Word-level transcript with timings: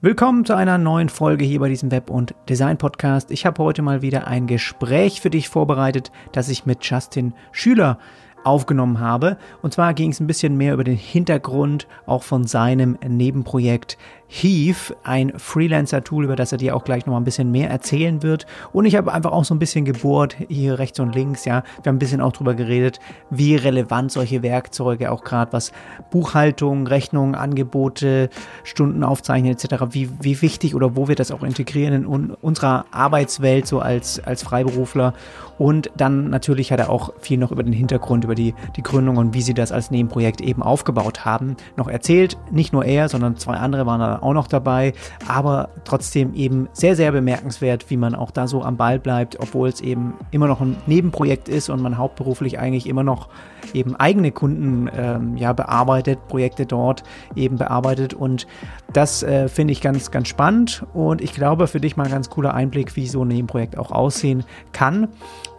Willkommen 0.00 0.44
zu 0.44 0.54
einer 0.54 0.78
neuen 0.78 1.08
Folge 1.08 1.44
hier 1.44 1.58
bei 1.58 1.68
diesem 1.68 1.90
Web- 1.90 2.08
und 2.08 2.32
Design-Podcast. 2.48 3.32
Ich 3.32 3.44
habe 3.44 3.60
heute 3.64 3.82
mal 3.82 4.00
wieder 4.00 4.28
ein 4.28 4.46
Gespräch 4.46 5.20
für 5.20 5.28
dich 5.28 5.48
vorbereitet, 5.48 6.12
das 6.30 6.48
ich 6.50 6.66
mit 6.66 6.84
Justin 6.84 7.34
Schüler 7.50 7.98
aufgenommen 8.44 9.00
habe. 9.00 9.36
Und 9.62 9.74
zwar 9.74 9.94
ging 9.94 10.10
es 10.10 10.20
ein 10.20 10.26
bisschen 10.26 10.56
mehr 10.56 10.74
über 10.74 10.84
den 10.84 10.96
Hintergrund 10.96 11.86
auch 12.06 12.22
von 12.22 12.46
seinem 12.46 12.98
Nebenprojekt 13.06 13.98
Heave, 14.30 14.94
ein 15.04 15.32
Freelancer-Tool, 15.38 16.24
über 16.24 16.36
das 16.36 16.52
er 16.52 16.58
dir 16.58 16.76
auch 16.76 16.84
gleich 16.84 17.06
noch 17.06 17.14
mal 17.14 17.20
ein 17.20 17.24
bisschen 17.24 17.50
mehr 17.50 17.70
erzählen 17.70 18.22
wird. 18.22 18.44
Und 18.74 18.84
ich 18.84 18.94
habe 18.94 19.10
einfach 19.10 19.32
auch 19.32 19.44
so 19.44 19.54
ein 19.54 19.58
bisschen 19.58 19.86
gebohrt, 19.86 20.36
hier 20.48 20.78
rechts 20.78 21.00
und 21.00 21.14
links, 21.14 21.46
ja. 21.46 21.62
Wir 21.82 21.88
haben 21.88 21.96
ein 21.96 21.98
bisschen 21.98 22.20
auch 22.20 22.32
drüber 22.32 22.54
geredet, 22.54 23.00
wie 23.30 23.56
relevant 23.56 24.12
solche 24.12 24.42
Werkzeuge 24.42 25.10
auch 25.10 25.24
gerade, 25.24 25.54
was 25.54 25.72
Buchhaltung, 26.10 26.86
Rechnungen, 26.86 27.34
Angebote, 27.34 28.28
Stunden 28.64 29.02
aufzeichnen 29.02 29.52
etc., 29.52 29.86
wie, 29.90 30.10
wie 30.20 30.42
wichtig 30.42 30.74
oder 30.74 30.94
wo 30.94 31.08
wir 31.08 31.14
das 31.14 31.30
auch 31.30 31.42
integrieren 31.42 31.94
in 31.94 32.06
unserer 32.06 32.84
Arbeitswelt 32.90 33.66
so 33.66 33.80
als, 33.80 34.20
als 34.20 34.42
Freiberufler. 34.42 35.14
Und 35.56 35.90
dann 35.96 36.28
natürlich 36.28 36.70
hat 36.70 36.80
er 36.80 36.90
auch 36.90 37.14
viel 37.18 37.38
noch 37.38 37.50
über 37.50 37.62
den 37.62 37.72
Hintergrund, 37.72 38.24
über 38.28 38.34
die, 38.34 38.54
die 38.76 38.82
Gründung 38.82 39.16
und 39.16 39.32
wie 39.32 39.40
sie 39.40 39.54
das 39.54 39.72
als 39.72 39.90
Nebenprojekt 39.90 40.42
eben 40.42 40.62
aufgebaut 40.62 41.24
haben, 41.24 41.56
noch 41.76 41.88
erzählt. 41.88 42.36
Nicht 42.50 42.74
nur 42.74 42.84
er, 42.84 43.08
sondern 43.08 43.38
zwei 43.38 43.54
andere 43.54 43.86
waren 43.86 44.00
da 44.00 44.18
auch 44.20 44.34
noch 44.34 44.48
dabei, 44.48 44.92
aber 45.26 45.70
trotzdem 45.84 46.34
eben 46.34 46.68
sehr, 46.74 46.94
sehr 46.94 47.10
bemerkenswert, 47.10 47.88
wie 47.88 47.96
man 47.96 48.14
auch 48.14 48.30
da 48.30 48.46
so 48.46 48.62
am 48.62 48.76
Ball 48.76 48.98
bleibt, 48.98 49.40
obwohl 49.40 49.68
es 49.68 49.80
eben 49.80 50.14
immer 50.30 50.46
noch 50.46 50.60
ein 50.60 50.76
Nebenprojekt 50.86 51.48
ist 51.48 51.70
und 51.70 51.80
man 51.80 51.96
hauptberuflich 51.96 52.58
eigentlich 52.58 52.86
immer 52.86 53.02
noch 53.02 53.28
eben 53.72 53.96
eigene 53.96 54.30
Kunden 54.30 54.90
ähm, 54.94 55.36
ja 55.38 55.54
bearbeitet, 55.54 56.28
Projekte 56.28 56.66
dort 56.66 57.04
eben 57.34 57.56
bearbeitet. 57.56 58.12
Und 58.12 58.46
das 58.92 59.22
äh, 59.22 59.48
finde 59.48 59.72
ich 59.72 59.80
ganz, 59.80 60.10
ganz 60.10 60.28
spannend. 60.28 60.84
Und 60.92 61.22
ich 61.22 61.32
glaube 61.32 61.66
für 61.66 61.80
dich 61.80 61.96
mal 61.96 62.04
ein 62.04 62.12
ganz 62.12 62.28
cooler 62.28 62.52
Einblick, 62.52 62.94
wie 62.94 63.06
so 63.06 63.24
ein 63.24 63.28
Nebenprojekt 63.28 63.78
auch 63.78 63.90
aussehen 63.90 64.44
kann 64.72 65.08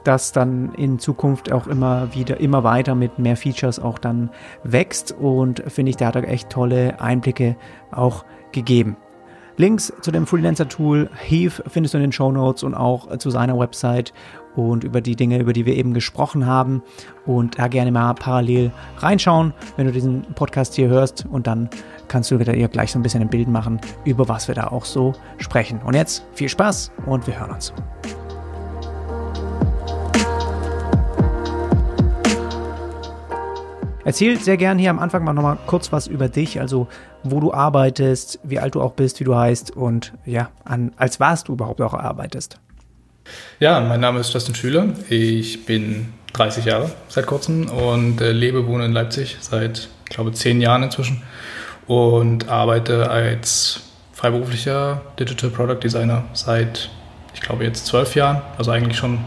das 0.03 0.31
dann 0.31 0.73
in 0.75 0.99
Zukunft 0.99 1.51
auch 1.51 1.67
immer 1.67 2.13
wieder, 2.13 2.39
immer 2.39 2.63
weiter 2.63 2.95
mit 2.95 3.19
mehr 3.19 3.37
Features 3.37 3.79
auch 3.79 3.99
dann 3.99 4.29
wächst 4.63 5.11
und 5.11 5.63
finde 5.67 5.91
ich, 5.91 5.97
da 5.97 6.07
hat 6.07 6.15
er 6.15 6.27
echt 6.27 6.49
tolle 6.49 6.99
Einblicke 6.99 7.55
auch 7.91 8.25
gegeben. 8.51 8.97
Links 9.57 9.91
zu 9.99 10.11
dem 10.11 10.25
Freelancer-Tool 10.25 11.09
Heave 11.13 11.63
findest 11.67 11.93
du 11.93 11.97
in 11.97 12.03
den 12.03 12.11
Show 12.13 12.31
Notes 12.31 12.63
und 12.63 12.75
auch 12.75 13.17
zu 13.17 13.29
seiner 13.29 13.59
Website 13.59 14.13
und 14.55 14.85
über 14.85 15.01
die 15.01 15.17
Dinge, 15.17 15.37
über 15.37 15.51
die 15.51 15.65
wir 15.65 15.75
eben 15.75 15.93
gesprochen 15.93 16.45
haben. 16.45 16.81
Und 17.25 17.59
da 17.59 17.67
gerne 17.67 17.91
mal 17.91 18.13
parallel 18.13 18.71
reinschauen, 18.97 19.53
wenn 19.75 19.85
du 19.85 19.91
diesen 19.91 20.21
Podcast 20.35 20.75
hier 20.75 20.87
hörst. 20.87 21.25
Und 21.29 21.45
dann 21.45 21.69
kannst 22.07 22.31
du 22.31 22.37
dir 22.37 22.67
gleich 22.69 22.93
so 22.93 22.99
ein 22.99 23.03
bisschen 23.03 23.21
ein 23.21 23.29
Bild 23.29 23.49
machen, 23.49 23.81
über 24.05 24.29
was 24.29 24.47
wir 24.47 24.55
da 24.55 24.67
auch 24.67 24.85
so 24.85 25.13
sprechen. 25.39 25.81
Und 25.83 25.93
jetzt 25.93 26.25
viel 26.33 26.47
Spaß 26.49 26.93
und 27.05 27.27
wir 27.27 27.37
hören 27.37 27.51
uns. 27.51 27.73
Erzähl 34.05 34.39
sehr 34.39 34.57
gern 34.57 34.79
hier 34.79 34.89
am 34.89 34.99
Anfang 34.99 35.23
mal 35.23 35.33
nochmal 35.33 35.57
kurz 35.65 35.91
was 35.91 36.07
über 36.07 36.29
dich, 36.29 36.59
also 36.59 36.87
wo 37.23 37.39
du 37.39 37.53
arbeitest, 37.53 38.39
wie 38.43 38.59
alt 38.59 38.75
du 38.75 38.81
auch 38.81 38.93
bist, 38.93 39.19
wie 39.19 39.25
du 39.25 39.35
heißt 39.35 39.75
und 39.75 40.13
ja, 40.25 40.49
an, 40.63 40.93
als 40.95 41.19
was 41.19 41.43
du 41.43 41.53
überhaupt 41.53 41.81
auch 41.81 41.93
arbeitest. 41.93 42.59
Ja, 43.59 43.79
mein 43.81 43.99
Name 43.99 44.19
ist 44.19 44.33
Justin 44.33 44.55
Schüler. 44.55 44.87
Ich 45.09 45.65
bin 45.65 46.13
30 46.33 46.65
Jahre 46.65 46.91
seit 47.09 47.25
kurzem 47.25 47.67
und 47.69 48.21
äh, 48.21 48.31
lebe, 48.31 48.67
wohne 48.67 48.85
in 48.85 48.93
Leipzig 48.93 49.37
seit, 49.41 49.89
ich 50.05 50.15
glaube, 50.15 50.31
zehn 50.31 50.61
Jahren 50.61 50.83
inzwischen 50.83 51.21
und 51.85 52.47
arbeite 52.47 53.09
als 53.09 53.81
freiberuflicher 54.13 55.01
Digital 55.19 55.49
Product 55.49 55.79
Designer 55.83 56.23
seit, 56.33 56.89
ich 57.33 57.41
glaube, 57.41 57.65
jetzt 57.65 57.85
zwölf 57.85 58.15
Jahren. 58.15 58.41
Also 58.57 58.71
eigentlich 58.71 58.97
schon 58.97 59.19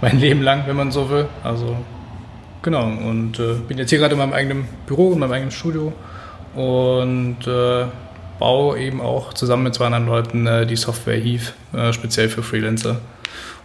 mein 0.00 0.18
Leben 0.20 0.42
lang, 0.42 0.64
wenn 0.66 0.76
man 0.76 0.90
so 0.90 1.08
will. 1.08 1.28
Also 1.44 1.76
Genau, 2.62 2.86
und 2.86 3.38
äh, 3.38 3.54
bin 3.68 3.78
jetzt 3.78 3.90
hier 3.90 3.98
gerade 3.98 4.14
in 4.14 4.18
meinem 4.18 4.32
eigenen 4.32 4.68
Büro, 4.86 5.12
in 5.12 5.20
meinem 5.20 5.32
eigenen 5.32 5.50
Studio 5.52 5.92
und 6.54 7.46
äh, 7.46 7.86
baue 8.38 8.78
eben 8.78 9.00
auch 9.00 9.34
zusammen 9.34 9.64
mit 9.64 9.74
zwei 9.74 9.86
anderen 9.86 10.06
Leuten 10.06 10.46
äh, 10.46 10.66
die 10.66 10.76
Software 10.76 11.18
Heave, 11.18 11.52
äh, 11.72 11.92
speziell 11.92 12.28
für 12.28 12.42
Freelancer, 12.42 13.00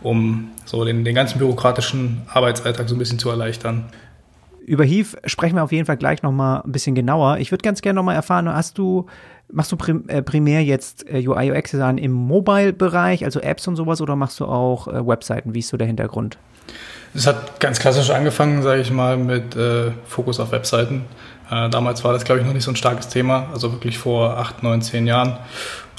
um 0.02 0.52
so 0.66 0.86
den, 0.86 1.04
den 1.04 1.16
ganzen 1.16 1.40
bürokratischen 1.40 2.22
Arbeitsalltag 2.28 2.88
so 2.88 2.96
ein 2.96 3.00
bisschen 3.00 3.20
zu 3.20 3.30
erleichtern. 3.30 3.86
Über 4.66 4.84
Heave 4.84 5.18
sprechen 5.26 5.56
wir 5.56 5.64
auf 5.64 5.72
jeden 5.72 5.86
Fall 5.86 5.98
gleich 5.98 6.22
nochmal 6.22 6.62
ein 6.64 6.72
bisschen 6.72 6.96
genauer. 6.96 7.38
Ich 7.40 7.52
würde 7.52 7.64
ganz 7.64 7.82
gerne 7.82 7.98
nochmal 7.98 8.16
erfahren, 8.16 8.48
hast 8.48 8.78
du, 8.78 9.08
machst 9.52 9.72
du 9.72 9.78
prim, 9.78 10.04
äh, 10.08 10.22
primär 10.22 10.64
jetzt 10.64 11.10
äh, 11.10 11.28
UI 11.28 11.52
UX 11.52 11.72
Design 11.72 11.98
im 11.98 12.12
Mobile-Bereich, 12.12 13.26
also 13.26 13.40
Apps 13.40 13.68
und 13.68 13.76
sowas, 13.76 14.02
oder 14.02 14.16
machst 14.16 14.40
du 14.40 14.46
auch 14.46 14.88
Webseiten? 14.88 15.54
Wie 15.56 15.60
ist 15.60 15.70
so 15.70 15.78
der 15.78 15.88
Hintergrund? 15.88 16.38
Es 17.14 17.28
hat 17.28 17.60
ganz 17.60 17.80
klassisch 17.80 18.10
angefangen, 18.10 18.64
sage 18.64 18.82
ich 18.82 18.92
mal, 18.92 19.18
mit 19.18 19.56
äh, 19.56 19.92
Fokus 20.08 20.40
auf 20.40 20.52
Webseiten. 20.52 21.06
Äh, 21.50 21.70
damals 21.70 22.04
war 22.04 22.14
das, 22.14 22.24
glaube 22.24 22.40
ich, 22.40 22.48
noch 22.48 22.54
nicht 22.54 22.64
so 22.64 22.72
ein 22.72 22.78
starkes 22.78 23.10
Thema, 23.10 23.48
also 23.54 23.72
wirklich 23.74 23.98
vor 23.98 24.38
acht, 24.38 24.64
neun, 24.64 24.82
zehn 24.82 25.06
Jahren. 25.08 25.38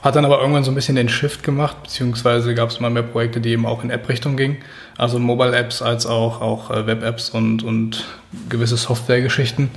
Hat 0.02 0.16
dann 0.16 0.24
aber 0.24 0.40
irgendwann 0.40 0.64
so 0.64 0.72
ein 0.72 0.74
bisschen 0.74 0.96
den 0.96 1.08
Shift 1.08 1.44
gemacht, 1.44 1.76
beziehungsweise 1.82 2.54
gab 2.54 2.70
es 2.70 2.80
mal 2.80 2.90
mehr 2.90 3.04
Projekte, 3.04 3.40
die 3.40 3.50
eben 3.50 3.66
auch 3.66 3.84
in 3.84 3.90
App-Richtung 3.90 4.36
gingen. 4.36 4.56
Also 4.96 5.18
Mobile-Apps 5.18 5.80
als 5.82 6.06
auch, 6.06 6.40
auch 6.40 6.70
äh, 6.70 6.86
Web-Apps 6.86 7.30
und, 7.30 7.62
und 7.62 8.04
gewisse 8.48 8.76
Software-Geschichten. 8.76 9.70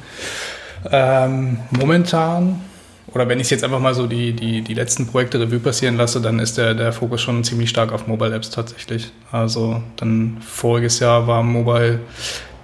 Ähm, 0.90 1.60
momentan 1.70 2.62
oder 3.16 3.30
wenn 3.30 3.40
ich 3.40 3.50
jetzt 3.50 3.64
einfach 3.64 3.80
mal 3.80 3.94
so 3.94 4.08
die, 4.08 4.34
die, 4.34 4.62
die 4.62 4.74
letzten 4.74 5.08
Projekte 5.08 5.40
Revue 5.40 5.60
passieren 5.60 5.96
lasse, 5.96 6.20
dann 6.20 6.38
ist 6.38 6.58
der, 6.58 6.74
der 6.74 6.92
Fokus 6.92 7.22
schon 7.22 7.46
ziemlich 7.46 7.70
stark 7.70 7.94
auf 7.94 8.08
Mobile 8.08 8.36
Apps 8.36 8.50
tatsächlich. 8.50 9.14
Also 9.32 9.82
dann 9.96 10.38
voriges 10.42 11.00
Jahr 11.00 11.26
war 11.26 11.42
Mobile, 11.42 12.02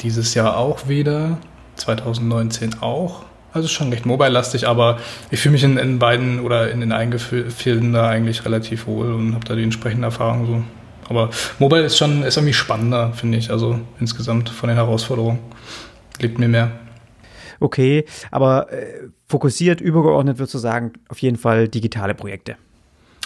dieses 0.01 0.33
Jahr 0.33 0.57
auch 0.57 0.89
wieder, 0.89 1.37
2019 1.77 2.81
auch. 2.81 3.23
Also 3.53 3.69
schon 3.69 3.89
recht 3.89 4.05
mobile-lastig, 4.05 4.67
aber 4.67 4.99
ich 5.29 5.39
fühle 5.39 5.53
mich 5.53 5.63
in, 5.63 5.77
in 5.77 5.99
beiden 5.99 6.41
oder 6.41 6.69
in 6.69 6.81
den 6.81 6.91
Eingefilden 6.91 7.93
da 7.93 8.09
eigentlich 8.09 8.43
relativ 8.43 8.87
wohl 8.87 9.13
und 9.13 9.33
habe 9.33 9.45
da 9.45 9.55
die 9.55 9.63
entsprechende 9.63 10.05
Erfahrung 10.05 10.47
so. 10.47 10.63
Aber 11.07 11.29
Mobile 11.59 11.83
ist 11.83 11.97
schon 11.97 12.23
ist 12.23 12.35
irgendwie 12.35 12.53
spannender, 12.53 13.13
finde 13.13 13.37
ich. 13.37 13.51
Also 13.51 13.79
insgesamt 14.01 14.49
von 14.49 14.67
den 14.67 14.77
Herausforderungen. 14.77 15.39
Liegt 16.19 16.39
mir 16.39 16.49
mehr 16.49 16.71
okay, 17.61 18.05
aber 18.31 18.71
äh, 18.71 19.09
fokussiert, 19.27 19.81
übergeordnet 19.81 20.39
würdest 20.39 20.53
du 20.53 20.59
sagen, 20.59 20.93
auf 21.09 21.19
jeden 21.19 21.37
Fall 21.37 21.67
digitale 21.67 22.13
Projekte. 22.13 22.55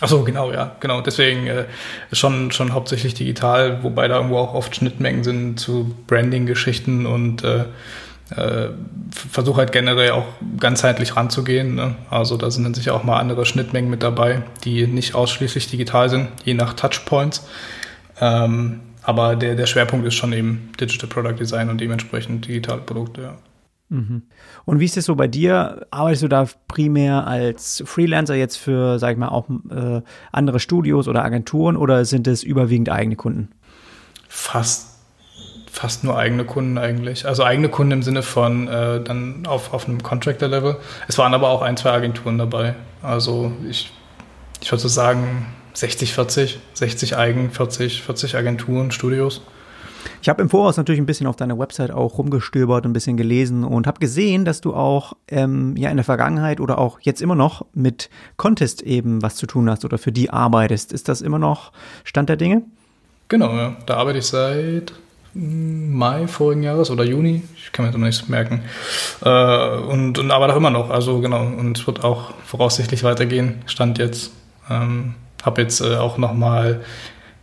Ach 0.02 0.10
so, 0.10 0.24
genau, 0.24 0.52
ja, 0.52 0.76
genau. 0.82 1.02
Deswegen 1.02 1.48
äh, 1.48 1.66
schon, 2.12 2.52
schon 2.52 2.74
hauptsächlich 2.74 3.14
digital, 3.14 3.82
wobei 3.82 4.08
da 4.08 4.18
irgendwo 4.18 4.38
auch 4.38 4.54
oft 4.54 4.76
Schnittmengen 4.76 5.24
sind 5.24 5.60
zu 5.60 5.96
Branding-Geschichten 6.08 7.06
und 7.06 7.44
äh, 7.46 7.64
äh, 8.36 8.70
versuche 9.12 9.58
halt 9.58 9.72
generell 9.72 10.12
auch 10.12 10.26
ganzheitlich 10.60 11.16
ranzugehen. 11.16 11.76
Ne? 11.76 11.96
Also 12.10 12.36
da 12.36 12.52
sind 12.52 12.66
dann 12.66 12.74
sicher 12.74 12.94
auch 12.94 13.04
mal 13.04 13.20
andere 13.20 13.46
Schnittmengen 13.46 13.90
mit 13.90 14.04
dabei, 14.04 14.42
die 14.64 14.86
nicht 14.88 15.16
ausschließlich 15.16 15.70
digital 15.70 16.10
sind, 16.10 16.28
je 16.44 16.56
nach 16.56 16.74
Touchpoints. 16.74 17.48
Ähm, 18.20 18.82
aber 19.04 19.36
der, 19.36 19.56
der 19.56 19.68
Schwerpunkt 19.68 20.06
ist 20.08 20.16
schon 20.16 20.34
eben 20.34 20.72
Digital 20.80 21.08
Product 21.08 21.40
Design 21.40 21.70
und 21.70 21.80
dementsprechend 21.80 22.48
digitale 22.48 22.82
Produkte, 22.82 23.22
ja. 23.22 23.38
Mhm. 23.90 24.24
Und 24.66 24.80
wie 24.80 24.86
ist 24.86 24.98
es 24.98 25.06
so 25.06 25.16
bei 25.16 25.28
dir? 25.28 25.86
Arbeitest 25.92 26.24
du 26.24 26.28
da 26.28 26.48
primär 26.68 27.28
als 27.28 27.84
Freelancer 27.86 28.36
jetzt 28.36 28.58
für, 28.58 28.98
sag 29.00 29.12
ich 29.12 29.18
mal, 29.18 29.30
auch 29.30 29.48
äh, 29.70 30.02
andere 30.32 30.60
Studios 30.60 31.08
oder 31.08 31.24
Agenturen 31.24 31.78
oder 31.78 32.06
sind 32.06 32.28
es 32.28 32.44
überwiegend 32.44 32.90
eigene 32.90 33.16
Kunden? 33.16 33.50
Fast, 34.28 35.00
fast 35.72 36.04
nur 36.04 36.18
eigene 36.18 36.46
Kunden 36.46 36.78
eigentlich. 36.78 37.28
Also 37.28 37.44
eigene 37.44 37.70
Kunden 37.70 37.92
im 37.94 38.04
Sinne 38.04 38.24
von 38.24 38.68
äh, 38.68 39.02
dann 39.02 39.46
auf, 39.46 39.74
auf 39.74 39.88
einem 39.88 40.02
Contractor-Level. 40.02 40.78
Es 41.08 41.18
waren 41.18 41.34
aber 41.34 41.50
auch 41.50 41.62
ein, 41.62 41.78
zwei 41.78 41.92
Agenturen 41.92 42.40
dabei. 42.40 42.76
Also 43.04 43.52
ich, 43.70 43.92
ich 44.62 44.72
würde 44.72 44.82
so 44.82 44.88
sagen 44.88 45.46
60, 45.74 46.14
40, 46.14 46.60
60 46.74 47.18
Eigen, 47.18 47.52
40, 47.52 48.02
40 48.02 48.36
Agenturen, 48.36 48.92
Studios. 48.92 49.42
Ich 50.22 50.30
habe 50.30 50.42
im 50.42 50.50
Voraus 50.50 50.78
natürlich 50.78 51.00
ein 51.00 51.06
bisschen 51.06 51.28
auf 51.28 51.36
deiner 51.36 51.58
Website 51.58 51.92
auch 51.92 52.18
rumgestöbert, 52.18 52.86
ein 52.86 52.94
bisschen 52.94 53.18
gelesen 53.18 53.64
und 53.64 53.88
habe 53.88 54.00
gesehen, 54.00 54.46
dass 54.46 54.62
du 54.62 54.74
auch 54.74 55.14
ähm, 55.28 55.76
ja 55.78 55.90
in 55.90 55.98
der 55.98 56.04
Vergangenheit 56.04 56.60
oder 56.60 56.78
auch 56.78 57.00
jetzt 57.02 57.22
immer 57.22 57.36
noch 57.36 57.66
mit 57.74 58.10
Contest 58.38 58.82
eben 58.82 59.22
was 59.22 59.36
zu 59.36 59.48
tun 59.48 59.70
hast 59.70 59.86
oder 59.86 59.98
für 59.98 60.12
die 60.12 60.30
arbeitest. 60.30 60.94
Ist 60.94 61.10
das 61.10 61.22
immer 61.22 61.40
noch 61.40 61.72
Stand 62.04 62.30
der 62.30 62.38
Dinge? 62.38 62.64
Genau, 63.28 63.56
ja. 63.56 63.76
Da 63.86 63.96
arbeite 63.98 64.20
ich 64.20 64.26
seit 64.26 64.94
Mai 65.38 66.28
vorigen 66.28 66.64
Jahres 66.64 66.90
oder 66.90 67.04
Juni, 67.04 67.44
ich 67.58 67.74
kann 67.74 67.86
mir 67.86 67.92
das 67.92 68.00
nicht 68.00 68.30
merken. 68.30 68.62
Äh, 69.22 69.78
und, 69.80 70.18
und 70.18 70.32
arbeite 70.32 70.54
auch 70.54 70.58
immer 70.58 70.70
noch, 70.70 70.90
also 70.90 71.20
genau. 71.20 71.42
Und 71.46 71.78
es 71.78 71.86
wird 71.86 72.06
auch 72.06 72.34
voraussichtlich 72.46 73.04
weitergehen, 73.04 73.62
Stand 73.66 73.98
jetzt. 73.98 74.32
Ähm, 74.70 75.16
habe 75.44 75.62
jetzt 75.62 75.82
äh, 75.82 75.98
auch 75.98 76.18
nochmal 76.18 76.82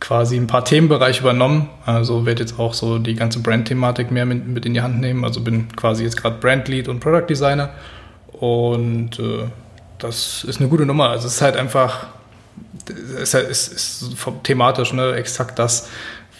quasi 0.03 0.35
ein 0.35 0.47
paar 0.47 0.65
Themenbereiche 0.65 1.21
übernommen. 1.21 1.69
Also 1.85 2.25
werde 2.25 2.41
jetzt 2.41 2.59
auch 2.59 2.73
so 2.73 2.99
die 2.99 3.15
ganze 3.15 3.39
Brand-Thematik 3.39 4.11
mehr 4.11 4.25
mit, 4.25 4.45
mit, 4.45 4.65
in 4.65 4.73
die 4.73 4.81
Hand 4.81 4.99
nehmen. 4.99 5.23
Also 5.23 5.39
bin 5.39 5.69
quasi 5.77 6.03
jetzt 6.03 6.17
gerade 6.17 6.35
Brand-Lead 6.39 6.89
und 6.89 6.99
Product 6.99 7.25
Designer. 7.29 7.69
Und 8.33 9.17
äh, 9.17 9.45
das 9.99 10.43
ist 10.43 10.59
eine 10.59 10.67
gute 10.67 10.85
Nummer. 10.85 11.09
Also 11.09 11.27
es 11.27 11.35
ist 11.35 11.41
halt 11.41 11.55
einfach, 11.55 12.07
es 13.17 13.33
ist, 13.33 13.67
ist 13.71 14.17
thematisch 14.43 14.91
ne, 14.91 15.13
exakt 15.13 15.57
das, 15.57 15.87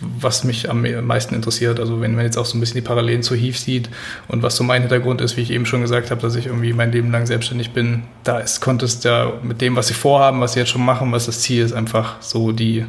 was 0.01 0.43
mich 0.43 0.69
am 0.69 0.81
meisten 1.05 1.33
interessiert. 1.33 1.79
Also 1.79 2.01
wenn 2.01 2.15
man 2.15 2.25
jetzt 2.25 2.37
auch 2.37 2.45
so 2.45 2.57
ein 2.57 2.59
bisschen 2.59 2.75
die 2.75 2.81
Parallelen 2.81 3.23
zu 3.23 3.33
Heath 3.33 3.55
sieht 3.55 3.89
und 4.27 4.43
was 4.43 4.57
so 4.57 4.65
mein 4.65 4.81
Hintergrund 4.81 5.21
ist, 5.21 5.37
wie 5.37 5.41
ich 5.41 5.51
eben 5.51 5.65
schon 5.65 5.79
gesagt 5.79 6.11
habe, 6.11 6.19
dass 6.19 6.35
ich 6.35 6.47
irgendwie 6.47 6.73
mein 6.73 6.91
Leben 6.91 7.11
lang 7.11 7.25
selbstständig 7.25 7.71
bin, 7.71 8.03
da 8.25 8.39
ist 8.39 8.59
Contest 8.59 9.05
ja 9.05 9.31
mit 9.41 9.61
dem, 9.61 9.77
was 9.77 9.87
sie 9.87 9.93
vorhaben, 9.93 10.41
was 10.41 10.51
sie 10.51 10.59
jetzt 10.59 10.69
schon 10.71 10.83
machen, 10.83 11.13
was 11.13 11.27
das 11.27 11.39
Ziel 11.39 11.63
ist, 11.63 11.71
einfach 11.71 12.21
so 12.21 12.51
die, 12.51 12.85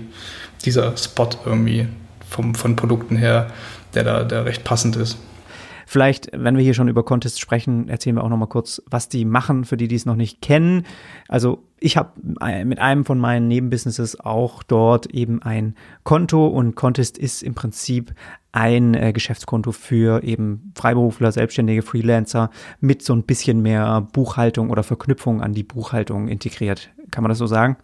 dieser 0.64 0.96
Spot 0.96 1.28
irgendwie 1.44 1.88
vom, 2.28 2.54
von 2.54 2.76
Produkten 2.76 3.16
her, 3.16 3.50
der 3.94 4.04
da 4.04 4.24
der 4.24 4.44
recht 4.44 4.64
passend 4.64 4.96
ist. 4.96 5.18
Vielleicht, 5.86 6.30
wenn 6.32 6.56
wir 6.56 6.64
hier 6.64 6.74
schon 6.74 6.88
über 6.88 7.04
Contests 7.04 7.38
sprechen, 7.38 7.88
erzählen 7.88 8.16
wir 8.16 8.24
auch 8.24 8.28
noch 8.28 8.38
mal 8.38 8.46
kurz, 8.46 8.82
was 8.86 9.08
die 9.08 9.24
machen, 9.24 9.64
für 9.64 9.76
die, 9.76 9.88
die 9.88 9.94
es 9.94 10.06
noch 10.06 10.16
nicht 10.16 10.40
kennen. 10.40 10.84
Also 11.28 11.62
ich 11.78 11.96
habe 11.96 12.10
mit 12.64 12.78
einem 12.78 13.04
von 13.04 13.18
meinen 13.18 13.48
Nebenbusinesses 13.48 14.18
auch 14.18 14.62
dort 14.62 15.06
eben 15.06 15.42
ein 15.42 15.76
Konto 16.02 16.46
und 16.46 16.74
Contest 16.74 17.18
ist 17.18 17.42
im 17.42 17.54
Prinzip 17.54 18.14
ein 18.52 18.94
äh, 18.94 19.12
Geschäftskonto 19.12 19.72
für 19.72 20.22
eben 20.22 20.72
Freiberufler, 20.74 21.32
selbstständige 21.32 21.82
Freelancer 21.82 22.50
mit 22.80 23.02
so 23.02 23.12
ein 23.12 23.24
bisschen 23.24 23.60
mehr 23.60 24.00
Buchhaltung 24.12 24.70
oder 24.70 24.82
Verknüpfung 24.82 25.42
an 25.42 25.52
die 25.52 25.64
Buchhaltung 25.64 26.28
integriert. 26.28 26.90
Kann 27.10 27.22
man 27.22 27.28
das 27.28 27.38
so 27.38 27.46
sagen? 27.46 27.76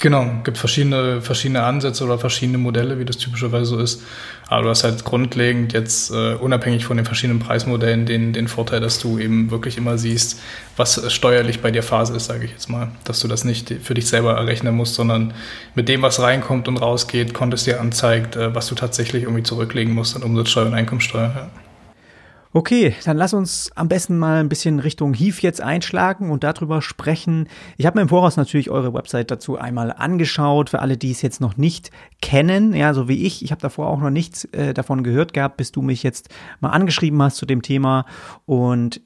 Genau, 0.00 0.40
gibt 0.44 0.56
verschiedene, 0.56 1.20
verschiedene 1.20 1.62
Ansätze 1.62 2.04
oder 2.04 2.18
verschiedene 2.18 2.56
Modelle, 2.56 2.98
wie 2.98 3.04
das 3.04 3.18
typischerweise 3.18 3.66
so 3.66 3.78
ist. 3.78 4.02
Aber 4.48 4.62
du 4.62 4.68
hast 4.70 4.82
halt 4.82 5.04
grundlegend 5.04 5.74
jetzt 5.74 6.10
äh, 6.10 6.34
unabhängig 6.36 6.86
von 6.86 6.96
den 6.96 7.04
verschiedenen 7.04 7.38
Preismodellen 7.38 8.06
den, 8.06 8.32
den 8.32 8.48
Vorteil, 8.48 8.80
dass 8.80 8.98
du 8.98 9.18
eben 9.18 9.50
wirklich 9.50 9.76
immer 9.76 9.98
siehst, 9.98 10.40
was 10.78 11.12
steuerlich 11.12 11.60
bei 11.60 11.70
dir 11.70 11.82
Phase 11.82 12.16
ist, 12.16 12.24
sage 12.24 12.46
ich 12.46 12.50
jetzt 12.50 12.70
mal. 12.70 12.88
Dass 13.04 13.20
du 13.20 13.28
das 13.28 13.44
nicht 13.44 13.74
für 13.82 13.92
dich 13.92 14.08
selber 14.08 14.32
errechnen 14.32 14.74
musst, 14.74 14.94
sondern 14.94 15.34
mit 15.74 15.86
dem, 15.90 16.00
was 16.00 16.18
reinkommt 16.18 16.66
und 16.66 16.78
rausgeht, 16.78 17.34
konntest 17.34 17.66
dir 17.66 17.78
anzeigt, 17.78 18.36
äh, 18.36 18.54
was 18.54 18.68
du 18.68 18.74
tatsächlich 18.74 19.24
irgendwie 19.24 19.42
zurücklegen 19.42 19.92
musst 19.92 20.16
an 20.16 20.22
Umsatzsteuer 20.22 20.64
und 20.64 20.74
Einkommensteuer. 20.74 21.30
Ja. 21.36 21.50
Okay, 22.52 22.96
dann 23.04 23.16
lass 23.16 23.32
uns 23.32 23.70
am 23.76 23.86
besten 23.86 24.18
mal 24.18 24.40
ein 24.40 24.48
bisschen 24.48 24.80
Richtung 24.80 25.14
Hief 25.14 25.40
jetzt 25.40 25.60
einschlagen 25.60 26.32
und 26.32 26.42
darüber 26.42 26.82
sprechen. 26.82 27.48
Ich 27.76 27.86
habe 27.86 27.98
mir 27.98 28.02
im 28.02 28.08
Voraus 28.08 28.36
natürlich 28.36 28.70
eure 28.70 28.92
Website 28.92 29.30
dazu 29.30 29.56
einmal 29.56 29.92
angeschaut, 29.92 30.68
für 30.70 30.80
alle, 30.80 30.96
die 30.96 31.12
es 31.12 31.22
jetzt 31.22 31.40
noch 31.40 31.56
nicht 31.56 31.92
kennen, 32.20 32.74
ja, 32.74 32.92
so 32.92 33.06
wie 33.06 33.24
ich. 33.24 33.44
Ich 33.44 33.52
habe 33.52 33.60
davor 33.62 33.86
auch 33.86 34.00
noch 34.00 34.10
nichts 34.10 34.46
äh, 34.46 34.74
davon 34.74 35.04
gehört 35.04 35.32
gehabt, 35.32 35.58
bis 35.58 35.70
du 35.70 35.80
mich 35.80 36.02
jetzt 36.02 36.28
mal 36.58 36.70
angeschrieben 36.70 37.22
hast 37.22 37.36
zu 37.36 37.46
dem 37.46 37.62
Thema. 37.62 38.04
Und 38.46 39.00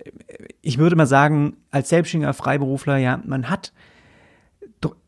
ich 0.62 0.78
würde 0.78 0.96
mal 0.96 1.06
sagen, 1.06 1.58
als 1.70 1.90
selbstständiger 1.90 2.32
Freiberufler, 2.32 2.96
ja, 2.96 3.20
man 3.26 3.50
hat 3.50 3.74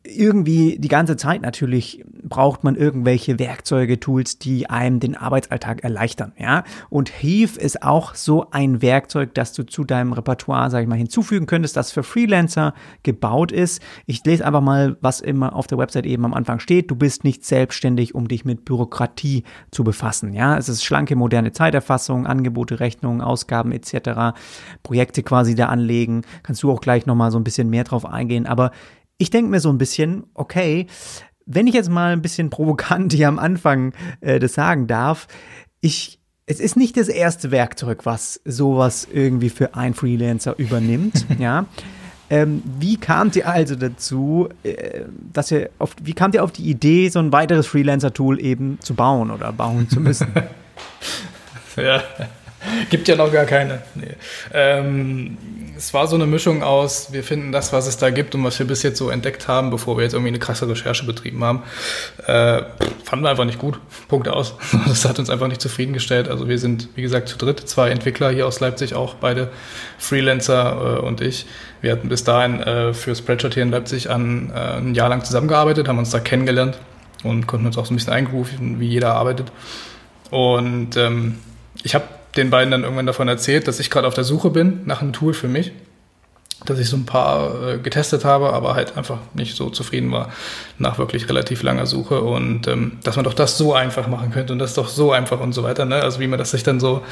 irgendwie 0.03 0.77
die 0.79 0.87
ganze 0.87 1.17
Zeit 1.17 1.41
natürlich 1.41 2.03
braucht 2.23 2.63
man 2.63 2.75
irgendwelche 2.75 3.39
Werkzeuge, 3.39 3.99
Tools, 3.99 4.39
die 4.39 4.69
einem 4.69 4.99
den 4.99 5.15
Arbeitsalltag 5.15 5.83
erleichtern, 5.83 6.33
ja. 6.37 6.63
Und 6.89 7.09
Heave 7.09 7.59
ist 7.59 7.83
auch 7.83 8.15
so 8.15 8.49
ein 8.51 8.81
Werkzeug, 8.81 9.33
das 9.33 9.53
du 9.53 9.63
zu 9.63 9.83
deinem 9.83 10.13
Repertoire, 10.13 10.69
sag 10.69 10.81
ich 10.81 10.87
mal, 10.87 10.97
hinzufügen 10.97 11.45
könntest, 11.45 11.75
das 11.77 11.91
für 11.91 12.03
Freelancer 12.03 12.73
gebaut 13.03 13.51
ist. 13.51 13.81
Ich 14.05 14.23
lese 14.25 14.45
einfach 14.45 14.61
mal, 14.61 14.97
was 15.01 15.21
immer 15.21 15.55
auf 15.55 15.67
der 15.67 15.77
Website 15.77 16.05
eben 16.05 16.25
am 16.25 16.33
Anfang 16.33 16.59
steht. 16.59 16.89
Du 16.89 16.95
bist 16.95 17.23
nicht 17.23 17.45
selbstständig, 17.45 18.15
um 18.15 18.27
dich 18.27 18.45
mit 18.45 18.65
Bürokratie 18.65 19.43
zu 19.71 19.83
befassen, 19.83 20.33
ja. 20.33 20.57
Es 20.57 20.69
ist 20.69 20.83
schlanke, 20.83 21.15
moderne 21.15 21.51
Zeiterfassung, 21.51 22.25
Angebote, 22.25 22.79
Rechnungen, 22.79 23.21
Ausgaben 23.21 23.71
etc., 23.71 24.37
Projekte 24.83 25.23
quasi 25.23 25.55
da 25.55 25.67
anlegen. 25.67 26.23
Kannst 26.43 26.63
du 26.63 26.71
auch 26.71 26.81
gleich 26.81 27.05
nochmal 27.05 27.31
so 27.31 27.39
ein 27.39 27.43
bisschen 27.43 27.69
mehr 27.69 27.83
drauf 27.83 28.05
eingehen, 28.05 28.45
aber 28.45 28.71
ich 29.17 29.29
denke 29.29 29.49
mir 29.49 29.59
so 29.59 29.69
ein 29.69 29.77
bisschen, 29.77 30.23
okay, 30.33 30.87
wenn 31.45 31.67
ich 31.67 31.73
jetzt 31.73 31.89
mal 31.89 32.13
ein 32.13 32.21
bisschen 32.21 32.49
provokant 32.49 33.13
hier 33.13 33.27
am 33.27 33.39
Anfang 33.39 33.93
äh, 34.21 34.39
das 34.39 34.53
sagen 34.53 34.87
darf, 34.87 35.27
ich, 35.81 36.19
es 36.45 36.59
ist 36.59 36.75
nicht 36.75 36.97
das 36.97 37.07
erste 37.07 37.51
Werkzeug, 37.51 38.05
was 38.05 38.41
sowas 38.45 39.07
irgendwie 39.11 39.49
für 39.49 39.75
ein 39.75 39.93
Freelancer 39.93 40.57
übernimmt, 40.57 41.25
ja. 41.39 41.65
Ähm, 42.29 42.61
wie 42.77 42.97
kamt 42.97 43.37
ihr 43.37 43.47
also 43.47 43.75
dazu, 43.75 44.49
äh, 44.63 45.03
dass 45.31 45.49
ihr 45.49 45.69
auf, 45.79 45.95
wie 46.03 46.11
kamt 46.11 46.35
ihr 46.35 46.43
auf 46.43 46.51
die 46.51 46.69
Idee, 46.69 47.07
so 47.07 47.19
ein 47.19 47.31
weiteres 47.31 47.67
Freelancer-Tool 47.67 48.41
eben 48.41 48.79
zu 48.81 48.95
bauen 48.95 49.31
oder 49.31 49.53
bauen 49.53 49.89
zu 49.89 50.01
müssen? 50.01 50.27
ja, 51.77 52.03
gibt 52.89 53.07
ja 53.07 53.15
noch 53.15 53.31
gar 53.31 53.45
keine. 53.45 53.81
Nee. 53.95 54.15
Ähm, 54.53 55.37
es 55.77 55.93
war 55.93 56.07
so 56.07 56.15
eine 56.15 56.25
Mischung 56.25 56.63
aus, 56.63 57.13
wir 57.13 57.23
finden 57.23 57.51
das, 57.51 57.71
was 57.71 57.87
es 57.87 57.97
da 57.97 58.09
gibt 58.09 58.33
und 58.35 58.43
was 58.43 58.57
wir 58.59 58.65
bis 58.65 58.83
jetzt 58.83 58.97
so 58.97 59.09
entdeckt 59.09 59.47
haben, 59.47 59.69
bevor 59.69 59.97
wir 59.97 60.03
jetzt 60.03 60.13
irgendwie 60.13 60.29
eine 60.29 60.39
krasse 60.39 60.67
Recherche 60.67 61.05
betrieben 61.05 61.43
haben, 61.43 61.63
äh, 62.25 62.63
fanden 63.03 63.23
wir 63.23 63.29
einfach 63.29 63.45
nicht 63.45 63.59
gut. 63.59 63.79
Punkt 64.07 64.27
aus. 64.27 64.55
Das 64.87 65.05
hat 65.05 65.19
uns 65.19 65.29
einfach 65.29 65.47
nicht 65.47 65.61
zufriedengestellt. 65.61 66.27
Also 66.27 66.47
wir 66.47 66.57
sind, 66.57 66.89
wie 66.95 67.01
gesagt, 67.01 67.29
zu 67.29 67.37
dritt, 67.37 67.59
zwei 67.69 67.89
Entwickler 67.89 68.31
hier 68.31 68.47
aus 68.47 68.59
Leipzig, 68.59 68.95
auch 68.95 69.15
beide 69.15 69.51
Freelancer 69.99 70.97
äh, 70.97 71.05
und 71.05 71.21
ich. 71.21 71.45
Wir 71.81 71.91
hatten 71.91 72.09
bis 72.09 72.23
dahin 72.23 72.61
äh, 72.61 72.93
für 72.93 73.15
Spreadshirt 73.15 73.53
hier 73.53 73.63
in 73.63 73.71
Leipzig 73.71 74.09
an, 74.09 74.51
äh, 74.53 74.77
ein 74.77 74.95
Jahr 74.95 75.09
lang 75.09 75.23
zusammengearbeitet, 75.23 75.87
haben 75.87 75.99
uns 75.99 76.09
da 76.09 76.19
kennengelernt 76.19 76.79
und 77.23 77.47
konnten 77.47 77.67
uns 77.67 77.77
auch 77.77 77.85
so 77.85 77.93
ein 77.93 77.97
bisschen 77.97 78.13
eingerufen, 78.13 78.79
wie 78.79 78.87
jeder 78.87 79.13
arbeitet. 79.13 79.51
Und 80.31 80.97
ähm, 80.97 81.35
ich 81.83 81.93
habe 81.93 82.05
den 82.37 82.49
beiden 82.49 82.71
dann 82.71 82.83
irgendwann 82.83 83.05
davon 83.05 83.27
erzählt, 83.27 83.67
dass 83.67 83.79
ich 83.79 83.89
gerade 83.89 84.07
auf 84.07 84.13
der 84.13 84.23
Suche 84.23 84.49
bin 84.49 84.81
nach 84.85 85.01
einem 85.01 85.13
Tool 85.13 85.33
für 85.33 85.47
mich, 85.47 85.71
dass 86.65 86.79
ich 86.79 86.89
so 86.89 86.97
ein 86.97 87.05
paar 87.05 87.63
äh, 87.63 87.77
getestet 87.77 88.25
habe, 88.25 88.53
aber 88.53 88.75
halt 88.75 88.97
einfach 88.97 89.19
nicht 89.33 89.55
so 89.55 89.69
zufrieden 89.69 90.11
war 90.11 90.29
nach 90.77 90.97
wirklich 90.97 91.27
relativ 91.29 91.63
langer 91.63 91.85
Suche 91.85 92.21
und 92.21 92.67
ähm, 92.67 92.99
dass 93.03 93.15
man 93.15 93.25
doch 93.25 93.33
das 93.33 93.57
so 93.57 93.73
einfach 93.73 94.07
machen 94.07 94.31
könnte 94.31 94.53
und 94.53 94.59
das 94.59 94.73
doch 94.73 94.87
so 94.87 95.11
einfach 95.11 95.39
und 95.39 95.53
so 95.53 95.63
weiter. 95.63 95.85
Ne? 95.85 95.95
Also 95.95 96.19
wie 96.19 96.27
man 96.27 96.39
das 96.39 96.51
sich 96.51 96.63
dann 96.63 96.79
so 96.79 97.03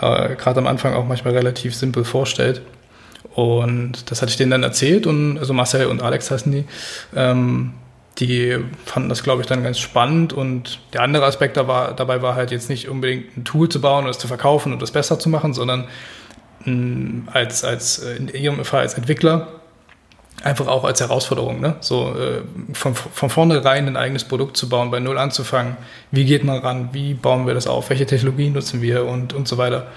äh, 0.00 0.34
gerade 0.36 0.58
am 0.58 0.66
Anfang 0.66 0.94
auch 0.94 1.06
manchmal 1.06 1.34
relativ 1.34 1.74
simpel 1.74 2.04
vorstellt. 2.04 2.62
Und 3.34 4.10
das 4.10 4.22
hatte 4.22 4.30
ich 4.30 4.36
denen 4.36 4.50
dann 4.50 4.62
erzählt 4.62 5.06
und 5.06 5.38
also 5.38 5.52
Marcel 5.52 5.86
und 5.86 6.02
Alex 6.02 6.30
heißen 6.30 6.50
die. 6.50 6.64
Ähm, 7.14 7.74
die 8.20 8.58
fanden 8.84 9.08
das, 9.08 9.22
glaube 9.22 9.40
ich, 9.40 9.48
dann 9.48 9.62
ganz 9.62 9.78
spannend. 9.78 10.32
Und 10.32 10.80
der 10.92 11.02
andere 11.02 11.24
Aspekt 11.24 11.56
dabei, 11.56 12.22
war 12.22 12.34
halt 12.34 12.50
jetzt 12.50 12.68
nicht 12.68 12.88
unbedingt 12.88 13.36
ein 13.36 13.44
Tool 13.44 13.68
zu 13.68 13.80
bauen 13.80 14.04
und 14.04 14.10
es 14.10 14.18
zu 14.18 14.28
verkaufen 14.28 14.72
und 14.72 14.82
es 14.82 14.90
besser 14.90 15.18
zu 15.18 15.28
machen, 15.28 15.54
sondern 15.54 15.88
mh, 16.64 16.74
mm, 16.74 17.28
als, 17.32 17.64
als 17.64 17.98
äh, 18.00 18.16
in 18.16 18.28
ihrem 18.28 18.64
Fall 18.64 18.80
als 18.80 18.94
Entwickler 18.94 19.48
einfach 20.42 20.68
auch 20.68 20.84
als 20.84 21.00
Herausforderung, 21.00 21.60
ne? 21.60 21.76
So 21.80 22.14
äh, 22.14 22.42
von, 22.72 22.94
von 22.94 23.30
vornherein 23.30 23.86
ein 23.88 23.96
eigenes 23.96 24.24
Produkt 24.24 24.56
zu 24.56 24.68
bauen, 24.68 24.90
bei 24.90 25.00
Null 25.00 25.18
anzufangen. 25.18 25.76
Wie 26.10 26.24
geht 26.24 26.44
man 26.44 26.58
ran? 26.58 26.90
Wie 26.92 27.14
bauen 27.14 27.46
wir 27.46 27.54
das 27.54 27.66
auf? 27.66 27.90
Welche 27.90 28.06
Technologien 28.06 28.52
nutzen 28.52 28.80
wir 28.80 29.04
und, 29.04 29.32
und 29.32 29.48
so 29.48 29.58
weiter 29.58 29.88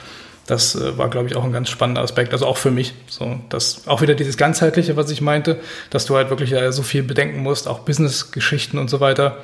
das 0.45 0.75
äh, 0.75 0.97
war, 0.97 1.09
glaube 1.09 1.27
ich, 1.27 1.35
auch 1.35 1.43
ein 1.43 1.51
ganz 1.51 1.69
spannender 1.69 2.01
Aspekt, 2.01 2.33
also 2.33 2.45
auch 2.45 2.57
für 2.57 2.71
mich. 2.71 2.93
So, 3.07 3.39
das, 3.49 3.87
auch 3.87 4.01
wieder 4.01 4.15
dieses 4.15 4.37
Ganzheitliche, 4.37 4.97
was 4.97 5.09
ich 5.09 5.21
meinte, 5.21 5.59
dass 5.89 6.05
du 6.05 6.15
halt 6.15 6.29
wirklich 6.29 6.49
ja 6.49 6.71
so 6.71 6.83
viel 6.83 7.03
bedenken 7.03 7.39
musst, 7.41 7.67
auch 7.67 7.79
Business-Geschichten 7.79 8.77
und 8.77 8.89
so 8.89 8.99
weiter. 8.99 9.37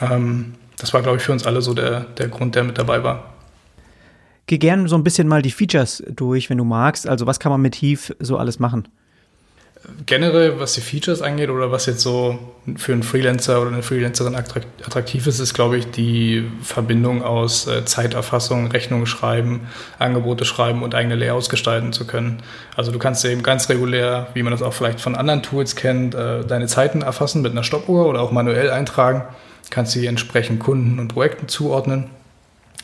Ähm, 0.00 0.54
das 0.78 0.94
war, 0.94 1.02
glaube 1.02 1.18
ich, 1.18 1.22
für 1.22 1.32
uns 1.32 1.46
alle 1.46 1.62
so 1.62 1.74
der, 1.74 2.00
der 2.00 2.28
Grund, 2.28 2.54
der 2.54 2.64
mit 2.64 2.78
dabei 2.78 3.02
war. 3.02 3.34
Geh 4.46 4.58
gerne 4.58 4.88
so 4.88 4.96
ein 4.96 5.04
bisschen 5.04 5.28
mal 5.28 5.42
die 5.42 5.50
Features 5.50 6.02
durch, 6.08 6.50
wenn 6.50 6.58
du 6.58 6.64
magst. 6.64 7.08
Also, 7.08 7.26
was 7.26 7.40
kann 7.40 7.52
man 7.52 7.62
mit 7.62 7.76
Heave 7.76 8.14
so 8.18 8.36
alles 8.36 8.58
machen? 8.58 8.88
Generell, 10.06 10.58
was 10.60 10.74
die 10.74 10.80
Features 10.80 11.22
angeht 11.22 11.50
oder 11.50 11.70
was 11.70 11.86
jetzt 11.86 12.00
so 12.00 12.38
für 12.76 12.92
einen 12.92 13.02
Freelancer 13.02 13.60
oder 13.60 13.70
eine 13.70 13.82
Freelancerin 13.82 14.34
attraktiv 14.34 15.26
ist, 15.26 15.38
ist, 15.38 15.54
glaube 15.54 15.76
ich, 15.76 15.90
die 15.90 16.50
Verbindung 16.62 17.22
aus 17.22 17.66
äh, 17.66 17.84
Zeiterfassung, 17.84 18.68
Rechnungen 18.68 19.06
schreiben, 19.06 19.68
Angebote 19.98 20.44
schreiben 20.44 20.82
und 20.82 20.94
eigene 20.94 21.14
Layouts 21.14 21.48
gestalten 21.48 21.92
zu 21.92 22.06
können. 22.06 22.42
Also 22.76 22.92
du 22.92 22.98
kannst 22.98 23.24
eben 23.24 23.42
ganz 23.42 23.68
regulär, 23.68 24.28
wie 24.34 24.42
man 24.42 24.50
das 24.50 24.62
auch 24.62 24.72
vielleicht 24.72 25.00
von 25.00 25.14
anderen 25.14 25.42
Tools 25.42 25.76
kennt, 25.76 26.14
äh, 26.14 26.44
deine 26.44 26.66
Zeiten 26.66 27.02
erfassen 27.02 27.42
mit 27.42 27.52
einer 27.52 27.64
Stoppuhr 27.64 28.06
oder 28.06 28.20
auch 28.20 28.32
manuell 28.32 28.70
eintragen, 28.70 29.22
kannst 29.70 29.92
sie 29.92 30.06
entsprechend 30.06 30.60
Kunden 30.60 30.98
und 30.98 31.08
Projekten 31.08 31.48
zuordnen 31.48 32.10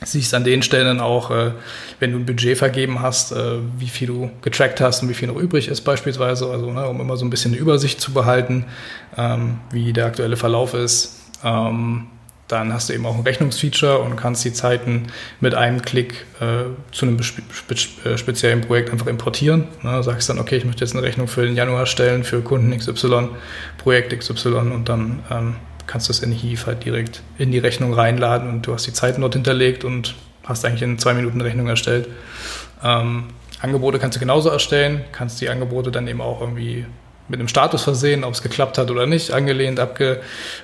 siehst 0.04 0.34
an 0.34 0.44
den 0.44 0.62
Stellen 0.62 0.86
dann 0.86 1.00
auch, 1.00 1.30
äh, 1.30 1.52
wenn 1.98 2.12
du 2.12 2.18
ein 2.18 2.26
Budget 2.26 2.56
vergeben 2.56 3.00
hast, 3.00 3.32
äh, 3.32 3.58
wie 3.78 3.88
viel 3.88 4.06
du 4.06 4.30
getrackt 4.42 4.80
hast 4.80 5.02
und 5.02 5.08
wie 5.08 5.14
viel 5.14 5.28
noch 5.28 5.36
übrig 5.36 5.68
ist 5.68 5.82
beispielsweise, 5.82 6.50
also 6.50 6.70
ne, 6.70 6.86
um 6.88 7.00
immer 7.00 7.16
so 7.16 7.24
ein 7.24 7.30
bisschen 7.30 7.52
eine 7.52 7.60
Übersicht 7.60 8.00
zu 8.00 8.12
behalten, 8.12 8.64
ähm, 9.16 9.58
wie 9.70 9.92
der 9.92 10.06
aktuelle 10.06 10.36
Verlauf 10.36 10.74
ist. 10.74 11.16
Ähm, 11.44 12.06
dann 12.48 12.72
hast 12.72 12.88
du 12.88 12.94
eben 12.94 13.06
auch 13.06 13.14
ein 13.14 13.22
Rechnungsfeature 13.22 13.98
und 14.00 14.16
kannst 14.16 14.44
die 14.44 14.52
Zeiten 14.52 15.06
mit 15.38 15.54
einem 15.54 15.82
Klick 15.82 16.26
äh, 16.40 16.64
zu 16.90 17.06
einem 17.06 17.22
spe 17.22 17.42
spe 17.52 18.18
speziellen 18.18 18.60
Projekt 18.62 18.90
einfach 18.90 19.06
importieren. 19.06 19.68
Ne, 19.82 20.02
sagst 20.02 20.28
dann, 20.28 20.38
okay, 20.38 20.56
ich 20.56 20.64
möchte 20.64 20.84
jetzt 20.84 20.94
eine 20.94 21.02
Rechnung 21.02 21.28
für 21.28 21.46
den 21.46 21.54
Januar 21.54 21.86
stellen, 21.86 22.24
für 22.24 22.40
Kunden 22.40 22.76
XY, 22.76 23.28
Projekt 23.78 24.18
XY 24.18 24.48
und 24.48 24.88
dann 24.88 25.20
ähm, 25.30 25.56
kannst 25.90 26.08
du 26.08 26.12
es 26.12 26.20
in 26.20 26.30
Hive 26.30 26.66
halt 26.66 26.84
direkt 26.84 27.20
in 27.36 27.50
die 27.50 27.58
Rechnung 27.58 27.92
reinladen 27.92 28.48
und 28.48 28.64
du 28.64 28.72
hast 28.72 28.86
die 28.86 28.92
Zeiten 28.92 29.22
dort 29.22 29.34
hinterlegt 29.34 29.82
und 29.82 30.14
hast 30.44 30.64
eigentlich 30.64 30.82
in 30.82 30.98
zwei 31.00 31.14
Minuten 31.14 31.40
Rechnung 31.40 31.66
erstellt. 31.66 32.08
Ähm, 32.84 33.24
Angebote 33.60 33.98
kannst 33.98 34.14
du 34.14 34.20
genauso 34.20 34.50
erstellen, 34.50 35.04
kannst 35.10 35.40
die 35.40 35.48
Angebote 35.48 35.90
dann 35.90 36.06
eben 36.06 36.20
auch 36.20 36.40
irgendwie 36.40 36.86
mit 37.26 37.40
einem 37.40 37.48
Status 37.48 37.82
versehen, 37.82 38.22
ob 38.22 38.34
es 38.34 38.42
geklappt 38.42 38.78
hat 38.78 38.88
oder 38.92 39.06
nicht, 39.06 39.32
angelehnt, 39.32 39.80
abge, 39.80 40.20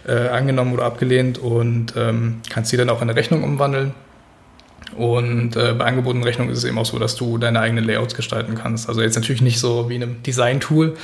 äh, 0.07 0.29
angenommen 0.29 0.73
oder 0.73 0.85
abgelehnt 0.85 1.39
und 1.39 1.95
ähm, 1.97 2.41
kannst 2.49 2.71
die 2.71 2.77
dann 2.77 2.89
auch 2.89 3.03
in 3.03 3.11
eine 3.11 3.19
Rechnung 3.19 3.43
umwandeln. 3.43 3.95
Und 4.95 5.57
äh, 5.57 5.75
bei 5.75 5.85
angebotenen 5.85 6.25
Rechnungen 6.25 6.53
ist 6.53 6.59
es 6.59 6.65
eben 6.65 6.79
auch 6.79 6.87
so, 6.87 6.99
dass 6.99 7.17
du 7.17 7.39
deine 7.39 7.61
eigenen 7.61 7.85
Layouts 7.85 8.15
gestalten 8.15 8.55
kannst. 8.55 8.89
Also 8.89 9.03
jetzt 9.03 9.17
natürlich 9.17 9.43
nicht 9.43 9.59
so 9.59 9.89
wie 9.89 9.97
in 9.97 10.03
einem 10.03 10.23
Design-Tool, 10.23 10.95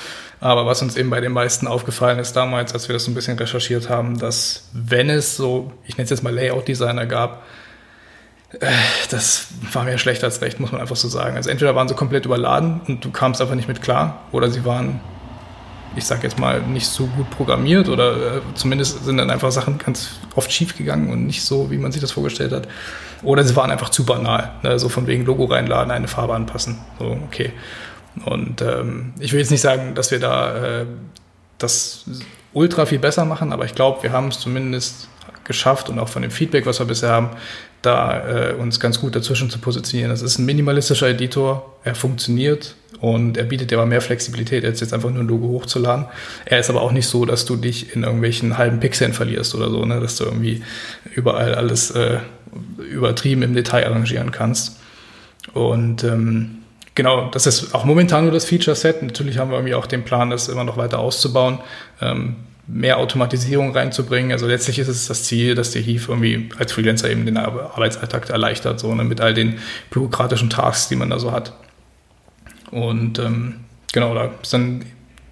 aber 0.41 0.67
was 0.67 0.83
uns 0.83 0.97
eben 0.97 1.11
bei 1.11 1.21
den 1.21 1.33
meisten 1.33 1.67
aufgefallen 1.67 2.19
ist 2.19 2.35
damals, 2.35 2.73
als 2.75 2.89
wir 2.89 2.95
das 2.95 3.05
so 3.05 3.11
ein 3.11 3.15
bisschen 3.15 3.39
recherchiert 3.39 3.89
haben, 3.91 4.19
dass 4.19 4.69
wenn 4.73 5.11
es 5.11 5.37
so, 5.37 5.73
ich 5.85 5.97
nenne 5.97 6.05
es 6.05 6.11
jetzt 6.11 6.23
mal 6.23 6.33
Layout-Designer 6.33 7.07
gab, 7.07 7.43
äh, 8.61 8.67
das 9.11 9.49
war 9.73 9.85
mehr 9.85 9.99
schlecht 9.99 10.23
als 10.25 10.41
recht, 10.41 10.61
muss 10.61 10.73
man 10.73 10.81
einfach 10.81 10.97
so 10.97 11.09
sagen. 11.09 11.37
Also 11.37 11.51
entweder 11.51 11.75
waren 11.75 11.89
sie 11.89 11.95
komplett 11.95 12.25
überladen 12.25 12.81
und 12.87 13.05
du 13.05 13.11
kamst 13.11 13.41
einfach 13.41 13.55
nicht 13.55 13.69
mit 13.69 13.83
klar, 13.83 14.23
oder 14.31 14.51
sie 14.51 14.65
waren, 14.65 15.01
ich 15.97 16.05
sag 16.05 16.23
jetzt 16.23 16.39
mal, 16.39 16.61
nicht 16.63 16.87
so 16.87 17.07
gut 17.07 17.31
programmiert 17.31 17.89
oder 17.89 18.37
äh, 18.37 18.41
zumindest 18.55 19.05
sind 19.05 19.17
dann 19.17 19.31
einfach 19.31 19.51
Sachen 19.51 19.79
ganz 19.79 20.11
oft 20.35 20.53
schief 20.53 20.77
gegangen 20.77 21.11
und 21.11 21.27
nicht 21.27 21.43
so, 21.43 21.71
wie 21.71 21.79
man 21.79 21.93
sich 21.93 22.01
das 22.01 22.13
vorgestellt 22.13 22.53
hat. 22.53 22.69
Oder 23.23 23.45
sie 23.45 23.55
waren 23.55 23.71
einfach 23.71 23.91
zu 23.91 24.05
banal, 24.05 24.53
ne? 24.63 24.79
so 24.79 24.89
von 24.89 25.07
wegen 25.07 25.25
Logo 25.25 25.45
reinladen, 25.45 25.91
eine 25.91 26.09
Farbe 26.09 26.35
anpassen. 26.35 26.79
So, 26.99 27.17
okay. 27.27 27.53
Und 28.25 28.61
ähm, 28.63 29.15
ich 29.21 29.33
will 29.33 29.41
jetzt 29.41 29.51
nicht 29.51 29.61
sagen, 29.61 29.95
dass 29.95 30.11
wir 30.11 30.19
da 30.19 30.81
äh, 30.81 30.87
das 31.59 32.05
ultra 32.53 32.87
viel 32.87 32.99
besser 32.99 33.25
machen, 33.25 33.53
aber 33.53 33.65
ich 33.65 33.75
glaube, 33.75 34.03
wir 34.03 34.13
haben 34.13 34.29
es 34.29 34.41
zumindest 34.41 35.09
geschafft 35.45 35.89
und 35.89 35.99
auch 35.99 36.09
von 36.09 36.23
dem 36.23 36.31
Feedback, 36.31 36.67
was 36.67 36.79
wir 36.79 36.87
bisher 36.87 37.11
haben, 37.11 37.31
da 37.81 38.51
äh, 38.51 38.55
uns 38.55 38.79
ganz 38.81 39.01
gut 39.01 39.17
dazwischen 39.17 39.51
zu 39.51 39.59
positionieren. 39.59 40.11
Das 40.11 40.23
ist 40.23 40.39
ein 40.39 40.45
minimalistischer 40.45 41.09
Editor, 41.09 41.75
er 41.85 41.95
funktioniert 41.95 42.77
und 43.03 43.37
er 43.37 43.43
bietet 43.43 43.73
dir 43.73 43.79
aber 43.79 43.87
mehr 43.87 44.01
Flexibilität, 44.01 44.65
als 44.65 44.79
jetzt 44.79 44.95
einfach 44.95 45.11
nur 45.11 45.25
ein 45.25 45.27
Logo 45.27 45.49
hochzuladen. 45.49 46.05
Er 46.45 46.61
ist 46.61 46.71
aber 46.71 46.83
auch 46.83 46.93
nicht 46.93 47.09
so, 47.09 47.25
dass 47.25 47.45
du 47.45 47.57
dich 47.57 47.97
in 47.97 48.05
irgendwelchen 48.05 48.59
halben 48.59 48.79
Pixeln 48.79 49.13
verlierst 49.13 49.57
oder 49.57 49.71
so, 49.71 49.85
ne? 49.85 49.99
dass 49.99 50.19
du 50.19 50.25
irgendwie 50.25 50.63
überall 51.13 51.57
alles 51.57 51.91
äh, 51.91 52.19
übertrieben 52.79 53.43
im 53.43 53.55
Detail 53.55 53.89
arrangieren 53.89 54.31
kannst. 54.31 54.79
Und 55.53 56.05
ähm, 56.05 56.59
genau, 56.95 57.29
das 57.31 57.49
ist 57.49 57.75
auch 57.75 57.85
momentan 57.85 58.23
nur 58.23 58.33
das 58.33 58.45
Feature-Set. 58.45 59.03
Natürlich 59.03 59.37
haben 59.37 59.51
wir 59.51 59.57
irgendwie 59.57 59.75
auch 59.75 59.87
den 59.87 60.05
Plan, 60.05 60.31
das 60.31 60.47
immer 60.47 60.63
noch 60.63 60.77
weiter 60.77 61.01
auszubauen. 61.01 61.59
Ähm, 62.01 62.37
mehr 62.69 62.99
Automatisierung 62.99 63.73
reinzubringen. 63.73 64.31
Also 64.31 64.47
letztlich 64.47 64.79
ist 64.79 64.87
es 64.87 65.09
das 65.09 65.25
Ziel, 65.25 65.57
dass 65.57 65.73
der 65.73 65.83
Heave 65.83 66.13
irgendwie 66.13 66.51
als 66.57 66.71
Freelancer 66.71 67.11
eben 67.11 67.27
den 67.27 67.37
Arbeitsalltag 67.37 68.31
erleichtert, 68.31 68.79
so 68.79 68.95
ne, 68.95 69.03
mit 69.03 69.21
all 69.21 69.35
den 69.35 69.59
bürokratischen 69.91 70.51
Tasks, 70.51 70.87
die 70.87 70.95
man 70.95 71.11
da 71.11 71.19
so 71.19 71.33
hat. 71.33 71.53
Und 72.73 73.19
ähm, 73.21 73.61
genau, 73.93 74.14
da 74.14 74.31
ist 74.43 74.52
dann 74.52 74.85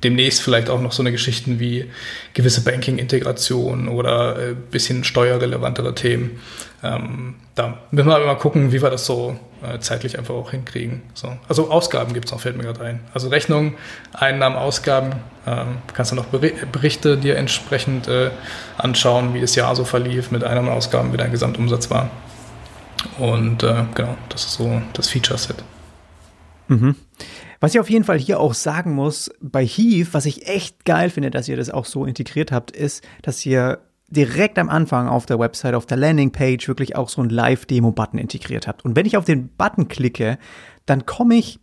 demnächst 0.04 0.42
vielleicht 0.42 0.70
auch 0.70 0.80
noch 0.80 0.92
so 0.92 1.02
eine 1.02 1.12
Geschichten 1.12 1.60
wie 1.60 1.90
gewisse 2.32 2.62
Banking-Integration 2.62 3.88
oder 3.88 4.50
äh, 4.50 4.54
bisschen 4.54 5.04
steuerrelevantere 5.04 5.94
Themen. 5.94 6.40
Ähm, 6.82 7.34
da 7.54 7.78
müssen 7.90 8.08
wir 8.08 8.16
aber 8.16 8.26
mal 8.26 8.36
gucken, 8.36 8.72
wie 8.72 8.80
wir 8.80 8.88
das 8.88 9.04
so 9.04 9.38
äh, 9.62 9.78
zeitlich 9.80 10.18
einfach 10.18 10.34
auch 10.34 10.50
hinkriegen. 10.52 11.02
So. 11.12 11.36
Also 11.48 11.70
Ausgaben 11.70 12.14
gibt 12.14 12.26
es 12.26 12.32
noch, 12.32 12.40
fällt 12.40 12.56
mir 12.56 12.62
gerade 12.62 12.82
ein. 12.82 13.00
Also 13.12 13.28
Rechnungen, 13.28 13.74
Einnahmen, 14.12 14.56
Ausgaben. 14.56 15.12
Ähm, 15.46 15.78
kannst 15.92 16.12
du 16.12 16.16
noch 16.16 16.26
Berichte 16.26 17.18
dir 17.18 17.36
entsprechend 17.36 18.08
äh, 18.08 18.30
anschauen, 18.78 19.34
wie 19.34 19.40
das 19.40 19.54
Jahr 19.54 19.76
so 19.76 19.84
verlief 19.84 20.30
mit 20.30 20.44
Einnahmen 20.44 20.68
und 20.68 20.74
Ausgaben, 20.74 21.12
wie 21.12 21.18
dein 21.18 21.30
Gesamtumsatz 21.30 21.90
war. 21.90 22.10
Und 23.18 23.62
äh, 23.62 23.84
genau, 23.94 24.16
das 24.30 24.44
ist 24.44 24.54
so 24.54 24.80
das 24.94 25.10
Feature-Set. 25.10 25.56
Mhm. 26.68 26.96
Was 27.60 27.74
ich 27.74 27.80
auf 27.80 27.90
jeden 27.90 28.04
Fall 28.04 28.18
hier 28.18 28.40
auch 28.40 28.54
sagen 28.54 28.94
muss, 28.94 29.30
bei 29.40 29.64
Heave, 29.66 30.08
was 30.12 30.24
ich 30.24 30.48
echt 30.48 30.86
geil 30.86 31.10
finde, 31.10 31.30
dass 31.30 31.46
ihr 31.46 31.58
das 31.58 31.68
auch 31.70 31.84
so 31.84 32.06
integriert 32.06 32.52
habt, 32.52 32.70
ist, 32.70 33.06
dass 33.22 33.44
ihr 33.44 33.80
direkt 34.08 34.58
am 34.58 34.70
Anfang 34.70 35.08
auf 35.08 35.26
der 35.26 35.38
Website, 35.38 35.74
auf 35.74 35.86
der 35.86 35.98
Landingpage 35.98 36.66
wirklich 36.68 36.96
auch 36.96 37.08
so 37.08 37.20
einen 37.20 37.30
Live-Demo-Button 37.30 38.18
integriert 38.18 38.66
habt. 38.66 38.84
Und 38.84 38.96
wenn 38.96 39.06
ich 39.06 39.16
auf 39.16 39.26
den 39.26 39.48
Button 39.48 39.88
klicke, 39.88 40.38
dann 40.86 41.06
komme 41.06 41.36
ich 41.36 41.60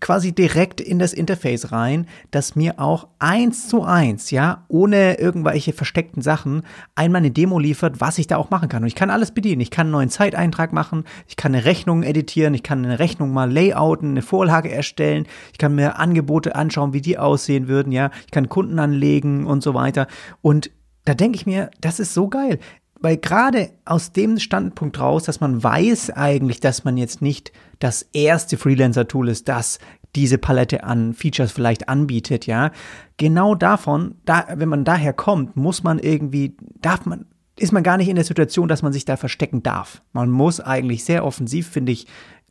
quasi 0.00 0.32
direkt 0.32 0.80
in 0.80 0.98
das 0.98 1.12
Interface 1.12 1.72
rein, 1.72 2.06
das 2.30 2.56
mir 2.56 2.78
auch 2.78 3.08
eins 3.18 3.68
zu 3.68 3.84
eins, 3.84 4.30
ja, 4.30 4.64
ohne 4.68 5.18
irgendwelche 5.18 5.72
versteckten 5.72 6.20
Sachen, 6.20 6.62
einmal 6.94 7.20
eine 7.20 7.30
Demo 7.30 7.58
liefert, 7.58 8.00
was 8.00 8.18
ich 8.18 8.26
da 8.26 8.36
auch 8.36 8.50
machen 8.50 8.68
kann. 8.68 8.82
Und 8.82 8.88
ich 8.88 8.94
kann 8.94 9.10
alles 9.10 9.30
bedienen. 9.30 9.60
Ich 9.60 9.70
kann 9.70 9.86
einen 9.86 9.92
neuen 9.92 10.10
Zeiteintrag 10.10 10.72
machen, 10.72 11.04
ich 11.26 11.36
kann 11.36 11.54
eine 11.54 11.64
Rechnung 11.64 12.02
editieren, 12.02 12.54
ich 12.54 12.62
kann 12.62 12.84
eine 12.84 12.98
Rechnung 12.98 13.32
mal 13.32 13.50
layouten, 13.50 14.10
eine 14.10 14.22
Vorlage 14.22 14.70
erstellen, 14.70 15.26
ich 15.52 15.58
kann 15.58 15.74
mir 15.74 15.98
Angebote 15.98 16.54
anschauen, 16.54 16.92
wie 16.92 17.00
die 17.00 17.18
aussehen 17.18 17.68
würden, 17.68 17.92
ja, 17.92 18.10
ich 18.24 18.30
kann 18.30 18.48
Kunden 18.48 18.78
anlegen 18.78 19.46
und 19.46 19.62
so 19.62 19.74
weiter. 19.74 20.06
Und 20.42 20.70
da 21.04 21.14
denke 21.14 21.36
ich 21.36 21.46
mir, 21.46 21.70
das 21.80 22.00
ist 22.00 22.14
so 22.14 22.28
geil. 22.28 22.58
Weil 23.00 23.16
gerade 23.16 23.70
aus 23.84 24.12
dem 24.12 24.38
Standpunkt 24.38 24.98
raus, 24.98 25.24
dass 25.24 25.40
man 25.40 25.62
weiß 25.62 26.10
eigentlich, 26.10 26.60
dass 26.60 26.84
man 26.84 26.96
jetzt 26.96 27.20
nicht 27.20 27.52
das 27.78 28.02
erste 28.12 28.56
Freelancer-Tool 28.56 29.28
ist, 29.28 29.48
das 29.48 29.78
diese 30.14 30.38
Palette 30.38 30.84
an 30.84 31.12
Features 31.12 31.52
vielleicht 31.52 31.88
anbietet, 31.88 32.46
ja. 32.46 32.70
Genau 33.16 33.54
davon, 33.54 34.14
da, 34.24 34.46
wenn 34.54 34.68
man 34.68 34.84
daher 34.84 35.12
kommt, 35.12 35.56
muss 35.56 35.82
man 35.82 35.98
irgendwie, 35.98 36.56
darf 36.80 37.04
man, 37.04 37.26
ist 37.58 37.72
man 37.72 37.82
gar 37.82 37.96
nicht 37.96 38.08
in 38.08 38.16
der 38.16 38.24
Situation, 38.24 38.68
dass 38.68 38.82
man 38.82 38.92
sich 38.92 39.04
da 39.04 39.16
verstecken 39.16 39.62
darf. 39.62 40.02
Man 40.12 40.30
muss 40.30 40.60
eigentlich 40.60 41.04
sehr 41.04 41.24
offensiv, 41.24 41.68
finde 41.68 41.92
ich, 41.92 42.06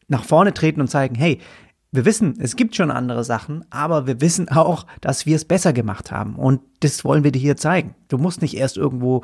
nach 0.08 0.24
vorne 0.24 0.54
treten 0.54 0.82
und 0.82 0.90
zeigen, 0.90 1.16
hey, 1.16 1.40
wir 1.92 2.06
wissen, 2.06 2.36
es 2.40 2.56
gibt 2.56 2.76
schon 2.76 2.90
andere 2.90 3.24
Sachen, 3.24 3.66
aber 3.70 4.08
wir 4.08 4.20
wissen 4.20 4.50
auch, 4.50 4.88
dass 5.00 5.26
wir 5.26 5.36
es 5.36 5.46
besser 5.46 5.74
gemacht 5.74 6.12
haben. 6.12 6.36
Und 6.36 6.62
das 6.80 7.06
wollen 7.06 7.24
wir 7.24 7.32
dir 7.32 7.40
hier 7.40 7.56
zeigen. 7.56 7.96
Du 8.14 8.20
musst 8.20 8.44
nicht 8.44 8.56
erst 8.56 8.78
irgendwo 8.78 9.24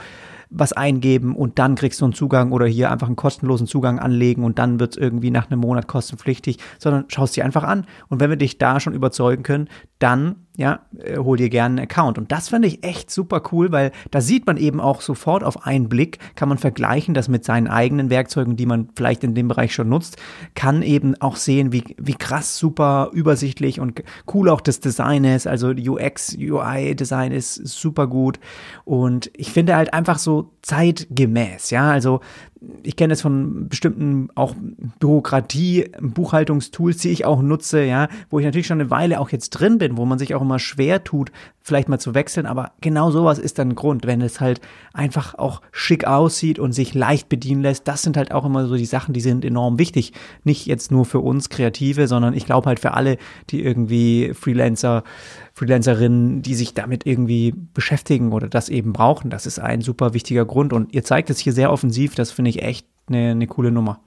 was 0.50 0.74
eingeben 0.74 1.36
und 1.36 1.60
dann 1.60 1.76
kriegst 1.76 2.02
du 2.02 2.06
einen 2.06 2.14
Zugang 2.14 2.52
oder 2.52 2.66
hier 2.66 2.90
einfach 2.90 3.06
einen 3.06 3.16
kostenlosen 3.16 3.68
Zugang 3.68 4.00
anlegen 4.00 4.44
und 4.44 4.58
dann 4.58 4.80
wird 4.80 4.94
es 4.94 4.98
irgendwie 4.98 5.30
nach 5.30 5.52
einem 5.52 5.60
Monat 5.60 5.88
kostenpflichtig, 5.88 6.58
sondern 6.80 7.06
schaust 7.08 7.36
dir 7.38 7.46
einfach 7.46 7.64
an. 7.64 7.86
Und 8.08 8.20
wenn 8.20 8.32
wir 8.32 8.38
dich 8.38 8.58
da 8.58 8.80
schon 8.80 8.94
überzeugen 8.94 9.44
können, 9.44 9.70
dann 10.00 10.48
ja, 10.60 10.82
äh, 10.98 11.18
hol 11.18 11.38
dir 11.38 11.50
gerne 11.50 11.78
einen 11.78 11.90
Account. 11.90 12.18
Und 12.18 12.34
das 12.34 12.50
fand 12.50 12.66
ich 12.66 12.84
echt 12.84 13.10
super 13.10 13.42
cool, 13.54 13.72
weil 13.72 13.94
da 14.12 14.20
sieht 14.20 14.46
man 14.46 14.58
eben 14.58 14.82
auch 14.82 15.00
sofort 15.00 15.42
auf 15.42 15.66
einen 15.66 15.88
Blick, 15.88 16.20
kann 16.36 16.50
man 16.50 16.58
vergleichen 16.58 17.14
das 17.14 17.30
mit 17.30 17.46
seinen 17.46 17.68
eigenen 17.68 18.10
Werkzeugen, 18.10 18.58
die 18.58 18.66
man 18.66 18.90
vielleicht 18.94 19.24
in 19.24 19.36
dem 19.36 19.48
Bereich 19.48 19.74
schon 19.74 19.88
nutzt, 19.88 20.18
kann 20.56 20.82
eben 20.82 21.16
auch 21.22 21.38
sehen, 21.38 21.72
wie, 21.72 21.96
wie 21.98 22.14
krass 22.14 22.58
super 22.58 23.10
übersichtlich 23.14 23.80
und 23.80 24.04
cool 24.34 24.50
auch 24.50 24.60
das 24.60 24.82
Design 24.82 25.24
ist. 25.24 25.48
Also 25.48 25.70
UX, 25.70 26.36
UI-Design 26.38 27.32
ist 27.32 27.56
super 27.56 28.08
gut. 28.08 28.38
Und 28.90 29.30
ich 29.36 29.52
finde 29.52 29.76
halt 29.76 29.94
einfach 29.94 30.18
so 30.18 30.50
zeitgemäß, 30.64 31.70
ja, 31.70 31.92
also 31.92 32.22
ich 32.84 32.96
kenne 32.98 33.14
es 33.14 33.22
von 33.22 33.70
bestimmten 33.70 34.30
auch 34.36 34.54
Bürokratie, 35.00 35.92
Buchhaltungstools, 36.02 36.98
die 36.98 37.10
ich 37.10 37.26
auch 37.26 37.42
nutze, 37.42 37.84
ja, 37.84 38.10
wo 38.30 38.40
ich 38.40 38.46
natürlich 38.46 38.68
schon 38.68 38.82
eine 38.82 38.90
Weile 38.90 39.22
auch 39.22 39.30
jetzt 39.30 39.52
drin 39.52 39.78
bin, 39.78 39.96
wo 39.96 40.06
man 40.06 40.20
sich 40.20 40.36
auch 40.36 40.42
immer 40.42 40.60
schwer 40.60 41.04
tut, 41.04 41.32
vielleicht 41.62 41.88
mal 41.88 42.00
zu 42.00 42.16
wechseln, 42.16 42.46
aber 42.46 42.72
genau 42.82 43.12
sowas 43.12 43.40
ist 43.40 43.60
dann 43.60 43.70
ein 43.70 43.76
Grund, 43.76 44.08
wenn 44.08 44.22
es 44.22 44.42
halt 44.42 44.60
einfach 44.94 45.36
auch 45.36 45.62
schick 45.72 46.06
aussieht 46.06 46.60
und 46.60 46.74
sich 46.74 46.94
leicht 46.94 47.30
bedienen 47.30 47.62
lässt. 47.62 47.88
Das 47.88 48.02
sind 48.02 48.18
halt 48.18 48.34
auch 48.34 48.44
immer 48.44 48.68
so 48.68 48.76
die 48.76 48.86
Sachen, 48.86 49.14
die 49.14 49.22
sind 49.22 49.46
enorm 49.46 49.80
wichtig. 49.80 50.12
Nicht 50.44 50.66
jetzt 50.66 50.92
nur 50.92 51.06
für 51.06 51.20
uns 51.20 51.50
Kreative, 51.50 52.08
sondern 52.08 52.34
ich 52.34 52.46
glaube 52.46 52.68
halt 52.68 52.80
für 52.80 52.94
alle, 52.94 53.18
die 53.50 53.64
irgendwie 53.64 54.34
Freelancer 54.34 55.04
Freelancerinnen, 55.60 56.42
die 56.42 56.56
sich 56.56 56.74
damit 56.74 57.06
irgendwie 57.06 57.54
beschäftigen 57.74 58.32
oder 58.32 58.48
das 58.48 58.70
eben 58.70 58.94
brauchen. 58.94 59.30
Das 59.30 59.46
ist 59.46 59.60
ein 59.60 59.82
super 59.82 60.14
wichtiger 60.14 60.46
Grund 60.46 60.72
und 60.72 60.94
ihr 60.94 61.04
zeigt 61.04 61.30
es 61.30 61.38
hier 61.38 61.52
sehr 61.52 61.74
offensiv. 61.74 62.16
Das 62.16 62.32
finde 62.32 62.49
echt 62.58 62.88
eine, 63.08 63.32
eine 63.32 63.48
coole 63.48 63.72
Nummer. 63.72 64.00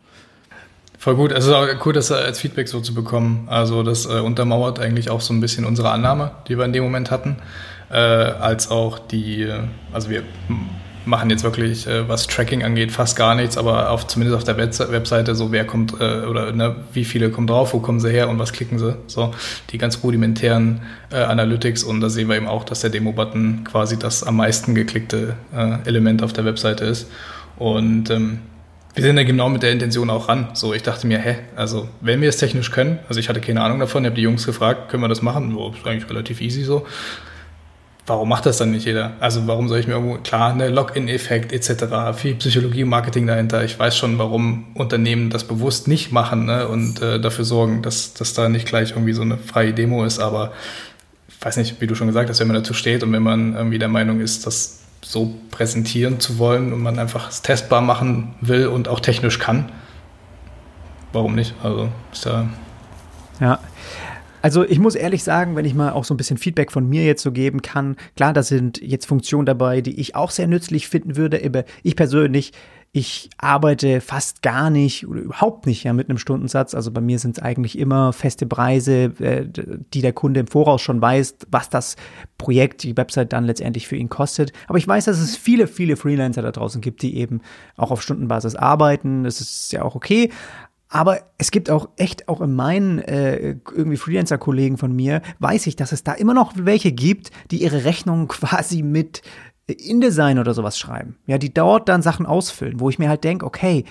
Voll 0.98 1.16
gut. 1.16 1.32
Also 1.32 1.56
auch 1.56 1.66
cool, 1.84 1.92
das 1.92 2.12
als 2.12 2.38
Feedback 2.38 2.68
so 2.68 2.80
zu 2.80 2.94
bekommen. 2.94 3.48
Also 3.48 3.82
das 3.82 4.06
äh, 4.06 4.20
untermauert 4.20 4.78
eigentlich 4.78 5.10
auch 5.10 5.20
so 5.20 5.34
ein 5.34 5.40
bisschen 5.40 5.64
unsere 5.64 5.90
Annahme, 5.90 6.30
die 6.46 6.56
wir 6.56 6.64
in 6.64 6.72
dem 6.72 6.84
Moment 6.84 7.10
hatten, 7.10 7.38
äh, 7.90 7.96
als 7.96 8.70
auch 8.70 9.00
die, 9.00 9.42
äh, 9.42 9.62
also 9.92 10.10
wir 10.10 10.22
machen 11.04 11.30
jetzt 11.30 11.42
wirklich, 11.42 11.86
äh, 11.86 12.08
was 12.08 12.26
Tracking 12.26 12.62
angeht, 12.62 12.92
fast 12.92 13.16
gar 13.16 13.34
nichts, 13.34 13.58
aber 13.58 13.90
auf, 13.90 14.06
zumindest 14.06 14.36
auf 14.36 14.44
der 14.44 14.56
Webseite 14.56 15.34
so, 15.34 15.50
wer 15.50 15.66
kommt 15.66 15.94
äh, 16.00 16.24
oder 16.24 16.52
ne, 16.52 16.76
wie 16.92 17.04
viele 17.04 17.30
kommen 17.30 17.46
drauf, 17.46 17.74
wo 17.74 17.80
kommen 17.80 17.98
sie 17.98 18.10
her 18.10 18.28
und 18.28 18.38
was 18.38 18.52
klicken 18.52 18.78
sie. 18.78 18.96
So 19.06 19.34
die 19.70 19.78
ganz 19.78 20.02
rudimentären 20.02 20.82
äh, 21.10 21.16
Analytics 21.16 21.82
und 21.82 22.00
da 22.00 22.10
sehen 22.10 22.28
wir 22.28 22.36
eben 22.36 22.46
auch, 22.46 22.64
dass 22.64 22.80
der 22.80 22.90
Demo-Button 22.90 23.64
quasi 23.64 23.98
das 23.98 24.22
am 24.22 24.36
meisten 24.36 24.74
geklickte 24.74 25.34
äh, 25.52 25.78
Element 25.84 26.22
auf 26.22 26.32
der 26.32 26.44
Webseite 26.44 26.84
ist. 26.84 27.08
Und 27.62 28.10
ähm, 28.10 28.40
wir 28.94 29.02
sind 29.02 29.16
da 29.16 29.24
genau 29.24 29.48
mit 29.48 29.62
der 29.62 29.72
Intention 29.72 30.10
auch 30.10 30.28
ran. 30.28 30.48
So, 30.54 30.74
ich 30.74 30.82
dachte 30.82 31.06
mir, 31.06 31.18
hä, 31.18 31.36
also 31.56 31.88
wenn 32.00 32.20
wir 32.20 32.28
es 32.28 32.36
technisch 32.36 32.70
können, 32.70 32.98
also 33.08 33.20
ich 33.20 33.28
hatte 33.28 33.40
keine 33.40 33.62
Ahnung 33.62 33.78
davon, 33.78 34.04
ich 34.04 34.06
habe 34.06 34.16
die 34.16 34.22
Jungs 34.22 34.44
gefragt, 34.44 34.90
können 34.90 35.02
wir 35.02 35.08
das 35.08 35.22
machen? 35.22 35.54
Oh, 35.56 35.72
ist 35.72 35.86
eigentlich 35.86 36.08
relativ 36.10 36.40
easy 36.40 36.62
so 36.62 36.86
warum 38.06 38.28
macht 38.28 38.46
das 38.46 38.58
dann 38.58 38.72
nicht 38.72 38.86
jeder? 38.86 39.12
Also 39.20 39.46
warum 39.46 39.68
soll 39.68 39.78
ich 39.78 39.86
mir 39.86 39.94
irgendwo, 39.94 40.16
klar, 40.18 40.54
ne, 40.54 40.68
Login-Effekt 40.68 41.52
etc., 41.52 42.18
viel 42.18 42.34
Psychologie, 42.34 42.84
Marketing 42.84 43.26
dahinter. 43.26 43.64
Ich 43.64 43.78
weiß 43.78 43.96
schon, 43.96 44.18
warum 44.18 44.66
Unternehmen 44.74 45.30
das 45.30 45.44
bewusst 45.44 45.88
nicht 45.88 46.12
machen 46.12 46.46
ne, 46.46 46.66
und 46.68 47.00
äh, 47.00 47.20
dafür 47.20 47.44
sorgen, 47.44 47.82
dass, 47.82 48.14
dass 48.14 48.34
da 48.34 48.48
nicht 48.48 48.66
gleich 48.66 48.90
irgendwie 48.90 49.12
so 49.12 49.22
eine 49.22 49.38
freie 49.38 49.72
Demo 49.72 50.04
ist, 50.04 50.18
aber 50.18 50.52
weiß 51.40 51.56
nicht, 51.56 51.80
wie 51.80 51.86
du 51.86 51.94
schon 51.94 52.06
gesagt 52.06 52.28
hast, 52.28 52.40
wenn 52.40 52.48
man 52.48 52.56
dazu 52.56 52.74
steht 52.74 53.02
und 53.02 53.12
wenn 53.12 53.22
man 53.22 53.54
irgendwie 53.54 53.78
der 53.78 53.88
Meinung 53.88 54.20
ist, 54.20 54.46
das 54.46 54.81
so 55.04 55.34
präsentieren 55.50 56.20
zu 56.20 56.38
wollen 56.38 56.72
und 56.72 56.80
man 56.80 56.98
einfach 56.98 57.28
es 57.28 57.42
testbar 57.42 57.80
machen 57.80 58.34
will 58.40 58.68
und 58.68 58.88
auch 58.88 59.00
technisch 59.00 59.38
kann, 59.38 59.70
warum 61.12 61.34
nicht? 61.34 61.54
Also 61.62 61.88
ist 62.12 62.24
ja. 62.24 62.48
Ja. 63.40 63.58
Also 64.42 64.64
ich 64.64 64.80
muss 64.80 64.96
ehrlich 64.96 65.22
sagen, 65.22 65.54
wenn 65.54 65.64
ich 65.64 65.74
mal 65.74 65.92
auch 65.92 66.04
so 66.04 66.14
ein 66.14 66.16
bisschen 66.16 66.36
Feedback 66.36 66.72
von 66.72 66.88
mir 66.88 67.04
jetzt 67.04 67.22
so 67.22 67.30
geben 67.30 67.62
kann, 67.62 67.96
klar, 68.16 68.32
da 68.32 68.42
sind 68.42 68.80
jetzt 68.82 69.06
Funktionen 69.06 69.46
dabei, 69.46 69.80
die 69.80 70.00
ich 70.00 70.16
auch 70.16 70.32
sehr 70.32 70.48
nützlich 70.48 70.88
finden 70.88 71.16
würde. 71.16 71.40
Aber 71.44 71.64
ich 71.84 71.94
persönlich 71.94 72.52
ich 72.94 73.30
arbeite 73.38 74.02
fast 74.02 74.42
gar 74.42 74.68
nicht 74.68 75.06
oder 75.08 75.22
überhaupt 75.22 75.64
nicht 75.64 75.82
ja 75.82 75.94
mit 75.94 76.10
einem 76.10 76.18
Stundensatz. 76.18 76.74
Also 76.74 76.90
bei 76.90 77.00
mir 77.00 77.18
sind 77.18 77.38
es 77.38 77.42
eigentlich 77.42 77.78
immer 77.78 78.12
feste 78.12 78.46
Preise, 78.46 79.04
äh, 79.18 79.46
die 79.94 80.02
der 80.02 80.12
Kunde 80.12 80.40
im 80.40 80.46
Voraus 80.46 80.82
schon 80.82 81.00
weiß, 81.00 81.36
was 81.50 81.70
das 81.70 81.96
Projekt, 82.36 82.82
die 82.82 82.94
Website 82.94 83.32
dann 83.32 83.44
letztendlich 83.44 83.88
für 83.88 83.96
ihn 83.96 84.10
kostet. 84.10 84.52
Aber 84.68 84.76
ich 84.76 84.86
weiß, 84.86 85.06
dass 85.06 85.20
es 85.20 85.36
viele, 85.36 85.68
viele 85.68 85.96
Freelancer 85.96 86.42
da 86.42 86.52
draußen 86.52 86.82
gibt, 86.82 87.00
die 87.00 87.16
eben 87.16 87.40
auch 87.76 87.90
auf 87.90 88.02
Stundenbasis 88.02 88.56
arbeiten. 88.56 89.24
Das 89.24 89.40
ist 89.40 89.72
ja 89.72 89.82
auch 89.82 89.94
okay. 89.94 90.28
Aber 90.90 91.20
es 91.38 91.50
gibt 91.50 91.70
auch 91.70 91.88
echt, 91.96 92.28
auch 92.28 92.42
in 92.42 92.54
meinen 92.54 92.98
äh, 92.98 93.56
irgendwie 93.74 93.96
Freelancer-Kollegen 93.96 94.76
von 94.76 94.94
mir, 94.94 95.22
weiß 95.38 95.66
ich, 95.66 95.76
dass 95.76 95.92
es 95.92 96.04
da 96.04 96.12
immer 96.12 96.34
noch 96.34 96.52
welche 96.54 96.92
gibt, 96.92 97.30
die 97.50 97.62
ihre 97.62 97.86
Rechnungen 97.86 98.28
quasi 98.28 98.82
mit 98.82 99.22
InDesign 99.72 100.38
oder 100.38 100.54
sowas 100.54 100.78
schreiben. 100.78 101.16
Ja, 101.26 101.38
die 101.38 101.52
dort 101.52 101.88
dann 101.88 102.02
Sachen 102.02 102.26
ausfüllen, 102.26 102.80
wo 102.80 102.90
ich 102.90 102.98
mir 102.98 103.08
halt 103.08 103.24
denke, 103.24 103.46
okay, 103.46 103.84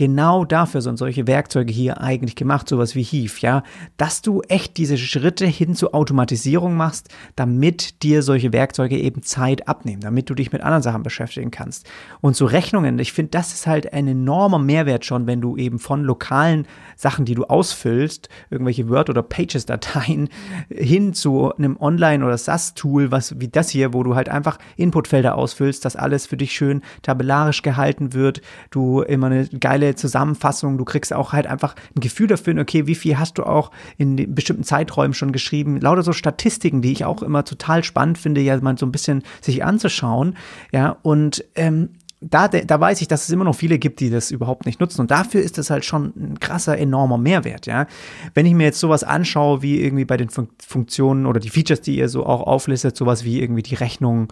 genau 0.00 0.46
dafür 0.46 0.80
sind 0.80 0.96
solche 0.96 1.26
Werkzeuge 1.26 1.70
hier 1.70 2.00
eigentlich 2.00 2.34
gemacht, 2.34 2.66
sowas 2.66 2.94
wie 2.94 3.02
Heave, 3.02 3.34
ja, 3.40 3.62
dass 3.98 4.22
du 4.22 4.40
echt 4.48 4.78
diese 4.78 4.96
Schritte 4.96 5.44
hin 5.44 5.74
zur 5.74 5.94
Automatisierung 5.94 6.74
machst, 6.74 7.10
damit 7.36 8.02
dir 8.02 8.22
solche 8.22 8.54
Werkzeuge 8.54 8.96
eben 8.96 9.22
Zeit 9.22 9.68
abnehmen, 9.68 10.00
damit 10.00 10.30
du 10.30 10.34
dich 10.34 10.52
mit 10.52 10.62
anderen 10.62 10.82
Sachen 10.82 11.02
beschäftigen 11.02 11.50
kannst. 11.50 11.86
Und 12.22 12.34
so 12.34 12.46
Rechnungen, 12.46 12.98
ich 12.98 13.12
finde, 13.12 13.32
das 13.32 13.52
ist 13.52 13.66
halt 13.66 13.92
ein 13.92 14.08
enormer 14.08 14.58
Mehrwert 14.58 15.04
schon, 15.04 15.26
wenn 15.26 15.42
du 15.42 15.58
eben 15.58 15.78
von 15.78 16.02
lokalen 16.02 16.66
Sachen, 16.96 17.26
die 17.26 17.34
du 17.34 17.44
ausfüllst, 17.44 18.30
irgendwelche 18.48 18.88
Word- 18.88 19.10
oder 19.10 19.22
Pages-Dateien 19.22 20.30
hin 20.70 21.12
zu 21.12 21.54
einem 21.54 21.76
Online- 21.76 22.24
oder 22.24 22.38
SAS-Tool, 22.38 23.12
was 23.12 23.38
wie 23.38 23.48
das 23.48 23.68
hier, 23.68 23.92
wo 23.92 24.02
du 24.02 24.14
halt 24.14 24.30
einfach 24.30 24.56
Inputfelder 24.76 25.36
ausfüllst, 25.36 25.84
dass 25.84 25.94
alles 25.94 26.26
für 26.26 26.38
dich 26.38 26.52
schön 26.52 26.80
tabellarisch 27.02 27.60
gehalten 27.60 28.14
wird, 28.14 28.40
du 28.70 29.02
immer 29.02 29.26
eine 29.26 29.46
geile 29.48 29.89
Zusammenfassung. 29.96 30.78
Du 30.78 30.84
kriegst 30.84 31.12
auch 31.12 31.32
halt 31.32 31.46
einfach 31.46 31.74
ein 31.96 32.00
Gefühl 32.00 32.26
dafür, 32.26 32.58
okay, 32.60 32.86
wie 32.86 32.94
viel 32.94 33.18
hast 33.18 33.38
du 33.38 33.44
auch 33.44 33.70
in 33.96 34.34
bestimmten 34.34 34.64
Zeiträumen 34.64 35.14
schon 35.14 35.32
geschrieben. 35.32 35.80
Lauter 35.80 36.02
so 36.02 36.12
Statistiken, 36.12 36.82
die 36.82 36.92
ich 36.92 37.04
auch 37.04 37.22
immer 37.22 37.44
total 37.44 37.84
spannend 37.84 38.18
finde, 38.18 38.40
ja 38.40 38.60
mal 38.60 38.76
so 38.78 38.86
ein 38.86 38.92
bisschen 38.92 39.22
sich 39.40 39.64
anzuschauen. 39.64 40.36
Ja, 40.72 40.96
und 41.02 41.44
ähm, 41.54 41.90
da, 42.20 42.48
da 42.48 42.80
weiß 42.80 43.00
ich, 43.00 43.08
dass 43.08 43.24
es 43.24 43.30
immer 43.30 43.44
noch 43.44 43.54
viele 43.54 43.78
gibt, 43.78 44.00
die 44.00 44.10
das 44.10 44.30
überhaupt 44.30 44.66
nicht 44.66 44.78
nutzen. 44.78 45.00
Und 45.00 45.10
dafür 45.10 45.40
ist 45.40 45.56
das 45.56 45.70
halt 45.70 45.86
schon 45.86 46.12
ein 46.16 46.38
krasser, 46.38 46.76
enormer 46.76 47.16
Mehrwert, 47.16 47.66
ja. 47.66 47.86
Wenn 48.34 48.44
ich 48.44 48.54
mir 48.54 48.64
jetzt 48.64 48.80
sowas 48.80 49.04
anschaue, 49.04 49.62
wie 49.62 49.80
irgendwie 49.80 50.04
bei 50.04 50.18
den 50.18 50.28
Funktionen 50.28 51.24
oder 51.24 51.40
die 51.40 51.48
Features, 51.48 51.80
die 51.80 51.96
ihr 51.96 52.10
so 52.10 52.26
auch 52.26 52.42
auflistet, 52.42 52.96
sowas 52.96 53.24
wie 53.24 53.40
irgendwie 53.40 53.62
die 53.62 53.74
Rechnung, 53.74 54.28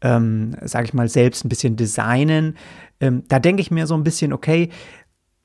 ähm, 0.00 0.54
sage 0.62 0.84
ich 0.84 0.94
mal, 0.94 1.08
selbst 1.08 1.44
ein 1.44 1.48
bisschen 1.48 1.76
designen, 1.76 2.56
ähm, 3.04 3.22
da 3.28 3.38
denke 3.38 3.60
ich 3.60 3.70
mir 3.70 3.86
so 3.86 3.94
ein 3.94 4.04
bisschen, 4.04 4.32
okay, 4.32 4.70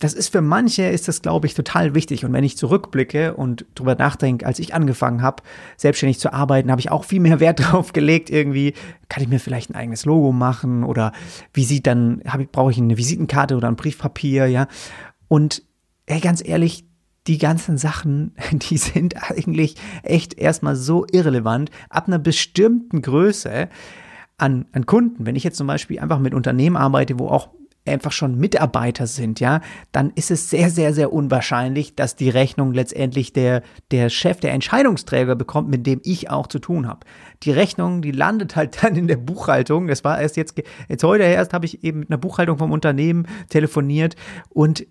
das 0.01 0.13
ist 0.13 0.29
für 0.29 0.41
manche, 0.41 0.83
ist 0.83 1.09
das, 1.09 1.21
glaube 1.21 1.45
ich, 1.45 1.53
total 1.53 1.93
wichtig. 1.93 2.23
Und 2.23 2.31
wenn 2.31 2.45
ich 2.45 2.57
zurückblicke 2.57 3.33
und 3.33 3.65
drüber 3.75 3.95
nachdenke, 3.95 4.45
als 4.45 4.59
ich 4.59 4.73
angefangen 4.73 5.21
habe, 5.21 5.43
selbstständig 5.75 6.19
zu 6.19 6.31
arbeiten, 6.31 6.71
habe 6.71 6.79
ich 6.79 6.89
auch 6.89 7.03
viel 7.03 7.19
mehr 7.19 7.41
Wert 7.41 7.59
drauf 7.71 7.91
gelegt, 7.91 8.29
irgendwie, 8.29 8.73
kann 9.09 9.21
ich 9.21 9.29
mir 9.29 9.39
vielleicht 9.39 9.69
ein 9.69 9.75
eigenes 9.75 10.05
Logo 10.05 10.31
machen 10.31 10.85
oder 10.85 11.11
wie 11.53 11.65
sieht 11.65 11.85
dann, 11.85 12.21
brauche 12.53 12.71
ich 12.71 12.77
eine 12.77 12.97
Visitenkarte 12.97 13.57
oder 13.57 13.67
ein 13.67 13.75
Briefpapier, 13.75 14.47
ja. 14.47 14.67
Und 15.27 15.63
ey, 16.05 16.21
ganz 16.21 16.41
ehrlich, 16.47 16.86
die 17.27 17.38
ganzen 17.38 17.77
Sachen, 17.77 18.36
die 18.51 18.77
sind 18.77 19.15
eigentlich 19.29 19.75
echt 20.03 20.34
erstmal 20.36 20.77
so 20.77 21.05
irrelevant. 21.12 21.71
Ab 21.89 22.07
einer 22.07 22.19
bestimmten 22.19 23.01
Größe 23.01 23.67
an, 24.39 24.65
an 24.71 24.86
Kunden, 24.86 25.25
wenn 25.25 25.36
ich 25.36 25.43
jetzt 25.43 25.58
zum 25.58 25.67
Beispiel 25.67 25.99
einfach 25.99 26.19
mit 26.19 26.34
Unternehmen 26.34 26.75
arbeite, 26.78 27.19
wo 27.19 27.28
auch 27.28 27.49
einfach 27.86 28.12
schon 28.12 28.38
Mitarbeiter 28.38 29.08
sind, 29.08 29.39
ja, 29.39 29.62
dann 29.91 30.12
ist 30.15 30.32
es 30.32 30.49
sehr, 30.49 30.69
sehr, 30.69 30.93
sehr 30.93 31.12
unwahrscheinlich, 31.12 31.95
dass 31.95 32.15
die 32.15 32.30
Rechnung 32.30 32.73
letztendlich 32.73 33.34
der, 33.34 33.63
der 33.91 34.10
Chef, 34.10 34.39
der 34.39 34.54
Entscheidungsträger 34.54 35.36
bekommt, 35.36 35.69
mit 35.69 35.88
dem 35.88 35.99
ich 36.04 36.30
auch 36.30 36.47
zu 36.47 36.60
tun 36.60 36.88
habe. 36.88 36.99
Die 37.43 37.52
Rechnung, 37.52 38.02
die 38.02 38.12
landet 38.12 38.56
halt 38.56 38.78
dann 38.84 38.95
in 38.95 39.08
der 39.08 39.17
Buchhaltung. 39.17 39.88
Das 39.88 40.04
war 40.04 40.21
erst 40.21 40.38
jetzt, 40.38 40.62
jetzt 40.88 41.04
heute 41.04 41.23
erst 41.23 41.54
habe 41.54 41.65
ich 41.65 41.84
eben 41.84 42.02
mit 42.02 42.10
einer 42.10 42.17
Buchhaltung 42.17 42.58
vom 42.58 42.71
Unternehmen 42.71 43.28
telefoniert 43.49 44.15
und 44.49 44.86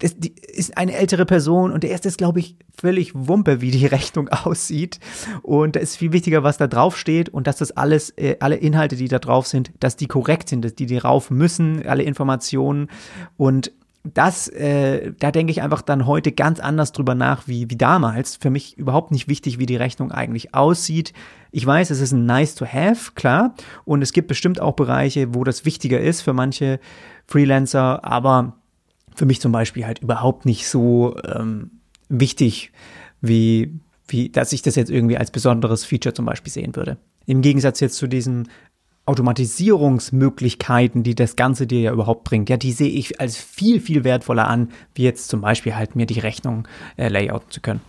das 0.00 0.12
ist 0.12 0.76
eine 0.78 0.94
ältere 0.94 1.26
Person 1.26 1.72
und 1.72 1.82
der 1.82 1.90
erste 1.90 2.08
ist, 2.08 2.18
glaube 2.18 2.38
ich, 2.38 2.56
völlig 2.78 3.12
Wumpe, 3.14 3.60
wie 3.60 3.70
die 3.70 3.86
Rechnung 3.86 4.28
aussieht. 4.28 5.00
Und 5.42 5.76
da 5.76 5.80
ist 5.80 5.96
viel 5.96 6.12
wichtiger, 6.12 6.42
was 6.42 6.56
da 6.56 6.66
drauf 6.66 6.96
steht 6.96 7.28
und 7.28 7.46
dass 7.46 7.56
das 7.56 7.72
alles, 7.72 8.10
äh, 8.10 8.36
alle 8.40 8.56
Inhalte, 8.56 8.96
die 8.96 9.08
da 9.08 9.18
drauf 9.18 9.46
sind, 9.46 9.72
dass 9.80 9.96
die 9.96 10.06
korrekt 10.06 10.48
sind, 10.48 10.64
dass 10.64 10.74
die 10.74 10.86
drauf 10.86 11.30
müssen, 11.30 11.84
alle 11.86 12.04
Informationen. 12.04 12.88
Und 13.36 13.72
das, 14.04 14.48
äh, 14.48 15.12
da 15.18 15.32
denke 15.32 15.50
ich 15.50 15.62
einfach 15.62 15.82
dann 15.82 16.06
heute 16.06 16.30
ganz 16.32 16.60
anders 16.60 16.92
drüber 16.92 17.14
nach 17.14 17.48
wie, 17.48 17.68
wie 17.68 17.76
damals. 17.76 18.36
Für 18.36 18.50
mich 18.50 18.78
überhaupt 18.78 19.10
nicht 19.10 19.28
wichtig, 19.28 19.58
wie 19.58 19.66
die 19.66 19.76
Rechnung 19.76 20.12
eigentlich 20.12 20.54
aussieht. 20.54 21.12
Ich 21.50 21.66
weiß, 21.66 21.90
es 21.90 22.00
ist 22.00 22.12
ein 22.12 22.24
nice 22.24 22.54
to 22.54 22.66
have, 22.66 23.12
klar. 23.14 23.54
Und 23.84 24.02
es 24.02 24.12
gibt 24.12 24.28
bestimmt 24.28 24.60
auch 24.60 24.74
Bereiche, 24.74 25.34
wo 25.34 25.42
das 25.44 25.64
wichtiger 25.64 26.00
ist 26.00 26.22
für 26.22 26.32
manche 26.32 26.78
Freelancer, 27.26 28.04
aber 28.04 28.57
für 29.18 29.26
mich 29.26 29.40
zum 29.40 29.52
Beispiel 29.52 29.84
halt 29.84 29.98
überhaupt 29.98 30.46
nicht 30.46 30.68
so 30.68 31.16
ähm, 31.24 31.72
wichtig, 32.08 32.72
wie, 33.20 33.74
wie, 34.06 34.28
dass 34.30 34.52
ich 34.52 34.62
das 34.62 34.76
jetzt 34.76 34.90
irgendwie 34.90 35.18
als 35.18 35.32
besonderes 35.32 35.84
Feature 35.84 36.14
zum 36.14 36.24
Beispiel 36.24 36.52
sehen 36.52 36.76
würde. 36.76 36.98
Im 37.26 37.42
Gegensatz 37.42 37.80
jetzt 37.80 37.96
zu 37.96 38.06
diesen 38.06 38.48
Automatisierungsmöglichkeiten, 39.06 41.02
die 41.02 41.16
das 41.16 41.34
Ganze 41.34 41.66
dir 41.66 41.80
ja 41.80 41.92
überhaupt 41.92 42.24
bringt, 42.24 42.48
ja, 42.48 42.56
die 42.56 42.72
sehe 42.72 42.90
ich 42.90 43.20
als 43.20 43.36
viel, 43.36 43.80
viel 43.80 44.04
wertvoller 44.04 44.46
an, 44.46 44.68
wie 44.94 45.02
jetzt 45.02 45.28
zum 45.28 45.40
Beispiel 45.40 45.74
halt 45.74 45.96
mir 45.96 46.06
die 46.06 46.20
Rechnung 46.20 46.68
äh, 46.96 47.08
layouten 47.08 47.50
zu 47.50 47.60
können. 47.60 47.80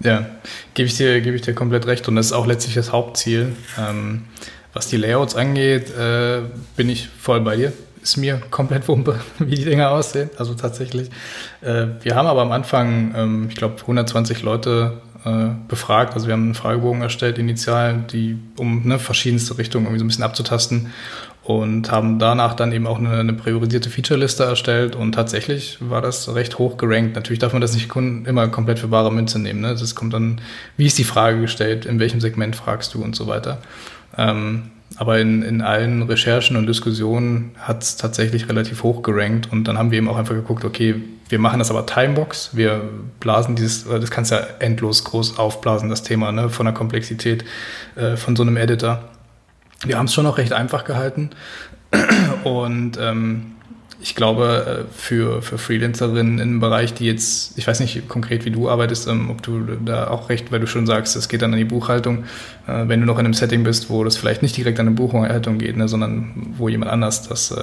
Ja, 0.00 0.26
gebe 0.74 0.86
ich, 0.86 0.96
dir, 0.96 1.20
gebe 1.20 1.36
ich 1.36 1.42
dir 1.42 1.54
komplett 1.54 1.86
recht 1.86 2.08
und 2.08 2.16
das 2.16 2.26
ist 2.26 2.32
auch 2.32 2.46
letztlich 2.46 2.74
das 2.74 2.92
Hauptziel. 2.92 3.54
Ähm, 3.78 4.24
was 4.72 4.88
die 4.88 4.96
Layouts 4.98 5.34
angeht, 5.34 5.90
äh, 5.96 6.42
bin 6.76 6.88
ich 6.88 7.08
voll 7.08 7.40
bei 7.40 7.56
dir 7.56 7.72
ist 8.06 8.16
mir 8.16 8.40
komplett 8.50 8.86
Wumpe, 8.88 9.20
wie 9.38 9.56
die 9.56 9.64
Dinger 9.64 9.90
aussehen. 9.90 10.30
Also 10.38 10.54
tatsächlich. 10.54 11.10
Äh, 11.60 11.86
wir 12.02 12.14
haben 12.14 12.26
aber 12.26 12.42
am 12.42 12.52
Anfang, 12.52 13.14
ähm, 13.16 13.46
ich 13.48 13.56
glaube, 13.56 13.80
120 13.80 14.42
Leute 14.42 15.00
äh, 15.24 15.48
befragt. 15.68 16.14
Also 16.14 16.28
wir 16.28 16.34
haben 16.34 16.44
einen 16.44 16.54
Fragebogen 16.54 17.02
erstellt, 17.02 17.38
initial, 17.38 18.04
die, 18.12 18.38
um 18.58 18.86
ne, 18.86 18.98
verschiedenste 18.98 19.58
Richtungen 19.58 19.86
irgendwie 19.86 19.98
so 19.98 20.04
ein 20.04 20.08
bisschen 20.08 20.24
abzutasten 20.24 20.92
und 21.42 21.90
haben 21.90 22.18
danach 22.18 22.54
dann 22.54 22.72
eben 22.72 22.86
auch 22.86 22.98
eine, 22.98 23.10
eine 23.10 23.32
priorisierte 23.32 23.90
Feature-Liste 23.90 24.44
erstellt 24.44 24.96
und 24.96 25.12
tatsächlich 25.12 25.78
war 25.80 26.00
das 26.00 26.34
recht 26.34 26.58
hoch 26.58 26.76
gerankt. 26.76 27.14
Natürlich 27.14 27.38
darf 27.38 27.52
man 27.52 27.60
das 27.60 27.74
nicht 27.74 27.94
immer 27.94 28.48
komplett 28.48 28.80
für 28.80 28.88
bare 28.88 29.12
Münze 29.12 29.38
nehmen. 29.38 29.60
Ne? 29.60 29.68
Das 29.68 29.94
kommt 29.94 30.12
dann, 30.12 30.40
wie 30.76 30.86
ist 30.86 30.98
die 30.98 31.04
Frage 31.04 31.40
gestellt, 31.40 31.86
in 31.86 32.00
welchem 32.00 32.20
Segment 32.20 32.56
fragst 32.56 32.94
du 32.94 33.02
und 33.02 33.14
so 33.14 33.26
weiter. 33.28 33.58
Ähm, 34.16 34.70
aber 34.96 35.18
in, 35.18 35.42
in 35.42 35.60
allen 35.60 36.02
Recherchen 36.02 36.56
und 36.56 36.66
Diskussionen 36.66 37.52
hat 37.58 37.82
es 37.82 37.96
tatsächlich 37.96 38.48
relativ 38.48 38.82
hoch 38.82 39.02
gerankt. 39.02 39.52
Und 39.52 39.64
dann 39.64 39.78
haben 39.78 39.90
wir 39.90 39.98
eben 39.98 40.08
auch 40.08 40.16
einfach 40.16 40.34
geguckt, 40.34 40.64
okay, 40.64 41.02
wir 41.28 41.38
machen 41.38 41.58
das 41.58 41.70
aber 41.70 41.84
Timebox. 41.84 42.56
Wir 42.56 42.80
blasen 43.20 43.56
dieses, 43.56 43.84
das 43.84 44.10
kannst 44.10 44.30
ja 44.30 44.40
endlos 44.58 45.04
groß 45.04 45.38
aufblasen, 45.38 45.90
das 45.90 46.02
Thema 46.02 46.32
ne, 46.32 46.48
von 46.48 46.66
der 46.66 46.74
Komplexität 46.74 47.44
äh, 47.96 48.16
von 48.16 48.36
so 48.36 48.42
einem 48.42 48.56
Editor. 48.56 49.04
Wir 49.84 49.98
haben 49.98 50.06
es 50.06 50.14
schon 50.14 50.26
auch 50.26 50.38
recht 50.38 50.52
einfach 50.52 50.84
gehalten. 50.84 51.30
Und 52.44 52.98
ähm, 52.98 53.55
ich 54.00 54.14
glaube, 54.14 54.86
äh, 54.86 54.94
für, 54.94 55.42
für 55.42 55.58
Freelancerinnen 55.58 56.38
im 56.38 56.60
Bereich, 56.60 56.92
die 56.94 57.06
jetzt, 57.06 57.56
ich 57.58 57.66
weiß 57.66 57.80
nicht 57.80 58.08
konkret, 58.08 58.44
wie 58.44 58.50
du 58.50 58.68
arbeitest, 58.68 59.08
ähm, 59.08 59.30
ob 59.30 59.42
du 59.42 59.60
da 59.84 60.08
auch 60.08 60.28
recht, 60.28 60.52
weil 60.52 60.60
du 60.60 60.66
schon 60.66 60.86
sagst, 60.86 61.16
es 61.16 61.28
geht 61.28 61.42
dann 61.42 61.52
an 61.52 61.58
die 61.58 61.64
Buchhaltung, 61.64 62.24
äh, 62.66 62.84
wenn 62.86 63.00
du 63.00 63.06
noch 63.06 63.18
in 63.18 63.24
einem 63.24 63.34
Setting 63.34 63.64
bist, 63.64 63.88
wo 63.88 64.04
das 64.04 64.16
vielleicht 64.16 64.42
nicht 64.42 64.56
direkt 64.56 64.78
an 64.80 64.88
eine 64.88 64.96
Buchhaltung 64.96 65.58
geht, 65.58 65.76
ne, 65.76 65.88
sondern 65.88 66.54
wo 66.56 66.68
jemand 66.68 66.90
anders 66.90 67.26
das 67.28 67.54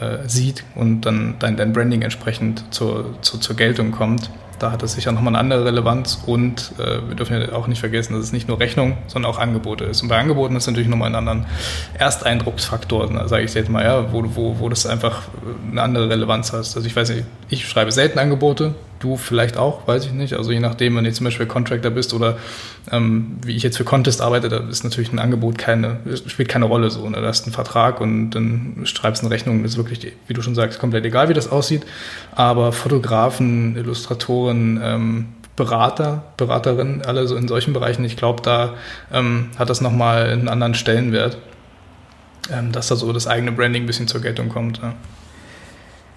äh, 0.00 0.28
sieht 0.28 0.64
und 0.74 1.02
dann 1.02 1.36
dein, 1.38 1.56
dein 1.56 1.72
Branding 1.72 2.02
entsprechend 2.02 2.64
zur, 2.72 3.14
zur, 3.22 3.40
zur 3.40 3.56
Geltung 3.56 3.92
kommt, 3.92 4.30
da 4.58 4.70
hat 4.70 4.82
es 4.82 4.92
sicher 4.92 5.12
nochmal 5.12 5.32
eine 5.32 5.38
andere 5.38 5.64
Relevanz 5.64 6.22
und 6.26 6.72
äh, 6.78 7.06
wir 7.08 7.16
dürfen 7.16 7.40
ja 7.40 7.52
auch 7.52 7.66
nicht 7.66 7.80
vergessen, 7.80 8.14
dass 8.14 8.24
es 8.24 8.32
nicht 8.32 8.48
nur 8.48 8.60
Rechnung, 8.60 8.96
sondern 9.08 9.30
auch 9.30 9.38
Angebote 9.38 9.84
ist. 9.84 10.02
Und 10.02 10.08
bei 10.08 10.18
Angeboten 10.18 10.56
ist 10.56 10.66
natürlich 10.66 10.88
nochmal 10.88 11.14
ein 11.14 11.16
anderer 11.16 11.46
Ersteindrucksfaktor, 11.98 13.10
ne, 13.10 13.28
sage 13.28 13.44
ich 13.44 13.54
jetzt 13.54 13.68
mal, 13.68 13.84
ja, 13.84 14.12
wo, 14.12 14.24
wo, 14.34 14.58
wo 14.60 14.68
das 14.68 14.86
einfach 14.86 15.22
eine 15.70 15.82
andere 15.82 16.08
Relevanz 16.08 16.52
hat. 16.52 16.60
Also 16.60 16.80
ich 16.80 16.94
weiß 16.94 17.10
nicht, 17.10 17.24
ich 17.48 17.68
schreibe 17.68 17.92
selten 17.92 18.18
Angebote, 18.18 18.74
du 19.04 19.16
vielleicht 19.16 19.56
auch, 19.56 19.86
weiß 19.86 20.06
ich 20.06 20.12
nicht. 20.12 20.34
Also 20.34 20.50
je 20.50 20.60
nachdem, 20.60 20.96
wenn 20.96 21.04
du 21.04 21.12
zum 21.12 21.24
Beispiel 21.24 21.46
Contractor 21.46 21.90
bist 21.90 22.14
oder 22.14 22.38
ähm, 22.90 23.38
wie 23.44 23.54
ich 23.54 23.62
jetzt 23.62 23.76
für 23.76 23.84
Contest 23.84 24.20
arbeite, 24.20 24.48
da 24.48 24.58
ist 24.68 24.84
natürlich 24.84 25.12
ein 25.12 25.18
Angebot 25.18 25.58
keine, 25.58 25.98
spielt 26.26 26.48
keine 26.48 26.64
Rolle 26.64 26.90
so. 26.90 27.08
Ne? 27.08 27.20
Da 27.20 27.26
hast 27.26 27.44
einen 27.44 27.52
Vertrag 27.52 28.00
und 28.00 28.30
dann 28.30 28.80
schreibst 28.84 29.22
du 29.22 29.26
eine 29.26 29.34
Rechnung. 29.34 29.62
Das 29.62 29.72
ist 29.72 29.76
wirklich, 29.76 30.12
wie 30.26 30.34
du 30.34 30.42
schon 30.42 30.54
sagst, 30.54 30.78
komplett 30.78 31.04
egal, 31.04 31.28
wie 31.28 31.34
das 31.34 31.50
aussieht. 31.50 31.84
Aber 32.32 32.72
Fotografen, 32.72 33.76
Illustratoren, 33.76 34.80
ähm, 34.82 35.26
Berater, 35.56 36.24
Beraterinnen, 36.36 37.02
alle 37.02 37.28
so 37.28 37.36
in 37.36 37.46
solchen 37.46 37.72
Bereichen, 37.72 38.04
ich 38.04 38.16
glaube, 38.16 38.42
da 38.42 38.74
ähm, 39.12 39.50
hat 39.56 39.70
das 39.70 39.80
nochmal 39.80 40.30
einen 40.30 40.48
anderen 40.48 40.74
Stellenwert, 40.74 41.38
ähm, 42.52 42.72
dass 42.72 42.88
da 42.88 42.96
so 42.96 43.12
das 43.12 43.28
eigene 43.28 43.52
Branding 43.52 43.84
ein 43.84 43.86
bisschen 43.86 44.08
zur 44.08 44.20
Geltung 44.20 44.48
kommt. 44.48 44.78
Ja. 44.78 44.94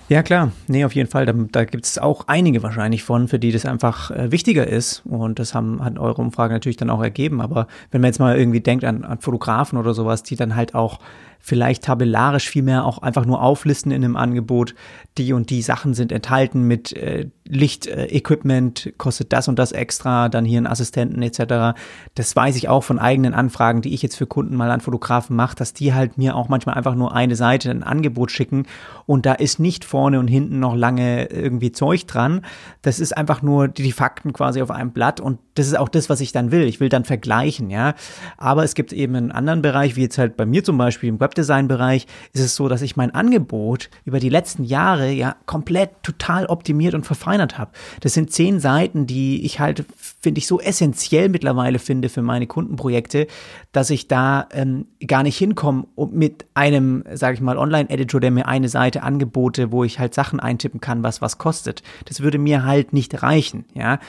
Ja, 0.09 0.23
klar. 0.23 0.53
Nee, 0.67 0.85
auf 0.85 0.95
jeden 0.95 1.09
Fall. 1.09 1.25
Da, 1.25 1.33
da 1.33 1.65
gibt 1.65 1.85
es 1.85 1.97
auch 1.97 2.23
einige 2.27 2.63
wahrscheinlich 2.63 3.03
von, 3.03 3.27
für 3.27 3.39
die 3.39 3.51
das 3.51 3.65
einfach 3.65 4.09
äh, 4.11 4.31
wichtiger 4.31 4.65
ist. 4.65 5.01
Und 5.05 5.37
das 5.37 5.53
haben, 5.53 5.83
hat 5.83 5.99
eure 5.99 6.21
Umfrage 6.21 6.53
natürlich 6.53 6.77
dann 6.77 6.89
auch 6.89 7.01
ergeben. 7.01 7.41
Aber 7.41 7.67
wenn 7.91 7.99
man 7.99 8.09
jetzt 8.09 8.19
mal 8.19 8.37
irgendwie 8.37 8.61
denkt 8.61 8.85
an, 8.85 9.03
an 9.03 9.19
Fotografen 9.19 9.77
oder 9.77 9.93
sowas, 9.93 10.23
die 10.23 10.37
dann 10.37 10.55
halt 10.55 10.75
auch 10.75 10.99
vielleicht 11.47 11.85
tabellarisch 11.85 12.49
vielmehr 12.49 12.83
auch 12.83 12.97
einfach 12.97 13.25
nur 13.25 13.41
auflisten 13.41 13.89
in 13.93 14.03
einem 14.03 14.17
Angebot, 14.17 14.75
die 15.17 15.31
und 15.31 15.49
die 15.49 15.61
Sachen 15.61 15.93
sind 15.93 16.11
enthalten 16.11 16.63
mit 16.63 16.91
äh, 16.91 17.29
Lichtequipment, 17.47 18.87
äh, 18.87 18.91
kostet 18.97 19.31
das 19.31 19.47
und 19.47 19.57
das 19.57 19.71
extra, 19.71 20.27
dann 20.27 20.43
hier 20.43 20.57
einen 20.57 20.67
Assistenten 20.67 21.21
etc. 21.21 21.79
Das 22.15 22.35
weiß 22.35 22.57
ich 22.57 22.67
auch 22.67 22.83
von 22.83 22.99
eigenen 22.99 23.33
Anfragen, 23.33 23.81
die 23.81 23.93
ich 23.93 24.01
jetzt 24.01 24.17
für 24.17 24.27
Kunden 24.27 24.57
mal 24.57 24.69
an 24.69 24.81
Fotografen 24.81 25.37
mache, 25.37 25.55
dass 25.55 25.73
die 25.73 25.93
halt 25.93 26.17
mir 26.17 26.35
auch 26.35 26.49
manchmal 26.49 26.75
einfach 26.75 26.95
nur 26.95 27.15
eine 27.15 27.37
Seite, 27.37 27.71
ein 27.71 27.83
Angebot 27.83 28.29
schicken 28.29 28.65
und 29.05 29.25
da 29.25 29.31
ist 29.31 29.57
nicht 29.57 29.85
vorne 29.85 30.19
und 30.19 30.27
hinten 30.27 30.59
noch 30.59 30.75
lange 30.75 31.27
irgendwie 31.27 31.71
Zeug 31.71 32.07
dran. 32.07 32.41
Das 32.81 32.99
ist 32.99 33.15
einfach 33.15 33.41
nur 33.41 33.69
die, 33.69 33.83
die 33.83 33.93
Fakten 33.93 34.33
quasi 34.33 34.61
auf 34.61 34.69
einem 34.69 34.91
Blatt 34.91 35.21
und 35.21 35.39
das 35.55 35.67
ist 35.67 35.77
auch 35.77 35.89
das, 35.89 36.09
was 36.09 36.19
ich 36.19 36.33
dann 36.33 36.51
will. 36.51 36.63
Ich 36.63 36.81
will 36.81 36.89
dann 36.89 37.05
vergleichen, 37.05 37.69
ja. 37.69 37.95
Aber 38.35 38.65
es 38.65 38.75
gibt 38.75 38.91
eben 38.91 39.15
einen 39.15 39.31
anderen 39.31 39.61
Bereich, 39.61 39.95
wie 39.95 40.01
jetzt 40.01 40.17
halt 40.17 40.35
bei 40.35 40.45
mir 40.45 40.63
zum 40.63 40.77
Beispiel 40.77 41.07
im 41.07 41.17
Webdesign-Bereich, 41.37 42.07
ist 42.33 42.41
es 42.41 42.55
so, 42.55 42.67
dass 42.67 42.81
ich 42.81 42.95
mein 42.95 43.13
Angebot 43.13 43.89
über 44.05 44.19
die 44.19 44.29
letzten 44.29 44.63
Jahre 44.63 45.11
ja 45.11 45.35
komplett 45.45 46.03
total 46.03 46.47
optimiert 46.47 46.95
und 46.95 47.05
verfeinert 47.05 47.57
habe. 47.57 47.71
Das 48.01 48.13
sind 48.13 48.31
zehn 48.31 48.59
Seiten, 48.59 49.05
die 49.05 49.45
ich 49.45 49.59
halt, 49.59 49.85
finde 49.97 50.39
ich, 50.39 50.47
so 50.47 50.59
essentiell 50.59 51.29
mittlerweile 51.29 51.79
finde 51.79 52.09
für 52.09 52.21
meine 52.21 52.47
Kundenprojekte, 52.47 53.27
dass 53.71 53.89
ich 53.89 54.07
da 54.07 54.47
ähm, 54.51 54.87
gar 55.05 55.23
nicht 55.23 55.37
hinkomme 55.37 55.85
mit 56.11 56.45
einem, 56.53 57.03
sage 57.13 57.35
ich 57.35 57.41
mal, 57.41 57.57
Online-Editor, 57.57 58.19
der 58.19 58.31
mir 58.31 58.47
eine 58.47 58.69
Seite 58.69 59.03
Angebote, 59.03 59.71
wo 59.71 59.83
ich 59.83 59.99
halt 59.99 60.13
Sachen 60.13 60.39
eintippen 60.39 60.81
kann, 60.81 61.03
was 61.03 61.21
was 61.21 61.37
kostet. 61.37 61.83
Das 62.05 62.21
würde 62.21 62.39
mir 62.39 62.65
halt 62.65 62.93
nicht 62.93 63.21
reichen, 63.21 63.65
ja. 63.73 63.99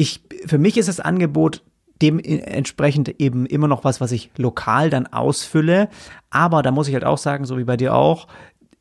Ich, 0.00 0.20
für 0.46 0.58
mich 0.58 0.76
ist 0.76 0.88
das 0.88 1.00
Angebot 1.00 1.62
dementsprechend 2.00 3.20
eben 3.20 3.46
immer 3.46 3.68
noch 3.68 3.84
was, 3.84 4.00
was 4.00 4.12
ich 4.12 4.30
lokal 4.36 4.90
dann 4.90 5.06
ausfülle. 5.06 5.88
Aber 6.30 6.62
da 6.62 6.70
muss 6.70 6.88
ich 6.88 6.94
halt 6.94 7.04
auch 7.04 7.18
sagen, 7.18 7.44
so 7.44 7.58
wie 7.58 7.64
bei 7.64 7.76
dir 7.76 7.94
auch, 7.94 8.26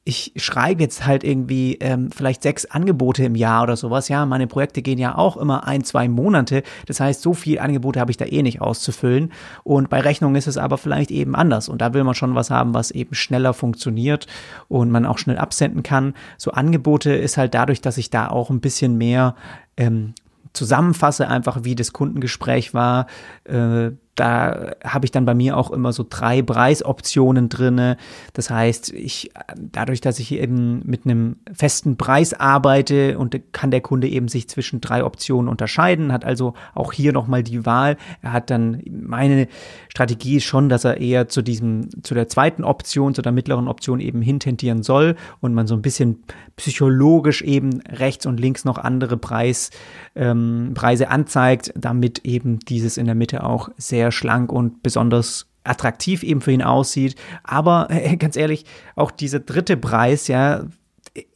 ich 0.08 0.32
schreibe 0.38 0.82
jetzt 0.82 1.06
halt 1.06 1.26
irgendwie 1.26 1.80
ähm, 1.82 2.12
vielleicht 2.12 2.42
sechs 2.42 2.64
Angebote 2.64 3.26
im 3.26 3.36
Jahr 3.36 3.64
oder 3.64 3.76
sowas. 3.76 4.08
Ja, 4.08 4.26
meine 4.26 4.48
Projekte 4.48 4.82
gehen 4.82 5.00
ja 5.00 5.18
auch 5.18 5.36
immer 5.36 5.68
ein, 5.68 5.84
zwei 5.84 6.08
Monate. 6.08 6.64
Das 6.86 7.02
heißt, 7.02 7.22
so 7.22 7.34
viel 7.34 7.60
Angebote 7.60 8.00
habe 8.00 8.10
ich 8.10 8.16
da 8.16 8.24
eh 8.24 8.42
nicht 8.42 8.62
auszufüllen. 8.62 9.34
Und 9.66 9.90
bei 9.90 10.00
Rechnungen 10.00 10.38
ist 10.38 10.48
es 10.48 10.58
aber 10.58 10.78
vielleicht 10.78 11.12
eben 11.12 11.36
anders. 11.36 11.68
Und 11.68 11.82
da 11.82 11.94
will 11.94 12.06
man 12.06 12.16
schon 12.16 12.36
was 12.36 12.50
haben, 12.50 12.74
was 12.74 12.92
eben 12.92 13.16
schneller 13.16 13.54
funktioniert 13.54 14.28
und 14.70 14.92
man 14.92 15.06
auch 15.06 15.18
schnell 15.18 15.38
absenden 15.38 15.84
kann. 15.84 16.14
So 16.38 16.52
Angebote 16.52 17.12
ist 17.14 17.36
halt 17.36 17.54
dadurch, 17.54 17.82
dass 17.82 17.98
ich 17.98 18.10
da 18.10 18.30
auch 18.30 18.50
ein 18.50 18.62
bisschen 18.62 18.98
mehr 18.98 19.36
ähm, 19.76 20.14
zusammenfasse, 20.54 21.28
einfach 21.28 21.64
wie 21.64 21.76
das 21.76 21.94
Kundengespräch 21.94 22.74
war. 22.74 23.08
Äh, 23.44 23.92
da 24.18 24.72
habe 24.84 25.06
ich 25.06 25.12
dann 25.12 25.26
bei 25.26 25.36
mir 25.36 25.56
auch 25.56 25.70
immer 25.70 25.94
so 25.94 26.06
drei 26.08 26.42
Preisoptionen 26.42 27.50
drinne. 27.50 27.98
Das 28.34 28.50
heißt, 28.50 28.92
ich 28.92 29.32
dadurch, 29.56 30.02
dass 30.02 30.20
ich 30.20 30.32
eben 30.32 30.82
mit 30.86 31.06
einem 31.06 31.38
festen 31.54 31.98
Preis 31.98 32.34
arbeite 32.34 33.20
und 33.20 33.40
kann 33.54 33.70
der 33.70 33.82
Kunde 33.82 34.08
eben 34.08 34.28
sich 34.28 34.50
zwischen 34.50 34.82
drei 34.82 35.04
Optionen 35.04 35.48
unterscheiden, 35.48 36.12
hat 36.12 36.26
also 36.26 36.56
auch 36.74 36.94
hier 36.94 37.14
nochmal 37.14 37.44
die 37.44 37.66
Wahl. 37.66 37.96
Er 38.24 38.34
hat 38.34 38.50
dann 38.50 38.82
meine 38.90 39.48
Strategie 39.90 40.38
ist 40.38 40.46
schon, 40.46 40.68
dass 40.68 40.84
er 40.84 40.98
eher 40.98 41.30
zu 41.30 41.44
diesem 41.44 41.90
zu 42.04 42.16
der 42.16 42.28
zweiten 42.28 42.64
Option, 42.64 43.14
zu 43.14 43.22
der 43.22 43.32
mittleren 43.32 43.68
Option 43.68 44.00
eben 44.00 44.24
hintendieren 44.24 44.82
soll 44.82 45.16
und 45.42 45.54
man 45.54 45.68
so 45.68 45.76
ein 45.76 45.84
bisschen 45.84 46.24
psychologisch 46.56 47.44
eben 47.44 47.82
rechts 47.82 48.26
und 48.26 48.40
links 48.40 48.66
noch 48.66 48.80
andere 48.80 49.16
Preis, 49.16 49.70
ähm, 50.16 50.72
Preise 50.74 51.10
anzeigt, 51.10 51.72
damit 51.76 52.26
eben 52.26 52.60
dieses 52.60 52.98
in 52.98 53.06
der 53.06 53.16
Mitte 53.16 53.44
auch 53.44 53.70
sehr 53.78 54.07
sehr 54.08 54.12
schlank 54.12 54.52
und 54.52 54.84
besonders 54.84 55.48
attraktiv 55.64 56.24
eben 56.24 56.42
für 56.42 56.52
ihn 56.52 56.62
aussieht. 56.62 57.16
Aber 57.44 57.88
äh, 57.90 58.16
ganz 58.18 58.36
ehrlich, 58.36 58.66
auch 58.96 59.12
dieser 59.12 59.40
dritte 59.40 59.78
Preis, 59.78 60.28
ja, 60.28 60.64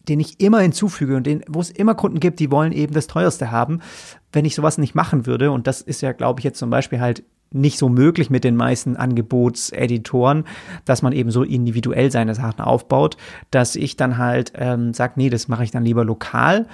den 0.08 0.20
ich 0.20 0.40
immer 0.40 0.60
hinzufüge 0.60 1.16
und 1.16 1.28
den, 1.28 1.44
wo 1.48 1.60
es 1.60 1.70
immer 1.70 1.96
Kunden 1.96 2.20
gibt, 2.20 2.40
die 2.40 2.52
wollen 2.52 2.72
eben 2.72 2.94
das 2.94 3.08
teuerste 3.08 3.52
haben. 3.52 3.82
Wenn 4.32 4.46
ich 4.46 4.56
sowas 4.56 4.78
nicht 4.78 4.96
machen 4.96 5.26
würde, 5.26 5.52
und 5.52 5.68
das 5.68 5.82
ist 5.82 6.02
ja, 6.02 6.12
glaube 6.14 6.40
ich, 6.40 6.44
jetzt 6.44 6.60
zum 6.60 6.70
Beispiel 6.70 7.00
halt 7.00 7.24
nicht 7.54 7.78
so 7.78 7.90
möglich 7.90 8.30
mit 8.30 8.46
den 8.46 8.56
meisten 8.56 8.96
Angebotseditoren, 8.96 10.46
dass 10.86 11.02
man 11.02 11.12
eben 11.12 11.32
so 11.32 11.44
individuell 11.44 12.10
seine 12.10 12.34
Sachen 12.34 12.62
aufbaut, 12.62 13.18
dass 13.50 13.76
ich 13.76 13.98
dann 13.98 14.18
halt 14.18 14.54
ähm, 14.56 14.94
sage, 14.94 15.14
nee, 15.18 15.30
das 15.30 15.50
mache 15.50 15.66
ich 15.66 15.72
dann 15.72 15.84
lieber 15.84 16.06
lokal 16.06 16.68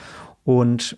und 0.44 0.98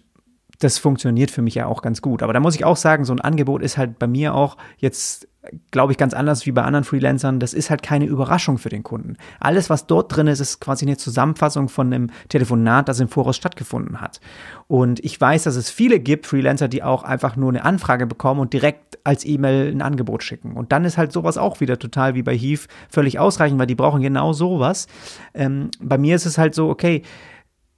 das 0.60 0.78
funktioniert 0.78 1.32
für 1.32 1.41
mich 1.41 1.56
ja 1.56 1.65
auch 1.65 1.82
ganz 1.82 2.02
gut. 2.02 2.22
Aber 2.22 2.34
da 2.34 2.41
muss 2.41 2.56
ich 2.56 2.65
auch 2.65 2.76
sagen, 2.76 3.06
so 3.06 3.13
ein 3.13 3.22
Angebot 3.22 3.63
ist 3.63 3.78
halt 3.78 3.98
bei 3.98 4.08
mir 4.08 4.36
auch 4.36 4.58
jetzt, 4.78 5.28
glaube 5.72 5.93
ich, 5.93 5.98
ganz 5.98 6.13
anders 6.13 6.45
wie 6.45 6.52
bei 6.52 6.63
anderen 6.63 6.84
Freelancern. 6.84 7.39
Das 7.39 7.54
ist 7.54 7.69
halt 7.69 7.82
keine 7.82 8.06
Überraschung 8.06 8.58
für 8.58 8.67
den 8.67 8.84
Kunden. 8.84 9.15
Alles, 9.39 9.69
was 9.69 9.88
dort 9.88 10.13
drin 10.13 10.28
ist, 10.28 10.41
ist 10.41 10.60
quasi 10.60 10.86
eine 10.86 10.98
Zusammenfassung 10.98 11.69
von 11.69 11.93
einem 11.93 12.10
Telefonat, 12.28 12.89
das 12.89 13.00
im 13.00 13.08
Voraus 13.08 13.38
stattgefunden 13.38 14.02
hat. 14.02 14.19
Und 14.67 15.04
ich 15.04 15.19
weiß, 15.19 15.43
dass 15.43 15.56
es 15.56 15.69
viele 15.69 16.02
gibt, 16.02 16.28
Freelancer, 16.28 16.67
die 16.67 16.84
auch 16.84 17.04
einfach 17.04 17.38
nur 17.38 17.50
eine 17.50 17.63
Anfrage 17.63 18.06
bekommen 18.06 18.41
und 18.41 18.52
direkt 18.52 19.00
als 19.06 19.26
E-Mail 19.26 19.72
ein 19.72 19.82
Angebot 19.82 20.24
schicken. 20.24 20.58
Und 20.58 20.74
dann 20.74 20.84
ist 20.84 20.98
halt 20.98 21.13
sowas 21.13 21.38
auch 21.38 21.62
wieder 21.62 21.80
total 21.80 22.15
wie 22.15 22.24
bei 22.24 22.38
Heath 22.38 22.67
völlig 22.89 23.17
ausreichend, 23.17 23.60
weil 23.60 23.67
die 23.67 23.76
brauchen 23.76 24.02
genau 24.02 24.34
sowas. 24.34 24.88
Ähm, 25.34 25.72
bei 25.80 25.98
mir 25.98 26.17
ist 26.17 26.26
es 26.26 26.38
halt 26.38 26.54
so, 26.54 26.69
okay, 26.69 27.04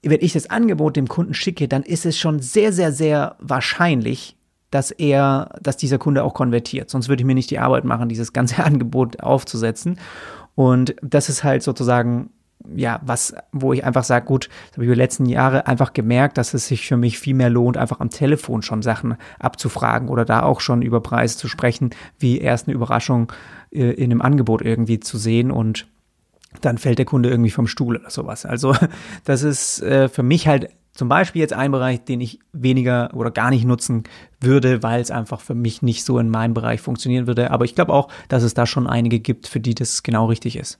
wenn 0.03 0.21
ich 0.21 0.33
das 0.33 0.49
Angebot 0.49 0.95
dem 0.95 1.07
Kunden 1.07 1.33
schicke, 1.33 1.67
dann 1.67 1.83
ist 1.83 2.05
es 2.05 2.17
schon 2.17 2.39
sehr, 2.39 2.73
sehr, 2.73 2.91
sehr 2.91 3.35
wahrscheinlich, 3.39 4.35
dass 4.71 4.89
er, 4.89 5.59
dass 5.61 5.77
dieser 5.77 5.99
Kunde 5.99 6.23
auch 6.23 6.33
konvertiert. 6.33 6.89
Sonst 6.89 7.09
würde 7.09 7.21
ich 7.21 7.25
mir 7.25 7.35
nicht 7.35 7.51
die 7.51 7.59
Arbeit 7.59 7.83
machen, 7.83 8.09
dieses 8.09 8.33
ganze 8.33 8.63
Angebot 8.63 9.21
aufzusetzen. 9.21 9.99
Und 10.55 10.95
das 11.01 11.29
ist 11.29 11.43
halt 11.43 11.61
sozusagen, 11.61 12.31
ja, 12.75 12.99
was, 13.03 13.33
wo 13.51 13.73
ich 13.73 13.83
einfach 13.83 14.03
sage, 14.03 14.25
gut, 14.25 14.49
das 14.69 14.73
habe 14.73 14.83
ich 14.83 14.87
über 14.87 14.95
die 14.95 15.01
letzten 15.01 15.25
Jahre 15.25 15.67
einfach 15.67 15.93
gemerkt, 15.93 16.37
dass 16.37 16.53
es 16.53 16.67
sich 16.67 16.87
für 16.87 16.97
mich 16.97 17.19
viel 17.19 17.33
mehr 17.33 17.49
lohnt, 17.49 17.77
einfach 17.77 17.99
am 17.99 18.09
Telefon 18.09 18.61
schon 18.61 18.81
Sachen 18.81 19.17
abzufragen 19.39 20.09
oder 20.09 20.25
da 20.25 20.43
auch 20.43 20.61
schon 20.61 20.81
über 20.81 21.01
Preise 21.01 21.37
zu 21.37 21.47
sprechen, 21.47 21.91
wie 22.19 22.39
erst 22.39 22.67
eine 22.67 22.75
Überraschung 22.75 23.31
äh, 23.71 23.91
in 23.91 24.11
einem 24.11 24.21
Angebot 24.21 24.61
irgendwie 24.61 24.99
zu 24.99 25.17
sehen 25.17 25.51
und 25.51 25.87
dann 26.59 26.77
fällt 26.77 26.99
der 26.99 27.05
Kunde 27.05 27.29
irgendwie 27.29 27.51
vom 27.51 27.67
Stuhl 27.67 27.97
oder 27.97 28.09
sowas. 28.09 28.45
Also 28.45 28.75
das 29.23 29.43
ist 29.43 29.81
äh, 29.81 30.09
für 30.09 30.23
mich 30.23 30.47
halt 30.47 30.69
zum 30.93 31.07
Beispiel 31.07 31.41
jetzt 31.41 31.53
ein 31.53 31.71
Bereich, 31.71 32.03
den 32.03 32.19
ich 32.19 32.39
weniger 32.51 33.11
oder 33.13 33.31
gar 33.31 33.49
nicht 33.49 33.65
nutzen 33.65 34.03
würde, 34.41 34.83
weil 34.83 34.99
es 34.99 35.09
einfach 35.09 35.39
für 35.39 35.55
mich 35.55 35.81
nicht 35.81 36.03
so 36.03 36.19
in 36.19 36.29
meinem 36.29 36.53
Bereich 36.53 36.81
funktionieren 36.81 37.27
würde. 37.27 37.51
Aber 37.51 37.63
ich 37.65 37.75
glaube 37.75 37.93
auch, 37.93 38.09
dass 38.27 38.43
es 38.43 38.53
da 38.53 38.65
schon 38.65 38.87
einige 38.87 39.19
gibt, 39.19 39.47
für 39.47 39.61
die 39.61 39.73
das 39.73 40.03
genau 40.03 40.25
richtig 40.25 40.57
ist. 40.57 40.79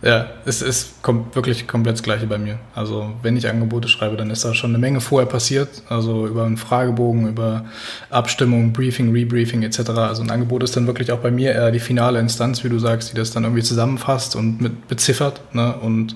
Ja, 0.00 0.26
es 0.44 0.62
ist 0.62 1.02
kom 1.02 1.26
wirklich 1.34 1.66
komplett 1.66 1.96
das 1.96 2.04
Gleiche 2.04 2.26
bei 2.28 2.38
mir. 2.38 2.60
Also 2.72 3.14
wenn 3.22 3.36
ich 3.36 3.48
Angebote 3.48 3.88
schreibe, 3.88 4.16
dann 4.16 4.30
ist 4.30 4.44
da 4.44 4.54
schon 4.54 4.70
eine 4.70 4.78
Menge 4.78 5.00
vorher 5.00 5.28
passiert. 5.28 5.82
Also 5.88 6.28
über 6.28 6.44
einen 6.44 6.56
Fragebogen, 6.56 7.28
über 7.28 7.64
Abstimmung, 8.08 8.72
Briefing, 8.72 9.10
Rebriefing 9.12 9.62
etc. 9.64 9.90
Also 9.90 10.22
ein 10.22 10.30
Angebot 10.30 10.62
ist 10.62 10.76
dann 10.76 10.86
wirklich 10.86 11.10
auch 11.10 11.18
bei 11.18 11.32
mir 11.32 11.52
eher 11.52 11.72
die 11.72 11.80
finale 11.80 12.20
Instanz, 12.20 12.62
wie 12.62 12.68
du 12.68 12.78
sagst, 12.78 13.10
die 13.12 13.16
das 13.16 13.32
dann 13.32 13.42
irgendwie 13.42 13.64
zusammenfasst 13.64 14.36
und 14.36 14.60
mit 14.60 14.86
beziffert. 14.86 15.40
Ne? 15.52 15.74
Und 15.76 16.14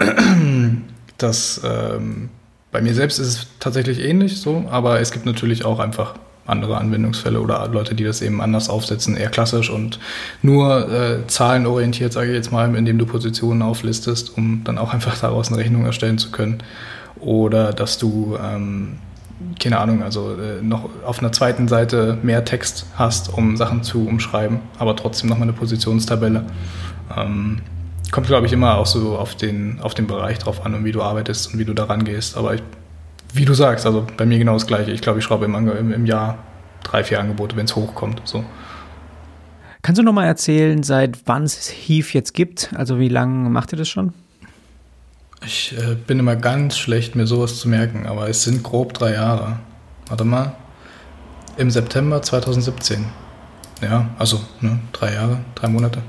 das 1.18 1.60
ähm, 1.64 2.28
bei 2.72 2.80
mir 2.80 2.94
selbst 2.94 3.20
ist 3.20 3.28
es 3.28 3.46
tatsächlich 3.60 4.00
ähnlich 4.00 4.40
so, 4.40 4.64
aber 4.68 5.00
es 5.00 5.12
gibt 5.12 5.26
natürlich 5.26 5.64
auch 5.64 5.78
einfach 5.78 6.14
andere 6.46 6.76
Anwendungsfälle 6.76 7.40
oder 7.40 7.68
Leute, 7.68 7.94
die 7.94 8.04
das 8.04 8.20
eben 8.20 8.40
anders 8.40 8.68
aufsetzen, 8.68 9.16
eher 9.16 9.30
klassisch 9.30 9.70
und 9.70 9.98
nur 10.42 10.90
äh, 10.90 11.26
zahlenorientiert, 11.26 12.12
sage 12.12 12.30
ich 12.30 12.34
jetzt 12.34 12.50
mal, 12.50 12.74
indem 12.74 12.98
du 12.98 13.06
Positionen 13.06 13.62
auflistest, 13.62 14.36
um 14.36 14.62
dann 14.64 14.78
auch 14.78 14.92
einfach 14.92 15.18
daraus 15.18 15.48
eine 15.48 15.58
Rechnung 15.58 15.84
erstellen 15.84 16.18
zu 16.18 16.30
können. 16.30 16.58
Oder 17.20 17.72
dass 17.72 17.98
du, 17.98 18.36
ähm, 18.42 18.98
keine 19.60 19.78
Ahnung, 19.78 20.02
also 20.02 20.32
äh, 20.32 20.60
noch 20.62 20.88
auf 21.06 21.20
einer 21.20 21.30
zweiten 21.30 21.68
Seite 21.68 22.18
mehr 22.22 22.44
Text 22.44 22.86
hast, 22.96 23.32
um 23.32 23.56
Sachen 23.56 23.84
zu 23.84 24.06
umschreiben, 24.06 24.60
aber 24.78 24.96
trotzdem 24.96 25.30
nochmal 25.30 25.48
eine 25.48 25.56
Positionstabelle. 25.56 26.44
Ähm, 27.16 27.60
kommt, 28.10 28.26
glaube 28.26 28.46
ich, 28.46 28.52
immer 28.52 28.76
auch 28.76 28.86
so 28.86 29.16
auf 29.16 29.36
den, 29.36 29.78
auf 29.80 29.94
den 29.94 30.08
Bereich 30.08 30.38
drauf 30.38 30.66
an 30.66 30.74
und 30.74 30.84
wie 30.84 30.92
du 30.92 31.02
arbeitest 31.02 31.52
und 31.52 31.60
wie 31.60 31.64
du 31.64 31.72
daran 31.72 32.04
gehst. 32.04 32.36
Aber 32.36 32.54
ich 32.54 32.62
wie 33.32 33.44
du 33.44 33.54
sagst, 33.54 33.86
also 33.86 34.06
bei 34.16 34.26
mir 34.26 34.38
genau 34.38 34.54
das 34.54 34.66
Gleiche. 34.66 34.90
Ich 34.90 35.00
glaube, 35.00 35.18
ich 35.18 35.24
schreibe 35.24 35.44
im, 35.44 35.54
im, 35.54 35.92
im 35.92 36.06
Jahr 36.06 36.38
drei, 36.82 37.04
vier 37.04 37.20
Angebote, 37.20 37.56
wenn 37.56 37.64
es 37.64 37.76
hochkommt. 37.76 38.22
So. 38.24 38.44
Kannst 39.82 39.98
du 39.98 40.04
noch 40.04 40.12
mal 40.12 40.26
erzählen, 40.26 40.82
seit 40.82 41.26
wann 41.26 41.44
es 41.44 41.68
Heave 41.68 42.08
jetzt 42.12 42.34
gibt? 42.34 42.72
Also 42.76 42.98
wie 42.98 43.08
lange 43.08 43.50
macht 43.50 43.72
ihr 43.72 43.78
das 43.78 43.88
schon? 43.88 44.12
Ich 45.44 45.76
äh, 45.76 45.94
bin 45.94 46.20
immer 46.20 46.36
ganz 46.36 46.78
schlecht, 46.78 47.16
mir 47.16 47.26
sowas 47.26 47.58
zu 47.58 47.68
merken, 47.68 48.06
aber 48.06 48.28
es 48.28 48.44
sind 48.44 48.62
grob 48.62 48.94
drei 48.94 49.14
Jahre. 49.14 49.58
Warte 50.08 50.24
mal. 50.24 50.54
Im 51.56 51.70
September 51.70 52.22
2017. 52.22 53.04
Ja, 53.82 54.10
also 54.18 54.40
ne, 54.60 54.78
drei 54.92 55.14
Jahre, 55.14 55.40
drei 55.56 55.68
Monate. 55.68 56.02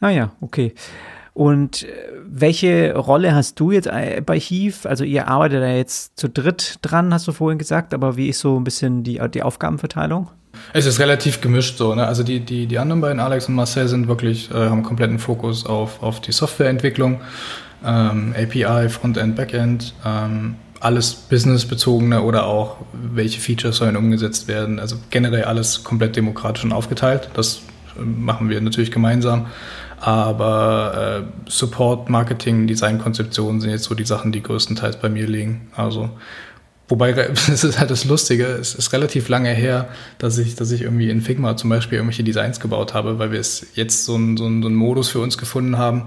Ah 0.00 0.08
ja, 0.08 0.32
okay. 0.40 0.74
Und 1.38 1.84
äh, 1.84 1.86
welche 2.26 2.96
Rolle 2.96 3.32
hast 3.32 3.60
du 3.60 3.70
jetzt 3.70 3.86
äh, 3.86 4.20
bei 4.26 4.40
Hiv? 4.40 4.86
Also 4.86 5.04
ihr 5.04 5.28
arbeitet 5.28 5.62
da 5.62 5.68
jetzt 5.68 6.18
zu 6.18 6.28
dritt 6.28 6.80
dran, 6.82 7.14
hast 7.14 7.28
du 7.28 7.32
vorhin 7.32 7.60
gesagt, 7.60 7.94
aber 7.94 8.16
wie 8.16 8.28
ist 8.28 8.40
so 8.40 8.58
ein 8.58 8.64
bisschen 8.64 9.04
die, 9.04 9.20
die 9.32 9.44
Aufgabenverteilung? 9.44 10.30
Es 10.72 10.84
ist 10.84 10.98
relativ 10.98 11.40
gemischt 11.40 11.78
so. 11.78 11.94
Ne? 11.94 12.04
Also 12.04 12.24
die, 12.24 12.40
die, 12.40 12.66
die 12.66 12.76
anderen 12.80 13.00
beiden, 13.00 13.20
Alex 13.20 13.48
und 13.48 13.54
Marcel, 13.54 13.86
sind 13.86 14.08
wirklich, 14.08 14.50
äh, 14.50 14.54
haben 14.54 14.82
kompletten 14.82 15.20
Fokus 15.20 15.64
auf, 15.64 16.02
auf 16.02 16.20
die 16.20 16.32
Softwareentwicklung, 16.32 17.20
ähm, 17.86 18.34
API, 18.36 18.88
Frontend, 18.88 19.36
Backend, 19.36 19.94
ähm, 20.04 20.56
alles 20.80 21.14
businessbezogene 21.14 22.20
oder 22.20 22.46
auch 22.46 22.78
welche 22.92 23.38
Features 23.38 23.76
sollen 23.76 23.96
umgesetzt 23.96 24.48
werden. 24.48 24.80
Also 24.80 24.96
generell 25.10 25.44
alles 25.44 25.84
komplett 25.84 26.16
demokratisch 26.16 26.64
und 26.64 26.72
aufgeteilt. 26.72 27.30
Das 27.34 27.60
äh, 27.96 28.02
machen 28.02 28.50
wir 28.50 28.60
natürlich 28.60 28.90
gemeinsam. 28.90 29.46
Aber 30.00 31.24
äh, 31.46 31.50
Support, 31.50 32.08
Marketing, 32.08 32.66
Design, 32.66 32.98
Konzeption 32.98 33.60
sind 33.60 33.70
jetzt 33.70 33.84
so 33.84 33.94
die 33.94 34.04
Sachen, 34.04 34.32
die 34.32 34.42
größtenteils 34.42 35.00
bei 35.00 35.08
mir 35.08 35.26
liegen. 35.26 35.68
Also 35.74 36.10
Wobei, 36.88 37.10
es 37.32 37.64
ist 37.64 37.78
halt 37.78 37.90
das 37.90 38.04
Lustige, 38.04 38.46
es 38.46 38.74
ist 38.74 38.92
relativ 38.92 39.28
lange 39.28 39.50
her, 39.50 39.88
dass 40.18 40.38
ich, 40.38 40.54
dass 40.54 40.70
ich 40.70 40.82
irgendwie 40.82 41.10
in 41.10 41.20
Figma 41.20 41.56
zum 41.56 41.70
Beispiel 41.70 41.98
irgendwelche 41.98 42.24
Designs 42.24 42.60
gebaut 42.60 42.94
habe, 42.94 43.18
weil 43.18 43.30
wir 43.30 43.40
es 43.40 43.66
jetzt 43.74 44.04
so 44.04 44.14
einen 44.14 44.36
so 44.36 44.44
so 44.44 44.48
einen 44.48 44.74
Modus 44.74 45.10
für 45.10 45.20
uns 45.20 45.36
gefunden 45.36 45.76
haben. 45.76 46.04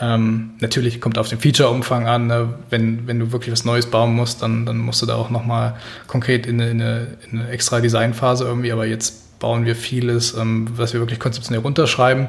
Ähm, 0.00 0.50
natürlich 0.60 1.00
kommt 1.00 1.18
auf 1.18 1.28
den 1.28 1.40
Feature-Umfang 1.40 2.06
an, 2.06 2.28
ne? 2.28 2.54
wenn, 2.70 3.08
wenn 3.08 3.18
du 3.18 3.32
wirklich 3.32 3.50
was 3.50 3.64
Neues 3.64 3.86
bauen 3.86 4.14
musst, 4.14 4.42
dann, 4.42 4.64
dann 4.64 4.78
musst 4.78 5.02
du 5.02 5.06
da 5.06 5.16
auch 5.16 5.30
nochmal 5.30 5.74
konkret 6.06 6.46
in 6.46 6.60
eine, 6.60 6.70
in, 6.70 6.82
eine, 6.82 7.06
in 7.30 7.40
eine 7.40 7.50
extra 7.50 7.80
Designphase 7.80 8.44
irgendwie, 8.44 8.70
aber 8.70 8.86
jetzt 8.86 9.40
bauen 9.40 9.64
wir 9.64 9.74
vieles, 9.74 10.34
ähm, 10.34 10.68
was 10.76 10.92
wir 10.92 11.00
wirklich 11.00 11.18
konzeptionell 11.18 11.62
runterschreiben 11.62 12.28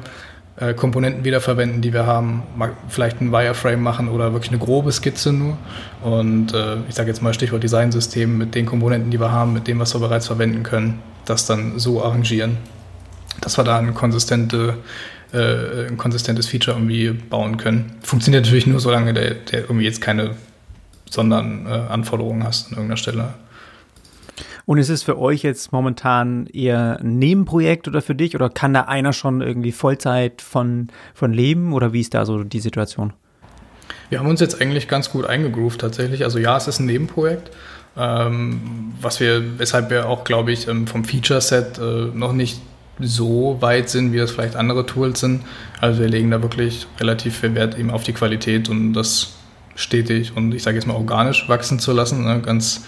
äh, 0.60 0.74
Komponenten 0.74 1.24
wiederverwenden, 1.24 1.80
die 1.80 1.92
wir 1.92 2.06
haben, 2.06 2.42
vielleicht 2.88 3.20
ein 3.20 3.32
Wireframe 3.32 3.82
machen 3.82 4.08
oder 4.08 4.32
wirklich 4.32 4.50
eine 4.50 4.60
grobe 4.60 4.92
Skizze 4.92 5.32
nur. 5.32 5.56
Und 6.02 6.54
äh, 6.54 6.76
ich 6.88 6.94
sage 6.94 7.08
jetzt 7.08 7.22
mal 7.22 7.34
Stichwort 7.34 7.62
Designsystem 7.62 8.38
mit 8.38 8.54
den 8.54 8.66
Komponenten, 8.66 9.10
die 9.10 9.20
wir 9.20 9.32
haben, 9.32 9.52
mit 9.52 9.66
dem, 9.66 9.78
was 9.78 9.94
wir 9.94 10.00
bereits 10.00 10.26
verwenden 10.26 10.62
können, 10.62 11.00
das 11.24 11.46
dann 11.46 11.78
so 11.78 12.04
arrangieren, 12.04 12.58
dass 13.40 13.58
wir 13.58 13.64
da 13.64 13.78
eine 13.78 13.92
konsistente 13.92 14.74
äh, 15.32 15.86
ein 15.86 15.96
konsistentes 15.96 16.48
Feature 16.48 16.76
irgendwie 16.76 17.10
bauen 17.10 17.56
können. 17.56 17.98
Funktioniert 18.02 18.44
natürlich 18.44 18.66
nur, 18.66 18.80
solange 18.80 19.14
der, 19.14 19.34
der 19.34 19.60
irgendwie 19.60 19.84
jetzt 19.84 20.00
keine 20.00 20.34
sondern 21.10 21.66
äh, 21.66 21.70
Anforderungen 21.70 22.44
hast 22.44 22.68
an 22.68 22.72
irgendeiner 22.74 22.96
Stelle. 22.96 23.34
Und 24.70 24.78
ist 24.78 24.88
es 24.88 25.02
für 25.02 25.18
euch 25.18 25.42
jetzt 25.42 25.72
momentan 25.72 26.46
eher 26.46 27.00
ein 27.00 27.18
Nebenprojekt 27.18 27.88
oder 27.88 28.00
für 28.00 28.14
dich? 28.14 28.36
Oder 28.36 28.48
kann 28.48 28.72
da 28.72 28.82
einer 28.82 29.12
schon 29.12 29.40
irgendwie 29.40 29.72
Vollzeit 29.72 30.40
von, 30.42 30.90
von 31.12 31.32
leben? 31.32 31.72
Oder 31.72 31.92
wie 31.92 31.98
ist 31.98 32.14
da 32.14 32.24
so 32.24 32.44
die 32.44 32.60
Situation? 32.60 33.12
Wir 34.10 34.20
haben 34.20 34.28
uns 34.28 34.38
jetzt 34.38 34.60
eigentlich 34.60 34.86
ganz 34.86 35.10
gut 35.10 35.26
eingegroovt 35.26 35.80
tatsächlich. 35.80 36.22
Also 36.22 36.38
ja, 36.38 36.56
es 36.56 36.68
ist 36.68 36.78
ein 36.78 36.86
Nebenprojekt. 36.86 37.50
Ähm, 37.96 38.92
was 39.00 39.18
wir, 39.18 39.58
weshalb 39.58 39.90
wir 39.90 40.08
auch, 40.08 40.22
glaube 40.22 40.52
ich, 40.52 40.68
ähm, 40.68 40.86
vom 40.86 41.04
Feature-Set 41.04 41.78
äh, 41.78 42.16
noch 42.16 42.32
nicht 42.32 42.60
so 43.00 43.56
weit 43.60 43.90
sind, 43.90 44.12
wie 44.12 44.18
das 44.18 44.30
vielleicht 44.30 44.54
andere 44.54 44.86
Tools 44.86 45.18
sind. 45.18 45.42
Also 45.80 46.00
wir 46.00 46.08
legen 46.08 46.30
da 46.30 46.42
wirklich 46.42 46.86
relativ 47.00 47.40
viel 47.40 47.56
Wert 47.56 47.76
eben 47.76 47.90
auf 47.90 48.04
die 48.04 48.12
Qualität 48.12 48.68
und 48.68 48.92
das 48.92 49.32
stetig 49.74 50.36
und 50.36 50.54
ich 50.54 50.62
sage 50.62 50.76
jetzt 50.76 50.86
mal 50.86 50.94
organisch 50.94 51.48
wachsen 51.48 51.80
zu 51.80 51.90
lassen. 51.90 52.24
Ne? 52.24 52.40
Ganz 52.40 52.84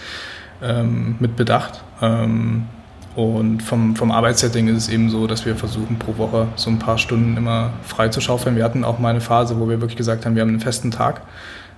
ähm, 0.63 1.17
mit 1.21 1.37
Bedacht. 1.37 1.83
Ähm, 2.01 2.67
und 3.15 3.63
vom, 3.63 3.95
vom 3.95 4.11
Arbeitssetting 4.11 4.69
ist 4.69 4.85
es 4.85 4.89
eben 4.89 5.11
so, 5.11 5.27
dass 5.27 5.45
wir 5.45 5.55
versuchen, 5.55 5.99
pro 5.99 6.17
Woche 6.17 6.49
so 6.57 6.71
ein 6.71 6.79
paar 6.79 6.97
Stunden 6.97 7.37
immer 7.37 7.71
frei 7.83 8.09
zu 8.09 8.21
schaufeln. 8.21 8.57
Wir 8.57 8.65
hatten 8.65 8.85
auch 8.85 8.99
mal 8.99 9.11
eine 9.11 9.21
Phase, 9.21 9.61
wo 9.61 9.69
wir 9.69 9.81
wirklich 9.81 9.99
gesagt 9.99 10.25
haben, 10.25 10.35
wir 10.35 10.43
haben 10.43 10.49
einen 10.49 10.61
festen 10.61 10.91
Tag. 10.91 11.21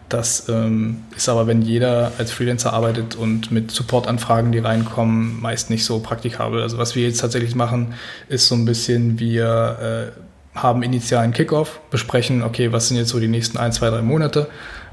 Das 0.08 0.48
ähm, 0.48 1.02
ist 1.16 1.28
aber, 1.28 1.46
wenn 1.46 1.62
jeder 1.62 2.12
als 2.18 2.30
Freelancer 2.30 2.72
arbeitet 2.72 3.16
und 3.16 3.50
mit 3.50 3.70
Supportanfragen, 3.70 4.52
die 4.52 4.58
reinkommen, 4.58 5.40
meist 5.40 5.70
nicht 5.70 5.84
so 5.84 5.98
praktikabel. 5.98 6.62
Also 6.62 6.78
was 6.78 6.94
wir 6.94 7.04
jetzt 7.04 7.20
tatsächlich 7.20 7.54
machen, 7.54 7.94
ist 8.28 8.46
so 8.46 8.54
ein 8.54 8.64
bisschen, 8.64 9.18
wir 9.18 10.12
äh, 10.54 10.58
haben 10.58 10.82
initialen 10.82 11.32
Kickoff, 11.32 11.80
besprechen, 11.90 12.42
okay, 12.42 12.70
was 12.70 12.88
sind 12.88 12.98
jetzt 12.98 13.08
so 13.08 13.18
die 13.18 13.28
nächsten 13.28 13.58
ein, 13.58 13.72
zwei, 13.72 13.90
drei 13.90 14.02
Monate 14.02 14.46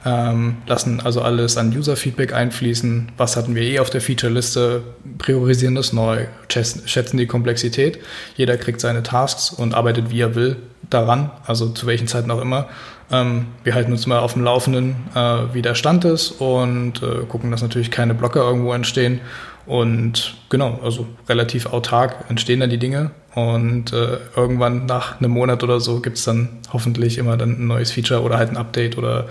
ähm, 0.06 0.58
lassen 0.66 1.00
also 1.02 1.22
alles 1.22 1.58
an 1.58 1.76
User-Feedback 1.76 2.34
einfließen. 2.34 3.12
Was 3.18 3.38
hatten 3.38 3.56
wir 3.56 3.62
eh 3.62 3.80
auf 3.80 3.90
der 3.90 4.02
Feature-Liste? 4.02 4.82
Priorisieren 5.18 5.76
das 5.76 5.94
neu, 5.94 6.26
schätzen 6.50 7.18
die 7.18 7.28
Komplexität. 7.28 8.00
Jeder 8.36 8.58
kriegt 8.58 8.82
seine 8.82 9.04
Tasks 9.04 9.52
und 9.52 9.74
arbeitet 9.74 10.10
wie 10.10 10.22
er 10.22 10.36
will 10.36 10.58
daran, 10.90 11.32
also 11.46 11.70
zu 11.70 11.86
welchen 11.86 12.08
Zeiten 12.08 12.32
auch 12.32 12.42
immer. 12.42 12.68
Ähm, 13.12 13.48
wir 13.64 13.76
halten 13.76 13.92
uns 13.92 14.08
mal 14.08 14.20
auf 14.20 14.34
dem 14.34 14.44
Laufenden, 14.44 14.96
äh, 15.14 15.54
wie 15.54 15.62
der 15.62 15.76
Stand 15.76 16.06
ist 16.06 16.32
und 16.32 17.04
äh, 17.04 17.26
gucken, 17.28 17.52
dass 17.52 17.62
natürlich 17.62 17.92
keine 17.92 18.14
Blocker 18.14 18.42
irgendwo 18.42 18.74
entstehen 18.74 19.22
und 19.66 20.36
genau, 20.50 20.80
also 20.84 21.08
relativ 21.30 21.68
autark 21.68 22.26
entstehen 22.30 22.60
dann 22.60 22.70
die 22.70 22.78
Dinge. 22.78 23.12
Und 23.34 23.94
äh, 23.94 24.18
irgendwann 24.36 24.86
nach 24.88 25.20
einem 25.20 25.32
Monat 25.32 25.64
oder 25.64 25.80
so 25.80 26.02
gibt 26.02 26.18
es 26.18 26.26
dann 26.26 26.50
hoffentlich 26.74 27.18
immer 27.18 27.38
dann 27.38 27.52
ein 27.52 27.68
neues 27.68 27.92
Feature 27.92 28.24
oder 28.24 28.38
halt 28.38 28.50
ein 28.50 28.58
Update 28.58 28.98
oder 28.98 29.28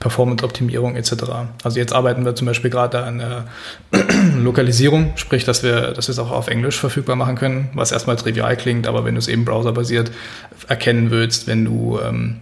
Performance-Optimierung 0.00 0.96
etc. 0.96 1.12
Also 1.62 1.78
jetzt 1.78 1.92
arbeiten 1.92 2.24
wir 2.24 2.34
zum 2.34 2.48
Beispiel 2.48 2.70
gerade 2.70 3.04
an 3.04 3.18
der 3.18 3.44
Lokalisierung, 4.38 5.12
sprich, 5.14 5.44
dass 5.44 5.62
wir, 5.62 5.92
wir 5.92 5.98
es 5.98 6.18
auch 6.18 6.32
auf 6.32 6.48
Englisch 6.48 6.80
verfügbar 6.80 7.14
machen 7.14 7.36
können, 7.36 7.70
was 7.74 7.92
erstmal 7.92 8.16
trivial 8.16 8.56
klingt, 8.56 8.88
aber 8.88 9.04
wenn 9.04 9.14
du 9.14 9.20
es 9.20 9.28
eben 9.28 9.44
browserbasiert 9.44 10.10
erkennen 10.66 11.12
willst, 11.12 11.46
wenn 11.46 11.64
du 11.64 12.00
ähm, 12.04 12.40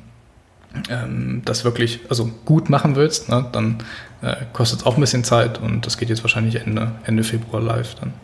ähm, 0.89 1.43
das 1.45 1.65
wirklich 1.65 2.01
also 2.09 2.31
gut 2.47 2.71
machen 2.71 2.97
willst, 2.97 3.29
ne, 3.29 3.45
dann 3.53 3.79
äh, 4.23 4.37
kostet 4.55 4.81
es 4.81 4.87
auch 4.87 4.97
ein 4.97 5.01
bisschen 5.01 5.25
Zeit 5.25 5.61
und 5.61 5.85
das 5.85 5.99
geht 5.99 6.09
jetzt 6.09 6.25
wahrscheinlich 6.25 6.57
Ende, 6.57 6.93
Ende 7.05 7.23
Februar 7.23 7.63
live 7.63 7.97
dann. 7.97 8.15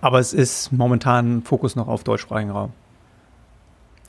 Aber 0.00 0.18
es 0.18 0.32
ist 0.32 0.72
momentan 0.72 1.42
Fokus 1.42 1.76
noch 1.76 1.88
auf 1.88 2.04
deutschsprachigen 2.04 2.50
Raum. 2.50 2.72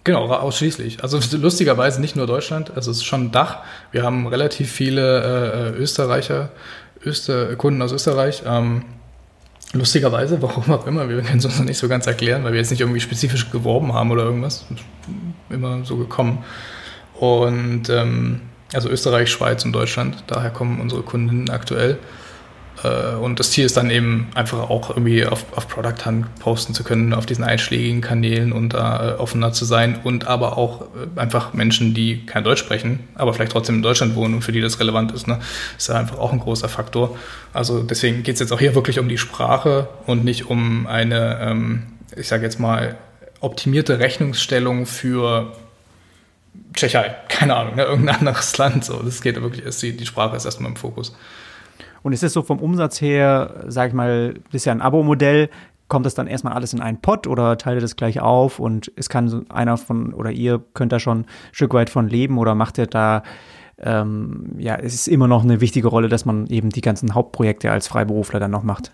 Genau, 0.03 0.27
ausschließlich. 0.27 1.03
Also 1.03 1.19
lustigerweise 1.37 2.01
nicht 2.01 2.15
nur 2.15 2.27
Deutschland, 2.27 2.71
also 2.75 2.91
es 2.91 2.97
ist 2.97 3.05
schon 3.05 3.31
Dach. 3.31 3.59
Wir 3.91 4.03
haben 4.03 4.27
relativ 4.27 4.71
viele 4.71 5.73
äh, 5.75 5.77
Österreicher, 5.77 6.49
Öster, 7.05 7.55
Kunden 7.55 7.81
aus 7.81 7.91
Österreich. 7.91 8.43
Ähm, 8.45 8.85
lustigerweise, 9.73 10.41
warum 10.41 10.71
auch 10.71 10.87
immer, 10.87 11.09
wir 11.09 11.21
können 11.21 11.39
es 11.39 11.45
uns 11.45 11.59
noch 11.59 11.65
nicht 11.65 11.77
so 11.77 11.87
ganz 11.87 12.07
erklären, 12.07 12.43
weil 12.43 12.53
wir 12.53 12.59
jetzt 12.59 12.71
nicht 12.71 12.81
irgendwie 12.81 13.01
spezifisch 13.01 13.51
geworben 13.51 13.93
haben 13.93 14.11
oder 14.11 14.23
irgendwas. 14.23 14.65
Immer 15.49 15.83
so 15.85 15.97
gekommen. 15.97 16.43
Und 17.19 17.89
ähm, 17.89 18.41
also 18.73 18.89
Österreich, 18.89 19.29
Schweiz 19.29 19.65
und 19.65 19.73
Deutschland, 19.73 20.23
daher 20.27 20.51
kommen 20.51 20.79
unsere 20.79 21.01
Kunden 21.01 21.49
aktuell. 21.49 21.97
Äh, 22.83 23.15
und 23.15 23.39
das 23.39 23.51
Ziel 23.51 23.65
ist 23.65 23.77
dann 23.77 23.89
eben 23.89 24.27
einfach 24.35 24.69
auch 24.69 24.89
irgendwie 24.89 25.25
auf, 25.25 25.45
auf 25.55 25.67
Product 25.67 26.05
Hunt 26.05 26.39
posten 26.39 26.73
zu 26.73 26.83
können, 26.83 27.13
auf 27.13 27.25
diesen 27.25 27.43
einschlägigen 27.43 28.01
Kanälen 28.01 28.51
und 28.51 28.73
da 28.73 29.11
äh, 29.11 29.13
offener 29.15 29.51
zu 29.51 29.65
sein 29.65 29.99
und 30.03 30.27
aber 30.27 30.57
auch 30.57 30.81
äh, 30.81 31.19
einfach 31.19 31.53
Menschen, 31.53 31.93
die 31.93 32.25
kein 32.25 32.43
Deutsch 32.43 32.59
sprechen, 32.59 32.99
aber 33.15 33.33
vielleicht 33.33 33.51
trotzdem 33.51 33.75
in 33.75 33.81
Deutschland 33.81 34.15
wohnen 34.15 34.35
und 34.35 34.41
für 34.41 34.51
die 34.51 34.61
das 34.61 34.79
relevant 34.79 35.11
ist, 35.11 35.27
ne, 35.27 35.39
ist 35.77 35.89
da 35.89 35.99
einfach 35.99 36.17
auch 36.17 36.31
ein 36.31 36.39
großer 36.39 36.69
Faktor. 36.69 37.17
Also 37.53 37.83
deswegen 37.83 38.23
geht 38.23 38.35
es 38.35 38.39
jetzt 38.39 38.51
auch 38.51 38.59
hier 38.59 38.75
wirklich 38.75 38.99
um 38.99 39.09
die 39.09 39.17
Sprache 39.17 39.87
und 40.05 40.23
nicht 40.23 40.49
um 40.49 40.87
eine, 40.87 41.39
ähm, 41.41 41.83
ich 42.15 42.27
sage 42.27 42.43
jetzt 42.43 42.59
mal, 42.59 42.97
optimierte 43.41 43.99
Rechnungsstellung 43.99 44.85
für 44.85 45.53
Tschechei, 46.73 47.15
keine 47.29 47.55
Ahnung, 47.55 47.75
ne, 47.75 47.83
irgendein 47.83 48.17
anderes 48.17 48.57
Land. 48.57 48.85
So, 48.85 49.01
das 49.01 49.21
geht 49.21 49.41
wirklich, 49.41 49.65
ist 49.65 49.81
die, 49.81 49.95
die 49.95 50.05
Sprache 50.05 50.35
ist 50.35 50.45
erstmal 50.45 50.71
im 50.71 50.77
Fokus. 50.77 51.13
Und 52.03 52.13
ist 52.13 52.23
es 52.23 52.33
so 52.33 52.41
vom 52.41 52.59
Umsatz 52.59 53.01
her, 53.01 53.65
sag 53.67 53.89
ich 53.89 53.93
mal, 53.93 54.35
das 54.45 54.55
ist 54.61 54.65
ja 54.65 54.71
ein 54.71 54.81
Abo-Modell, 54.81 55.49
kommt 55.87 56.05
das 56.05 56.13
dann 56.13 56.27
erstmal 56.27 56.53
alles 56.53 56.73
in 56.73 56.81
einen 56.81 57.01
Pot 57.01 57.27
oder 57.27 57.57
teilt 57.57 57.77
ihr 57.77 57.81
das 57.81 57.95
gleich 57.95 58.21
auf 58.21 58.59
und 58.59 58.91
es 58.95 59.09
kann 59.09 59.45
einer 59.49 59.75
von 59.75 60.13
oder 60.13 60.31
ihr 60.31 60.61
könnt 60.73 60.91
da 60.91 60.99
schon 60.99 61.21
ein 61.21 61.25
Stück 61.51 61.73
weit 61.73 61.89
von 61.89 62.07
leben 62.07 62.37
oder 62.37 62.55
macht 62.55 62.77
ihr 62.77 62.85
da 62.85 63.23
ähm, 63.81 64.55
ja, 64.57 64.75
es 64.75 64.93
ist 64.93 65.07
immer 65.07 65.27
noch 65.27 65.43
eine 65.43 65.61
wichtige 65.61 65.87
Rolle, 65.87 66.09
dass 66.09 66.25
man 66.25 66.47
eben 66.47 66.69
die 66.69 66.81
ganzen 66.81 67.15
Hauptprojekte 67.15 67.71
als 67.71 67.87
Freiberufler 67.87 68.39
dann 68.39 68.51
noch 68.51 68.63
macht. 68.63 68.91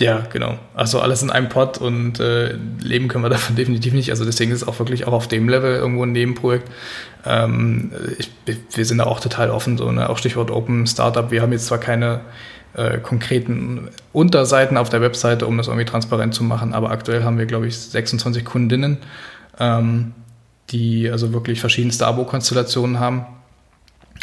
Ja, 0.00 0.26
genau. 0.32 0.58
Also 0.74 1.00
alles 1.00 1.22
in 1.22 1.30
einem 1.30 1.48
Pot 1.48 1.78
und 1.78 2.18
äh, 2.18 2.54
leben 2.80 3.08
können 3.08 3.24
wir 3.24 3.28
davon 3.28 3.56
definitiv 3.56 3.92
nicht. 3.92 4.10
Also 4.10 4.24
deswegen 4.24 4.50
ist 4.50 4.62
es 4.62 4.68
auch 4.68 4.78
wirklich 4.78 5.06
auch 5.06 5.12
auf 5.12 5.28
dem 5.28 5.48
Level 5.48 5.76
irgendwo 5.76 6.04
ein 6.04 6.12
Nebenprojekt. 6.12 6.68
Ähm, 7.24 7.92
ich, 8.18 8.30
wir 8.74 8.84
sind 8.84 8.98
da 8.98 9.04
auch 9.04 9.20
total 9.20 9.50
offen, 9.50 9.78
so 9.78 9.90
ne? 9.92 10.08
auch 10.08 10.18
Stichwort 10.18 10.50
Open 10.50 10.86
Startup. 10.86 11.30
Wir 11.30 11.42
haben 11.42 11.52
jetzt 11.52 11.66
zwar 11.66 11.78
keine 11.78 12.22
äh, 12.74 12.98
konkreten 12.98 13.90
Unterseiten 14.12 14.76
auf 14.76 14.88
der 14.88 15.02
Webseite, 15.02 15.46
um 15.46 15.56
das 15.58 15.68
irgendwie 15.68 15.84
transparent 15.84 16.34
zu 16.34 16.42
machen. 16.42 16.72
Aber 16.74 16.90
aktuell 16.90 17.22
haben 17.22 17.38
wir, 17.38 17.46
glaube 17.46 17.66
ich, 17.66 17.76
26 17.76 18.44
Kundinnen, 18.44 18.98
ähm, 19.60 20.14
die 20.70 21.10
also 21.10 21.32
wirklich 21.32 21.60
verschiedenste 21.60 22.06
Abo-Konstellationen 22.06 22.98
haben. 22.98 23.26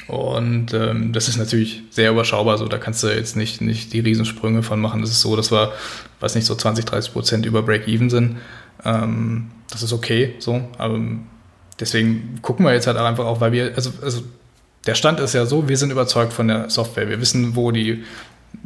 Und 0.10 0.74
ähm, 0.74 1.14
das 1.14 1.28
ist 1.28 1.38
natürlich 1.38 1.84
sehr 1.92 2.10
überschaubar. 2.10 2.58
So, 2.58 2.68
da 2.68 2.80
kannst 2.80 3.04
du 3.04 3.08
jetzt 3.08 3.36
nicht, 3.36 3.62
nicht 3.62 3.94
die 3.94 4.00
Riesensprünge 4.00 4.64
von 4.64 4.82
machen. 4.82 5.02
Das 5.02 5.12
ist 5.12 5.22
so, 5.22 5.36
dass 5.36 5.52
wir, 5.52 5.72
weiß 6.20 6.34
nicht, 6.34 6.46
so 6.46 6.56
20, 6.56 6.84
30 6.86 7.14
Prozent 7.14 7.46
über 7.46 7.62
Break-Even 7.62 8.10
sind. 8.10 8.38
Ähm, 8.84 9.52
das 9.70 9.84
ist 9.84 9.94
okay, 9.94 10.34
so. 10.40 10.68
Aber 10.80 11.00
deswegen 11.80 12.40
gucken 12.42 12.66
wir 12.66 12.74
jetzt 12.74 12.88
halt 12.88 12.98
einfach 12.98 13.26
auch, 13.26 13.40
weil 13.40 13.52
wir, 13.52 13.74
also, 13.76 13.92
also 14.02 14.24
der 14.88 14.96
Stand 14.96 15.20
ist 15.20 15.34
ja 15.34 15.46
so, 15.46 15.70
wir 15.70 15.78
sind 15.78 15.92
überzeugt 15.92 16.34
von 16.34 16.48
der 16.48 16.72
Software. 16.72 17.08
Wir 17.08 17.22
wissen, 17.22 17.56
wo 17.56 17.70
die 17.70 18.04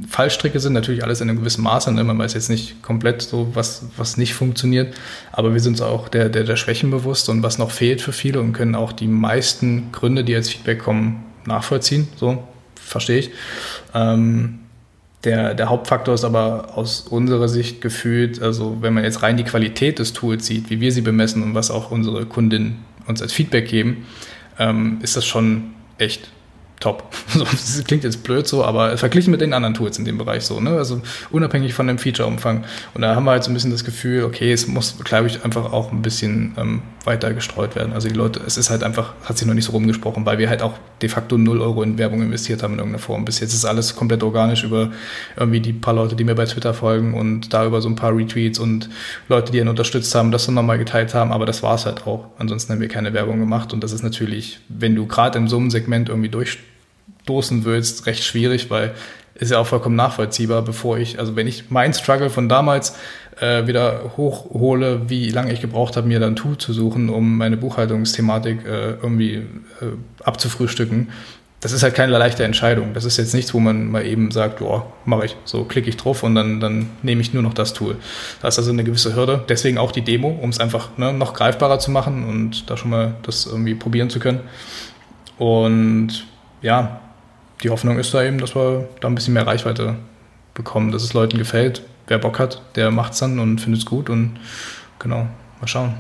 Fallstricke 0.07 0.61
sind, 0.61 0.71
natürlich 0.71 1.03
alles 1.03 1.19
in 1.19 1.29
einem 1.29 1.39
gewissen 1.39 1.61
Maße. 1.61 1.91
Ne? 1.91 2.05
Man 2.05 2.17
weiß 2.17 2.35
jetzt 2.35 2.49
nicht 2.49 2.81
komplett 2.81 3.21
so, 3.21 3.49
was, 3.53 3.83
was 3.97 4.15
nicht 4.15 4.33
funktioniert, 4.33 4.95
aber 5.33 5.51
wir 5.51 5.59
sind 5.59 5.73
uns 5.73 5.81
auch 5.81 6.07
der, 6.07 6.29
der, 6.29 6.45
der 6.45 6.55
Schwächen 6.55 6.89
bewusst 6.89 7.27
und 7.27 7.43
was 7.43 7.57
noch 7.57 7.71
fehlt 7.71 8.01
für 8.01 8.13
viele 8.13 8.39
und 8.39 8.53
können 8.53 8.75
auch 8.75 8.93
die 8.93 9.07
meisten 9.07 9.91
Gründe, 9.91 10.23
die 10.23 10.35
als 10.35 10.47
Feedback 10.47 10.79
kommen, 10.79 11.25
nachvollziehen. 11.45 12.07
So, 12.15 12.43
verstehe 12.75 13.19
ich. 13.19 13.29
Ähm, 13.93 14.59
der, 15.23 15.53
der 15.53 15.69
Hauptfaktor 15.69 16.13
ist 16.13 16.25
aber 16.25 16.77
aus 16.77 17.01
unserer 17.01 17.47
Sicht 17.47 17.79
gefühlt, 17.79 18.41
also 18.41 18.77
wenn 18.81 18.93
man 18.93 19.05
jetzt 19.05 19.23
rein 19.23 19.37
die 19.37 19.45
Qualität 19.45 19.99
des 19.99 20.11
Tools 20.11 20.45
sieht, 20.45 20.69
wie 20.69 20.81
wir 20.81 20.91
sie 20.91 21.01
bemessen 21.01 21.41
und 21.43 21.55
was 21.55 21.71
auch 21.71 21.91
unsere 21.91 22.25
Kundinnen 22.25 22.83
uns 23.07 23.21
als 23.21 23.31
Feedback 23.31 23.69
geben, 23.69 24.05
ähm, 24.59 24.99
ist 25.01 25.15
das 25.15 25.25
schon 25.25 25.71
echt 25.97 26.29
top. 26.83 27.03
das 27.33 27.81
klingt 27.85 28.03
jetzt 28.03 28.23
blöd 28.23 28.45
so, 28.45 28.63
aber 28.63 28.97
verglichen 28.97 29.31
mit 29.31 29.41
den 29.41 29.53
anderen 29.53 29.73
Tools 29.73 29.97
in 29.97 30.05
dem 30.05 30.17
Bereich 30.17 30.43
so, 30.43 30.59
ne? 30.59 30.71
Also 30.71 31.01
unabhängig 31.31 31.73
von 31.73 31.87
dem 31.87 31.97
Feature-Umfang. 31.97 32.65
Und 32.93 33.01
da 33.01 33.15
haben 33.15 33.23
wir 33.23 33.31
halt 33.31 33.43
so 33.43 33.51
ein 33.51 33.53
bisschen 33.53 33.71
das 33.71 33.85
Gefühl, 33.85 34.23
okay, 34.23 34.51
es 34.51 34.67
muss, 34.67 34.97
glaube 35.03 35.27
ich, 35.27 35.43
einfach 35.45 35.71
auch 35.71 35.91
ein 35.91 36.01
bisschen 36.01 36.53
ähm, 36.57 36.81
weiter 37.05 37.33
gestreut 37.33 37.75
werden. 37.75 37.93
Also 37.93 38.09
die 38.09 38.15
Leute, 38.15 38.41
es 38.45 38.57
ist 38.57 38.69
halt 38.69 38.83
einfach, 38.83 39.13
hat 39.23 39.37
sich 39.37 39.47
noch 39.47 39.53
nicht 39.53 39.65
so 39.65 39.71
rumgesprochen, 39.71 40.25
weil 40.25 40.37
wir 40.37 40.49
halt 40.49 40.61
auch 40.61 40.73
de 41.01 41.09
facto 41.09 41.37
0 41.37 41.61
Euro 41.61 41.83
in 41.83 41.97
Werbung 41.97 42.21
investiert 42.21 42.63
haben 42.63 42.73
in 42.73 42.79
irgendeiner 42.79 43.01
Form. 43.01 43.23
Bis 43.23 43.39
jetzt 43.39 43.53
ist 43.53 43.65
alles 43.65 43.95
komplett 43.95 44.21
organisch 44.21 44.63
über 44.63 44.91
irgendwie 45.37 45.61
die 45.61 45.73
paar 45.73 45.93
Leute, 45.93 46.15
die 46.15 46.25
mir 46.25 46.35
bei 46.35 46.45
Twitter 46.45 46.73
folgen 46.73 47.13
und 47.13 47.53
da 47.53 47.65
über 47.65 47.81
so 47.81 47.89
ein 47.89 47.95
paar 47.95 48.15
Retweets 48.15 48.59
und 48.59 48.89
Leute, 49.29 49.51
die 49.51 49.59
ihn 49.59 49.67
unterstützt 49.69 50.13
haben, 50.15 50.31
das 50.31 50.45
dann 50.45 50.55
nochmal 50.55 50.77
geteilt 50.77 51.13
haben, 51.13 51.31
aber 51.31 51.45
das 51.45 51.63
war 51.63 51.75
es 51.75 51.85
halt 51.85 52.05
auch. 52.05 52.25
Ansonsten 52.37 52.73
haben 52.73 52.81
wir 52.81 52.89
keine 52.89 53.13
Werbung 53.13 53.39
gemacht 53.39 53.71
und 53.71 53.83
das 53.83 53.93
ist 53.93 54.03
natürlich, 54.03 54.59
wenn 54.67 54.95
du 54.95 55.07
gerade 55.07 55.39
in 55.39 55.47
so 55.47 55.57
einem 55.57 55.69
Segment 55.69 56.09
irgendwie 56.09 56.29
durch 56.29 56.59
stoßen 57.23 57.65
willst, 57.65 58.05
recht 58.05 58.23
schwierig, 58.23 58.69
weil 58.69 58.93
ist 59.35 59.51
ja 59.51 59.57
auch 59.57 59.67
vollkommen 59.67 59.95
nachvollziehbar, 59.95 60.61
bevor 60.61 60.97
ich, 60.97 61.19
also 61.19 61.35
wenn 61.35 61.47
ich 61.47 61.71
mein 61.71 61.93
Struggle 61.93 62.29
von 62.29 62.47
damals 62.49 62.95
äh, 63.39 63.65
wieder 63.65 64.11
hochhole, 64.15 65.09
wie 65.09 65.29
lange 65.29 65.51
ich 65.51 65.59
gebraucht 65.59 65.97
habe, 65.97 66.07
mir 66.07 66.19
dann 66.19 66.35
Tool 66.35 66.57
zu 66.57 66.71
suchen, 66.71 67.09
um 67.09 67.37
meine 67.37 67.57
Buchhaltungsthematik 67.57 68.65
äh, 68.65 68.91
irgendwie 68.91 69.35
äh, 69.35 69.43
abzufrühstücken, 70.23 71.09
das 71.61 71.71
ist 71.71 71.81
halt 71.81 71.95
keine 71.95 72.17
leichte 72.17 72.43
Entscheidung. 72.43 72.93
Das 72.93 73.05
ist 73.05 73.15
jetzt 73.15 73.33
nichts, 73.33 73.53
wo 73.53 73.59
man 73.59 73.89
mal 73.89 74.05
eben 74.05 74.31
sagt, 74.31 74.59
ja, 74.59 74.85
mache 75.05 75.25
ich. 75.25 75.37
So 75.45 75.63
klicke 75.63 75.87
ich 75.87 75.95
drauf 75.95 76.21
und 76.21 76.35
dann, 76.35 76.59
dann 76.59 76.89
nehme 77.03 77.21
ich 77.21 77.33
nur 77.33 77.41
noch 77.41 77.53
das 77.53 77.71
Tool. 77.73 77.95
Da 78.41 78.49
ist 78.49 78.57
also 78.59 78.71
eine 78.71 78.83
gewisse 78.83 79.15
Hürde. 79.15 79.45
Deswegen 79.47 79.77
auch 79.77 79.93
die 79.93 80.01
Demo, 80.01 80.27
um 80.41 80.49
es 80.49 80.59
einfach 80.59 80.89
ne, 80.97 81.13
noch 81.13 81.33
greifbarer 81.33 81.79
zu 81.79 81.89
machen 81.89 82.27
und 82.27 82.69
da 82.69 82.75
schon 82.75 82.91
mal 82.91 83.15
das 83.23 83.45
irgendwie 83.45 83.75
probieren 83.75 84.09
zu 84.09 84.19
können. 84.19 84.41
Und 85.37 86.25
ja, 86.61 86.99
die 87.63 87.69
Hoffnung 87.69 87.97
ist 87.97 88.13
da 88.13 88.23
eben, 88.23 88.37
dass 88.39 88.55
wir 88.55 88.87
da 88.99 89.07
ein 89.07 89.15
bisschen 89.15 89.33
mehr 89.33 89.47
Reichweite 89.47 89.95
bekommen, 90.53 90.91
dass 90.91 91.03
es 91.03 91.13
Leuten 91.13 91.37
gefällt. 91.37 91.83
Wer 92.07 92.19
Bock 92.19 92.39
hat, 92.39 92.61
der 92.75 92.91
macht 92.91 93.13
es 93.13 93.19
dann 93.19 93.39
und 93.39 93.61
findet 93.61 93.81
es 93.81 93.85
gut 93.85 94.09
und 94.09 94.37
genau, 94.99 95.27
mal 95.59 95.67
schauen. 95.67 95.93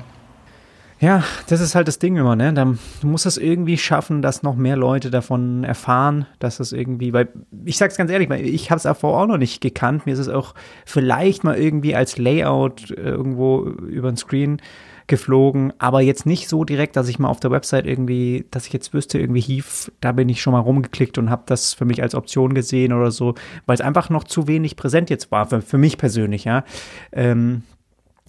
Ja, 0.99 1.23
das 1.47 1.59
ist 1.59 1.75
halt 1.75 1.89
das 1.89 1.99
Ding 1.99 2.15
immer, 2.15 2.37
ne? 2.37 2.53
du 2.53 3.07
musst 3.07 3.25
es 3.25 3.37
irgendwie 3.37 3.77
schaffen, 3.77 4.21
dass 4.21 4.41
noch 4.41 4.55
mehr 4.55 4.77
Leute 4.77 5.11
davon 5.11 5.65
erfahren, 5.65 6.27
dass 6.39 6.61
es 6.61 6.71
irgendwie, 6.71 7.11
weil 7.11 7.27
ich 7.65 7.77
sag's 7.77 7.97
ganz 7.97 8.09
ehrlich, 8.09 8.29
ich 8.29 8.71
habe 8.71 8.77
es 8.77 8.83
davor 8.83 9.19
auch 9.19 9.27
noch 9.27 9.37
nicht 9.37 9.59
gekannt. 9.59 10.05
Mir 10.05 10.13
ist 10.13 10.19
es 10.19 10.29
auch 10.29 10.53
vielleicht 10.85 11.43
mal 11.43 11.57
irgendwie 11.57 11.93
als 11.93 12.17
Layout 12.17 12.89
irgendwo 12.89 13.63
über 13.65 14.09
den 14.11 14.15
Screen 14.15 14.61
geflogen, 15.07 15.73
aber 15.79 16.01
jetzt 16.01 16.25
nicht 16.25 16.47
so 16.47 16.63
direkt, 16.63 16.95
dass 16.95 17.07
ich 17.07 17.19
mal 17.19 17.29
auf 17.29 17.39
der 17.39 17.51
Website 17.51 17.85
irgendwie, 17.85 18.45
dass 18.51 18.67
ich 18.67 18.73
jetzt 18.73 18.93
wüsste, 18.93 19.19
irgendwie 19.19 19.41
Hief, 19.41 19.91
da 20.01 20.11
bin 20.11 20.29
ich 20.29 20.41
schon 20.41 20.53
mal 20.53 20.59
rumgeklickt 20.59 21.17
und 21.17 21.29
habe 21.29 21.43
das 21.45 21.73
für 21.73 21.85
mich 21.85 22.01
als 22.01 22.15
Option 22.15 22.53
gesehen 22.53 22.93
oder 22.93 23.11
so, 23.11 23.35
weil 23.65 23.75
es 23.75 23.81
einfach 23.81 24.09
noch 24.09 24.23
zu 24.23 24.47
wenig 24.47 24.75
präsent 24.75 25.09
jetzt 25.09 25.31
war, 25.31 25.47
für, 25.47 25.61
für 25.61 25.77
mich 25.77 25.97
persönlich, 25.97 26.45
ja. 26.45 26.63
Ähm, 27.11 27.63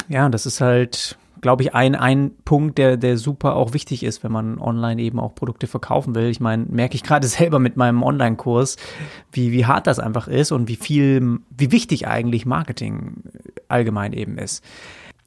ja, 0.08 0.28
das 0.28 0.46
ist 0.46 0.60
halt, 0.60 1.16
glaube 1.40 1.62
ich, 1.62 1.74
ein, 1.74 1.94
ein 1.94 2.32
Punkt, 2.44 2.78
der, 2.78 2.96
der 2.96 3.18
super 3.18 3.56
auch 3.56 3.74
wichtig 3.74 4.02
ist, 4.02 4.24
wenn 4.24 4.32
man 4.32 4.58
online 4.58 5.00
eben 5.00 5.20
auch 5.20 5.34
Produkte 5.34 5.66
verkaufen 5.66 6.14
will. 6.14 6.28
Ich 6.28 6.40
meine, 6.40 6.64
merke 6.70 6.94
ich 6.94 7.02
gerade 7.02 7.26
selber 7.28 7.58
mit 7.58 7.76
meinem 7.76 8.02
Online-Kurs, 8.02 8.76
wie, 9.32 9.52
wie 9.52 9.66
hart 9.66 9.86
das 9.86 9.98
einfach 9.98 10.26
ist 10.26 10.52
und 10.52 10.68
wie 10.68 10.76
viel, 10.76 11.38
wie 11.50 11.70
wichtig 11.70 12.08
eigentlich 12.08 12.46
Marketing 12.46 13.24
allgemein 13.68 14.12
eben 14.12 14.38
ist. 14.38 14.64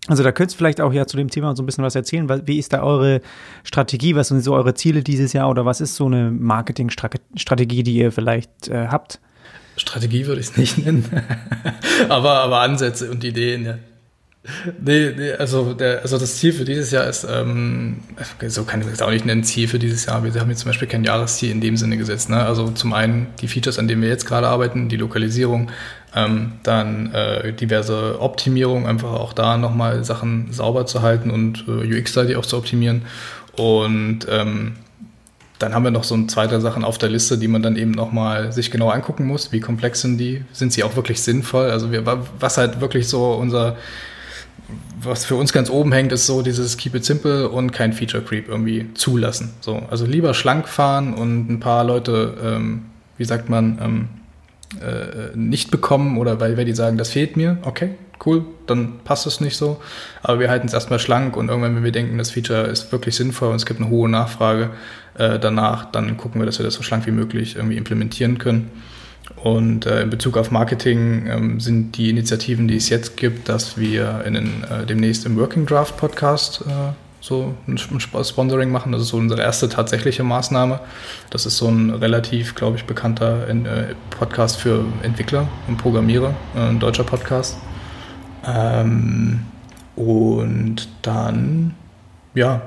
Also 0.07 0.23
da 0.23 0.31
könntest 0.31 0.55
du 0.55 0.57
vielleicht 0.59 0.81
auch 0.81 0.93
ja 0.93 1.05
zu 1.05 1.17
dem 1.17 1.29
Thema 1.29 1.55
so 1.55 1.63
ein 1.63 1.65
bisschen 1.65 1.83
was 1.83 1.95
erzählen. 1.95 2.29
Wie 2.47 2.57
ist 2.57 2.73
da 2.73 2.81
eure 2.81 3.21
Strategie? 3.63 4.15
Was 4.15 4.29
sind 4.29 4.41
so 4.41 4.53
eure 4.53 4.73
Ziele 4.73 5.03
dieses 5.03 5.33
Jahr 5.33 5.49
oder 5.49 5.65
was 5.65 5.81
ist 5.81 5.95
so 5.95 6.05
eine 6.05 6.31
Marketingstrategie, 6.31 7.83
die 7.83 7.97
ihr 7.97 8.11
vielleicht 8.11 8.69
äh, 8.69 8.87
habt? 8.87 9.19
Strategie 9.75 10.25
würde 10.25 10.41
ich 10.41 10.47
es 10.47 10.57
nicht 10.57 10.77
nennen, 10.79 11.05
aber, 12.09 12.39
aber 12.39 12.61
Ansätze 12.61 13.11
und 13.11 13.23
Ideen, 13.23 13.65
ja. 13.65 13.77
Nee, 14.79 15.13
nee 15.17 15.31
also, 15.33 15.73
der, 15.73 16.01
also 16.01 16.17
das 16.17 16.37
Ziel 16.37 16.53
für 16.53 16.65
dieses 16.65 16.91
Jahr 16.91 17.05
ist, 17.05 17.25
ähm, 17.29 17.97
so 18.47 18.63
kann 18.63 18.81
ich 18.81 18.87
es 18.87 19.01
auch 19.01 19.09
nicht 19.09 19.25
nennen, 19.25 19.43
Ziel 19.43 19.67
für 19.67 19.79
dieses 19.79 20.05
Jahr. 20.05 20.23
Wir 20.23 20.39
haben 20.39 20.49
jetzt 20.49 20.61
zum 20.61 20.69
Beispiel 20.69 20.87
kein 20.87 21.03
Jahresziel 21.03 21.51
in 21.51 21.61
dem 21.61 21.77
Sinne 21.77 21.97
gesetzt. 21.97 22.29
Ne? 22.29 22.43
Also 22.43 22.69
zum 22.69 22.93
einen 22.93 23.27
die 23.41 23.47
Features, 23.47 23.79
an 23.79 23.87
denen 23.87 24.01
wir 24.01 24.09
jetzt 24.09 24.25
gerade 24.25 24.47
arbeiten, 24.47 24.89
die 24.89 24.97
Lokalisierung, 24.97 25.71
ähm, 26.15 26.53
dann 26.63 27.13
äh, 27.13 27.53
diverse 27.53 28.21
Optimierung, 28.21 28.87
einfach 28.87 29.11
auch 29.11 29.33
da 29.33 29.57
nochmal 29.57 30.03
Sachen 30.03 30.51
sauber 30.51 30.85
zu 30.85 31.01
halten 31.01 31.29
und 31.29 31.65
äh, 31.67 31.99
UX-seitig 31.99 32.37
auch 32.37 32.45
zu 32.45 32.57
optimieren. 32.57 33.03
Und 33.57 34.27
ähm, 34.29 34.73
dann 35.59 35.73
haben 35.73 35.83
wir 35.83 35.91
noch 35.91 36.03
so 36.03 36.15
ein 36.15 36.29
zweite 36.29 36.61
Sachen 36.61 36.83
auf 36.83 36.97
der 36.97 37.09
Liste, 37.09 37.37
die 37.37 37.47
man 37.47 37.63
dann 37.63 37.75
eben 37.75 37.91
nochmal 37.91 38.51
sich 38.51 38.69
genau 38.69 38.89
angucken 38.89 39.25
muss. 39.25 39.51
Wie 39.51 39.59
komplex 39.59 40.01
sind 40.01 40.17
die? 40.19 40.43
Sind 40.53 40.71
sie 40.71 40.83
auch 40.83 40.95
wirklich 40.95 41.21
sinnvoll? 41.21 41.71
Also 41.71 41.91
wir, 41.91 42.05
was 42.39 42.57
halt 42.57 42.79
wirklich 42.79 43.07
so 43.07 43.33
unser 43.33 43.75
was 45.01 45.25
für 45.25 45.35
uns 45.35 45.53
ganz 45.53 45.69
oben 45.69 45.91
hängt, 45.91 46.11
ist 46.11 46.25
so 46.25 46.41
dieses 46.41 46.77
Keep 46.77 46.95
it 46.95 47.05
simple 47.05 47.49
und 47.49 47.71
kein 47.71 47.93
Feature 47.93 48.23
Creep 48.23 48.49
irgendwie 48.49 48.93
zulassen. 48.93 49.53
So, 49.61 49.83
also 49.89 50.05
lieber 50.05 50.33
schlank 50.33 50.67
fahren 50.67 51.13
und 51.13 51.49
ein 51.49 51.59
paar 51.59 51.83
Leute, 51.83 52.37
ähm, 52.43 52.85
wie 53.17 53.25
sagt 53.25 53.49
man, 53.49 53.79
ähm, 53.81 54.09
äh, 54.81 55.35
nicht 55.35 55.71
bekommen 55.71 56.17
oder 56.17 56.39
weil, 56.41 56.57
weil 56.57 56.65
die 56.65 56.73
sagen, 56.73 56.97
das 56.97 57.11
fehlt 57.11 57.37
mir, 57.37 57.57
okay, 57.61 57.91
cool, 58.25 58.43
dann 58.65 58.99
passt 59.05 59.25
es 59.25 59.39
nicht 59.39 59.55
so. 59.55 59.81
Aber 60.21 60.39
wir 60.39 60.49
halten 60.49 60.67
es 60.67 60.73
erstmal 60.73 60.99
schlank 60.99 61.37
und 61.37 61.47
irgendwann, 61.47 61.75
wenn 61.75 61.83
wir 61.83 61.91
denken, 61.91 62.17
das 62.17 62.31
Feature 62.31 62.63
ist 62.63 62.91
wirklich 62.91 63.15
sinnvoll 63.15 63.49
und 63.49 63.55
es 63.55 63.65
gibt 63.65 63.79
eine 63.79 63.89
hohe 63.89 64.09
Nachfrage 64.09 64.71
äh, 65.17 65.39
danach, 65.39 65.85
dann 65.91 66.17
gucken 66.17 66.41
wir, 66.41 66.45
dass 66.45 66.59
wir 66.59 66.65
das 66.65 66.73
so 66.73 66.83
schlank 66.83 67.05
wie 67.07 67.11
möglich 67.11 67.55
irgendwie 67.55 67.77
implementieren 67.77 68.37
können. 68.37 68.71
Und 69.35 69.85
äh, 69.85 70.01
in 70.01 70.09
Bezug 70.09 70.37
auf 70.37 70.51
Marketing 70.51 71.27
ähm, 71.27 71.59
sind 71.59 71.97
die 71.97 72.09
Initiativen, 72.09 72.67
die 72.67 72.77
es 72.77 72.89
jetzt 72.89 73.17
gibt, 73.17 73.49
dass 73.49 73.77
wir 73.77 74.23
in 74.25 74.33
den, 74.33 74.63
äh, 74.63 74.85
demnächst 74.85 75.25
im 75.25 75.37
Working 75.37 75.65
Draft 75.65 75.97
Podcast 75.97 76.61
äh, 76.61 76.93
so 77.19 77.53
ein 77.67 77.77
Sponsoring 77.77 78.71
machen. 78.71 78.91
Das 78.91 79.01
ist 79.01 79.09
so 79.09 79.17
unsere 79.17 79.41
erste 79.41 79.67
tatsächliche 79.67 80.23
Maßnahme. 80.23 80.79
Das 81.29 81.45
ist 81.45 81.57
so 81.57 81.67
ein 81.67 81.89
relativ, 81.89 82.55
glaube 82.55 82.77
ich, 82.77 82.85
bekannter 82.85 83.47
äh, 83.49 83.95
Podcast 84.11 84.57
für 84.57 84.85
Entwickler 85.03 85.47
und 85.67 85.77
Programmierer, 85.77 86.33
äh, 86.55 86.59
ein 86.59 86.79
deutscher 86.79 87.03
Podcast. 87.03 87.57
Ähm, 88.45 89.41
und 89.95 90.87
dann, 91.01 91.75
ja, 92.33 92.61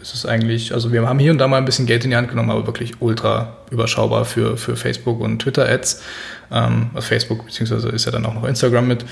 ist 0.00 0.14
es 0.14 0.26
eigentlich, 0.26 0.72
also 0.72 0.92
wir 0.92 1.06
haben 1.06 1.18
hier 1.18 1.32
und 1.32 1.38
da 1.38 1.48
mal 1.48 1.58
ein 1.58 1.64
bisschen 1.64 1.86
Geld 1.86 2.04
in 2.04 2.10
die 2.10 2.16
Hand 2.16 2.28
genommen, 2.28 2.50
aber 2.50 2.66
wirklich 2.66 3.00
ultra 3.00 3.56
überschaubar 3.70 4.24
für, 4.24 4.56
für 4.56 4.76
Facebook 4.76 5.20
und 5.20 5.40
Twitter-Ads. 5.40 6.02
Ähm, 6.50 6.90
also 6.94 7.06
Facebook, 7.06 7.46
beziehungsweise 7.46 7.88
ist 7.88 8.04
ja 8.04 8.12
dann 8.12 8.26
auch 8.26 8.34
noch 8.34 8.44
Instagram 8.44 8.86
mit. 8.86 9.04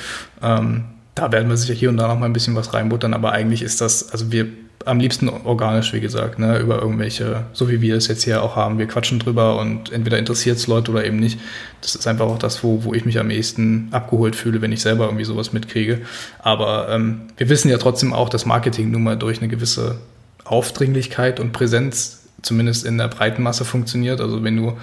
Ähm, 0.42 0.84
da 1.14 1.30
werden 1.30 1.48
wir 1.48 1.56
sicher 1.56 1.74
hier 1.74 1.90
und 1.90 1.96
da 1.96 2.08
noch 2.08 2.18
mal 2.18 2.26
ein 2.26 2.32
bisschen 2.32 2.56
was 2.56 2.74
reinbuttern, 2.74 3.14
aber 3.14 3.32
eigentlich 3.32 3.62
ist 3.62 3.80
das, 3.80 4.10
also 4.10 4.32
wir 4.32 4.46
am 4.84 5.00
liebsten 5.00 5.28
organisch, 5.28 5.92
wie 5.92 6.00
gesagt, 6.00 6.38
ne, 6.38 6.58
über 6.58 6.80
irgendwelche, 6.80 7.44
so 7.52 7.70
wie 7.70 7.80
wir 7.80 7.96
es 7.96 8.06
jetzt 8.08 8.24
hier 8.24 8.42
auch 8.42 8.56
haben. 8.56 8.78
Wir 8.78 8.86
quatschen 8.86 9.18
drüber 9.18 9.58
und 9.58 9.90
entweder 9.92 10.18
interessiert 10.18 10.58
es 10.58 10.66
Leute 10.66 10.90
oder 10.90 11.04
eben 11.04 11.18
nicht. 11.18 11.38
Das 11.80 11.94
ist 11.94 12.06
einfach 12.06 12.26
auch 12.26 12.38
das, 12.38 12.62
wo, 12.62 12.84
wo 12.84 12.94
ich 12.94 13.04
mich 13.04 13.18
am 13.18 13.30
ehesten 13.30 13.88
abgeholt 13.92 14.36
fühle, 14.36 14.60
wenn 14.60 14.72
ich 14.72 14.82
selber 14.82 15.06
irgendwie 15.06 15.24
sowas 15.24 15.52
mitkriege. 15.52 16.02
Aber 16.38 16.88
ähm, 16.90 17.22
wir 17.36 17.48
wissen 17.48 17.70
ja 17.70 17.78
trotzdem 17.78 18.12
auch, 18.12 18.28
dass 18.28 18.46
Marketing 18.46 18.90
nun 18.90 19.02
mal 19.02 19.16
durch 19.16 19.38
eine 19.38 19.48
gewisse 19.48 20.00
Aufdringlichkeit 20.44 21.40
und 21.40 21.52
Präsenz 21.52 22.24
zumindest 22.44 22.84
in 22.84 22.98
der 22.98 23.08
breiten 23.08 23.42
Masse 23.42 23.64
funktioniert. 23.64 24.20
Also 24.20 24.44
wenn 24.44 24.56
du 24.56 24.76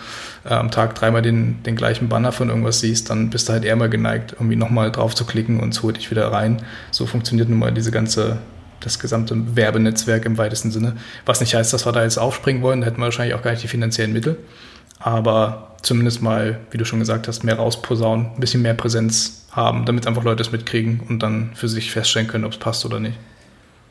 äh, 0.43 0.53
am 0.53 0.71
Tag 0.71 0.95
dreimal 0.95 1.21
den, 1.21 1.63
den 1.63 1.75
gleichen 1.75 2.09
Banner 2.09 2.31
von 2.31 2.49
irgendwas 2.49 2.79
siehst, 2.79 3.09
dann 3.09 3.29
bist 3.29 3.47
du 3.47 3.53
halt 3.53 3.63
eher 3.63 3.75
mal 3.75 3.89
geneigt, 3.89 4.33
irgendwie 4.33 4.55
nochmal 4.55 4.91
drauf 4.91 5.15
zu 5.15 5.25
klicken 5.25 5.59
und 5.59 5.73
es 5.73 5.83
holt 5.83 5.97
dich 5.97 6.11
wieder 6.11 6.31
rein. 6.31 6.63
So 6.89 7.05
funktioniert 7.05 7.49
nun 7.49 7.59
mal 7.59 7.71
diese 7.71 7.91
ganze, 7.91 8.39
das 8.79 8.99
gesamte 8.99 9.55
Werbenetzwerk 9.55 10.25
im 10.25 10.37
weitesten 10.37 10.71
Sinne. 10.71 10.97
Was 11.25 11.39
nicht 11.39 11.53
heißt, 11.53 11.71
dass 11.71 11.85
wir 11.85 11.91
da 11.91 12.03
jetzt 12.03 12.17
aufspringen 12.17 12.61
wollen, 12.61 12.81
da 12.81 12.87
hätten 12.87 12.97
wir 12.97 13.05
wahrscheinlich 13.05 13.35
auch 13.35 13.43
gar 13.43 13.51
nicht 13.51 13.63
die 13.63 13.67
finanziellen 13.67 14.13
Mittel. 14.13 14.37
Aber 14.99 15.75
zumindest 15.81 16.21
mal, 16.21 16.59
wie 16.69 16.77
du 16.77 16.85
schon 16.85 16.99
gesagt 16.99 17.27
hast, 17.27 17.43
mehr 17.43 17.55
rausposaunen, 17.55 18.27
ein 18.35 18.39
bisschen 18.39 18.61
mehr 18.61 18.75
Präsenz 18.75 19.47
haben, 19.51 19.85
damit 19.85 20.07
einfach 20.07 20.23
Leute 20.23 20.41
es 20.41 20.51
mitkriegen 20.51 21.01
und 21.09 21.23
dann 21.23 21.51
für 21.55 21.67
sich 21.67 21.91
feststellen 21.91 22.27
können, 22.27 22.45
ob 22.45 22.51
es 22.51 22.57
passt 22.57 22.85
oder 22.85 22.99
nicht. 22.99 23.17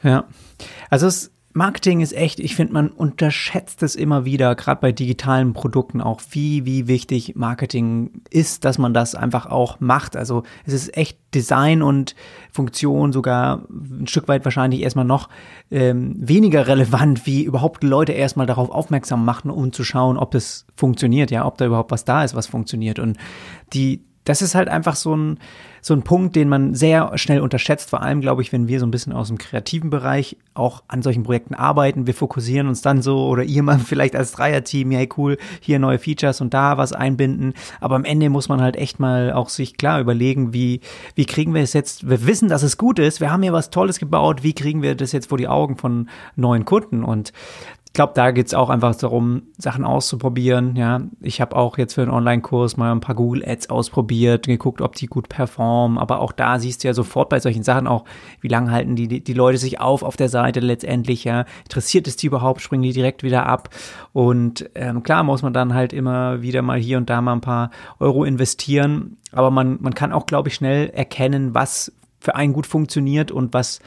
Ja, 0.03 0.25
also 0.89 1.07
es 1.07 1.31
Marketing 1.53 2.01
ist 2.01 2.13
echt, 2.13 2.39
ich 2.39 2.55
finde, 2.55 2.75
man 2.75 2.91
unterschätzt 2.91 3.83
es 3.83 3.97
immer 3.97 4.25
wieder, 4.25 4.55
gerade 4.55 4.81
bei 4.81 4.93
digitalen 4.93 5.53
Produkten 5.53 6.01
auch, 6.01 6.21
wie, 6.31 6.65
wie 6.65 6.87
wichtig 6.87 7.35
Marketing 7.35 8.23
ist, 8.31 8.65
dass 8.65 8.79
man 8.79 8.95
das 8.95 9.17
einfach 9.17 9.47
auch 9.47 9.81
macht. 9.81 10.17
Also 10.17 10.45
es 10.65 10.73
ist 10.73 10.97
echt 10.97 11.19
Design 11.35 11.83
und 11.83 12.15
Funktion 12.53 13.13
sogar 13.13 13.63
ein 13.69 14.07
Stück 14.07 14.29
weit 14.29 14.45
wahrscheinlich 14.45 14.81
erstmal 14.81 15.05
noch 15.05 15.29
ähm, 15.73 16.15
weniger 16.17 16.69
relevant, 16.69 17.27
wie 17.27 17.43
überhaupt 17.43 17.83
Leute 17.83 18.13
erstmal 18.13 18.47
darauf 18.47 18.71
aufmerksam 18.71 19.25
machen, 19.25 19.51
um 19.51 19.73
zu 19.73 19.83
schauen, 19.83 20.19
ob 20.19 20.37
es 20.37 20.67
funktioniert, 20.77 21.33
ja, 21.33 21.45
ob 21.47 21.59
da 21.59 21.67
überhaupt 21.67 21.91
was 21.91 22.05
da 22.05 22.23
ist, 22.23 22.37
was 22.37 22.47
funktioniert. 22.47 23.01
Und 23.01 23.17
die, 23.73 24.05
das 24.31 24.43
ist 24.43 24.55
halt 24.55 24.69
einfach 24.69 24.95
so 24.95 25.17
ein, 25.17 25.39
so 25.83 25.93
ein 25.93 26.03
Punkt, 26.03 26.37
den 26.37 26.49
man 26.49 26.75
sehr 26.75 27.19
schnell 27.19 27.41
unterschätzt, 27.41 27.91
vor 27.91 28.01
allem, 28.01 28.21
glaube 28.21 28.43
ich, 28.43 28.53
wenn 28.53 28.69
wir 28.69 28.79
so 28.79 28.87
ein 28.87 28.93
bisschen 28.93 29.13
aus 29.13 29.27
dem 29.27 29.39
kreativen 29.39 29.91
Bereich 29.91 30.37
auch 30.55 30.85
an 30.87 31.03
solchen 31.03 31.25
Projekten 31.25 31.55
arbeiten. 31.55 32.07
Wir 32.07 32.15
fokussieren 32.15 32.69
uns 32.69 32.81
dann 32.81 33.03
so 33.03 33.27
oder 33.27 33.43
ihr 33.43 33.65
mal 33.65 33.79
vielleicht 33.85 34.15
als 34.15 34.31
Dreierteam, 34.31 34.93
hey, 34.93 35.09
cool, 35.17 35.37
hier 35.59 35.81
neue 35.81 35.99
Features 35.99 36.41
und 36.41 36.55
da 36.55 36.77
was 36.77 36.93
einbinden. 36.93 37.55
Aber 37.81 37.97
am 37.97 38.05
Ende 38.05 38.31
muss 38.31 38.49
man 38.49 38.61
halt 38.61 38.77
echt 38.77 39.01
mal 39.01 39.33
auch 39.33 39.49
sich 39.49 39.77
klar 39.77 40.01
überlegen, 40.01 40.55
wie, 40.55 40.81
wie 41.17 41.25
kriegen 41.25 41.53
wir 41.53 41.63
es 41.63 41.73
jetzt, 41.73 42.09
wir 42.09 42.25
wissen, 42.25 42.49
dass 42.49 42.63
es 42.63 42.79
gut 42.79 43.01
ist, 43.01 43.21
wir 43.21 43.33
haben 43.33 43.43
hier 43.43 43.53
was 43.53 43.71
Tolles 43.71 43.99
gebaut, 43.99 44.45
wie 44.45 44.53
kriegen 44.53 44.83
wir 44.83 44.95
das 44.95 45.11
jetzt 45.11 45.29
vor 45.31 45.39
die 45.39 45.49
Augen 45.49 45.77
von 45.77 46.09
neuen 46.37 46.65
Kunden? 46.65 47.03
Und 47.03 47.33
ich 47.91 47.95
glaube, 47.95 48.13
da 48.15 48.31
geht 48.31 48.47
es 48.47 48.55
auch 48.55 48.71
einfach 48.71 48.95
darum, 48.95 49.43
Sachen 49.59 49.85
auszuprobieren. 49.85 50.77
Ja, 50.77 51.01
ich 51.21 51.41
habe 51.41 51.57
auch 51.57 51.77
jetzt 51.77 51.95
für 51.95 52.03
einen 52.03 52.13
Online-Kurs 52.13 52.77
mal 52.77 52.93
ein 52.93 53.01
paar 53.01 53.17
Google 53.17 53.43
Ads 53.45 53.69
ausprobiert, 53.69 54.47
geguckt, 54.47 54.81
ob 54.81 54.95
die 54.95 55.09
gut 55.09 55.29
performen. 55.29 55.99
Aber 55.99 56.21
auch 56.21 56.31
da 56.31 56.61
siehst 56.61 56.85
du 56.85 56.89
ja 56.89 56.95
sofort 56.95 57.29
bei 57.29 57.41
solchen 57.41 57.65
Sachen 57.65 57.89
auch, 57.89 58.05
wie 58.41 58.47
lange 58.47 58.71
halten 58.71 58.95
die, 58.95 59.25
die 59.25 59.33
Leute 59.33 59.59
sich 59.59 59.81
auf 59.81 60.05
auf 60.05 60.17
der 60.17 60.29
Seite 60.29 60.61
letztendlich. 60.61 61.25
Ja, 61.25 61.47
interessiert 61.65 62.07
es 62.07 62.15
die 62.15 62.29
überhaupt? 62.29 62.61
Springen 62.61 62.85
die 62.85 62.93
direkt 62.93 63.25
wieder 63.25 63.47
ab? 63.47 63.71
Und 64.13 64.71
ähm, 64.77 65.03
klar 65.03 65.25
muss 65.25 65.43
man 65.43 65.53
dann 65.53 65.75
halt 65.75 65.93
immer 65.93 66.43
wieder 66.43 66.63
mal 66.63 66.79
hier 66.79 66.97
und 66.97 67.11
da 67.11 67.21
mal 67.21 67.33
ein 67.33 67.41
paar 67.41 67.73
Euro 67.99 68.23
investieren. 68.23 69.17
Aber 69.33 69.51
man, 69.51 69.79
man 69.81 69.95
kann 69.95 70.13
auch, 70.13 70.27
glaube 70.27 70.49
ich, 70.49 70.55
schnell 70.55 70.91
erkennen, 70.91 71.55
was 71.57 71.93
für 72.21 72.37
einen 72.37 72.53
gut 72.53 72.69
funktioniert 72.69 73.33
und 73.33 73.53
was 73.53 73.81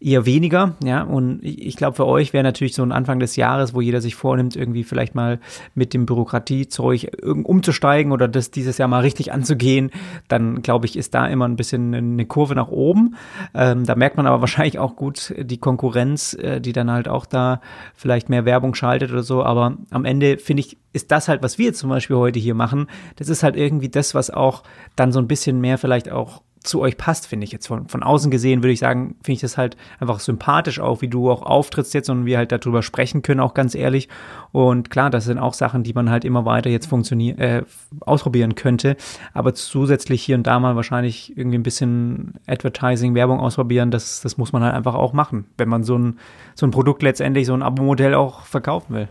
eher 0.00 0.24
weniger, 0.24 0.76
ja. 0.82 1.02
Und 1.02 1.40
ich 1.42 1.76
glaube, 1.76 1.96
für 1.96 2.06
euch 2.06 2.32
wäre 2.32 2.42
natürlich 2.42 2.74
so 2.74 2.82
ein 2.82 2.92
Anfang 2.92 3.20
des 3.20 3.36
Jahres, 3.36 3.74
wo 3.74 3.80
jeder 3.80 4.00
sich 4.00 4.14
vornimmt, 4.14 4.56
irgendwie 4.56 4.82
vielleicht 4.82 5.14
mal 5.14 5.40
mit 5.74 5.92
dem 5.92 6.06
Bürokratiezeug 6.06 7.10
umzusteigen 7.22 8.10
oder 8.12 8.26
das 8.26 8.50
dieses 8.50 8.78
Jahr 8.78 8.88
mal 8.88 9.00
richtig 9.00 9.32
anzugehen, 9.32 9.90
dann 10.28 10.62
glaube 10.62 10.86
ich, 10.86 10.96
ist 10.96 11.14
da 11.14 11.26
immer 11.26 11.46
ein 11.46 11.56
bisschen 11.56 11.94
eine 11.94 12.26
Kurve 12.26 12.54
nach 12.54 12.68
oben. 12.68 13.16
Ähm, 13.54 13.84
da 13.84 13.94
merkt 13.94 14.16
man 14.16 14.26
aber 14.26 14.40
wahrscheinlich 14.40 14.78
auch 14.78 14.96
gut 14.96 15.34
die 15.38 15.58
Konkurrenz, 15.58 16.34
äh, 16.34 16.60
die 16.60 16.72
dann 16.72 16.90
halt 16.90 17.06
auch 17.06 17.26
da 17.26 17.60
vielleicht 17.94 18.30
mehr 18.30 18.46
Werbung 18.46 18.74
schaltet 18.74 19.12
oder 19.12 19.22
so. 19.22 19.44
Aber 19.44 19.76
am 19.90 20.04
Ende 20.06 20.38
finde 20.38 20.60
ich, 20.62 20.78
ist 20.92 21.12
das 21.12 21.28
halt, 21.28 21.42
was 21.42 21.58
wir 21.58 21.74
zum 21.74 21.90
Beispiel 21.90 22.16
heute 22.16 22.40
hier 22.40 22.54
machen, 22.54 22.86
das 23.16 23.28
ist 23.28 23.42
halt 23.42 23.56
irgendwie 23.56 23.90
das, 23.90 24.14
was 24.14 24.30
auch 24.30 24.62
dann 24.96 25.12
so 25.12 25.20
ein 25.20 25.28
bisschen 25.28 25.60
mehr 25.60 25.78
vielleicht 25.78 26.10
auch 26.10 26.42
zu 26.62 26.80
euch 26.80 26.96
passt, 26.96 27.26
finde 27.26 27.44
ich 27.44 27.52
jetzt. 27.52 27.66
Von, 27.66 27.88
von 27.88 28.02
außen 28.02 28.30
gesehen 28.30 28.62
würde 28.62 28.72
ich 28.72 28.80
sagen, 28.80 29.16
finde 29.22 29.36
ich 29.36 29.40
das 29.40 29.56
halt 29.56 29.76
einfach 29.98 30.20
sympathisch 30.20 30.78
auch, 30.78 31.00
wie 31.00 31.08
du 31.08 31.30
auch 31.30 31.42
auftrittst 31.42 31.94
jetzt 31.94 32.10
und 32.10 32.26
wir 32.26 32.36
halt 32.36 32.52
darüber 32.52 32.82
sprechen 32.82 33.22
können, 33.22 33.40
auch 33.40 33.54
ganz 33.54 33.74
ehrlich. 33.74 34.08
Und 34.52 34.90
klar, 34.90 35.08
das 35.08 35.24
sind 35.24 35.38
auch 35.38 35.54
Sachen, 35.54 35.82
die 35.82 35.94
man 35.94 36.10
halt 36.10 36.24
immer 36.24 36.44
weiter 36.44 36.68
jetzt 36.68 36.86
funktionieren, 36.86 37.38
äh, 37.38 37.62
ausprobieren 38.00 38.54
könnte. 38.54 38.96
Aber 39.32 39.54
zusätzlich 39.54 40.22
hier 40.22 40.36
und 40.36 40.46
da 40.46 40.60
mal 40.60 40.76
wahrscheinlich 40.76 41.36
irgendwie 41.36 41.58
ein 41.58 41.62
bisschen 41.62 42.34
Advertising, 42.46 43.14
Werbung 43.14 43.40
ausprobieren, 43.40 43.90
das, 43.90 44.20
das 44.20 44.36
muss 44.36 44.52
man 44.52 44.62
halt 44.62 44.74
einfach 44.74 44.94
auch 44.94 45.14
machen, 45.14 45.46
wenn 45.56 45.68
man 45.68 45.82
so 45.82 45.96
ein, 45.96 46.18
so 46.54 46.66
ein 46.66 46.72
Produkt 46.72 47.02
letztendlich, 47.02 47.46
so 47.46 47.54
ein 47.54 47.62
Abo-Modell 47.62 48.14
auch 48.14 48.44
verkaufen 48.44 48.94
will. 48.94 49.08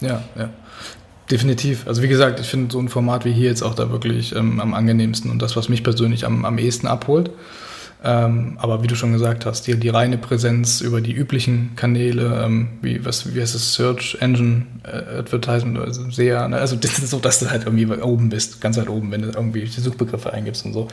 Ja, 0.00 0.22
ja. 0.36 0.50
Definitiv. 1.32 1.86
Also 1.86 2.02
wie 2.02 2.08
gesagt, 2.08 2.40
ich 2.40 2.46
finde 2.46 2.70
so 2.70 2.78
ein 2.78 2.90
Format 2.90 3.24
wie 3.24 3.32
hier 3.32 3.48
jetzt 3.48 3.62
auch 3.62 3.74
da 3.74 3.90
wirklich 3.90 4.36
ähm, 4.36 4.60
am 4.60 4.74
angenehmsten 4.74 5.30
und 5.30 5.40
das, 5.40 5.56
was 5.56 5.70
mich 5.70 5.82
persönlich 5.82 6.26
am, 6.26 6.44
am 6.44 6.58
ehesten 6.58 6.86
abholt. 6.86 7.30
Ähm, 8.04 8.58
aber 8.60 8.82
wie 8.82 8.86
du 8.86 8.96
schon 8.96 9.14
gesagt 9.14 9.46
hast, 9.46 9.66
die, 9.66 9.76
die 9.76 9.88
reine 9.88 10.18
Präsenz 10.18 10.82
über 10.82 11.00
die 11.00 11.12
üblichen 11.12 11.74
Kanäle, 11.74 12.42
ähm, 12.44 12.68
wie, 12.82 13.02
was, 13.06 13.34
wie 13.34 13.40
heißt 13.40 13.54
es, 13.54 13.72
Search 13.72 14.18
Engine 14.20 14.66
äh, 14.82 15.20
Advertisement, 15.20 15.78
also 15.78 16.10
sehr, 16.10 16.46
ne? 16.48 16.58
also 16.58 16.76
das 16.76 16.98
ist 16.98 17.08
so, 17.08 17.18
dass 17.18 17.40
du 17.40 17.48
halt 17.48 17.64
irgendwie 17.64 17.86
oben 17.86 18.28
bist, 18.28 18.60
ganz 18.60 18.76
weit 18.76 18.90
oben, 18.90 19.10
wenn 19.10 19.22
du 19.22 19.28
irgendwie 19.28 19.62
die 19.62 19.80
Suchbegriffe 19.80 20.34
eingibst 20.34 20.66
und 20.66 20.74
so. 20.74 20.88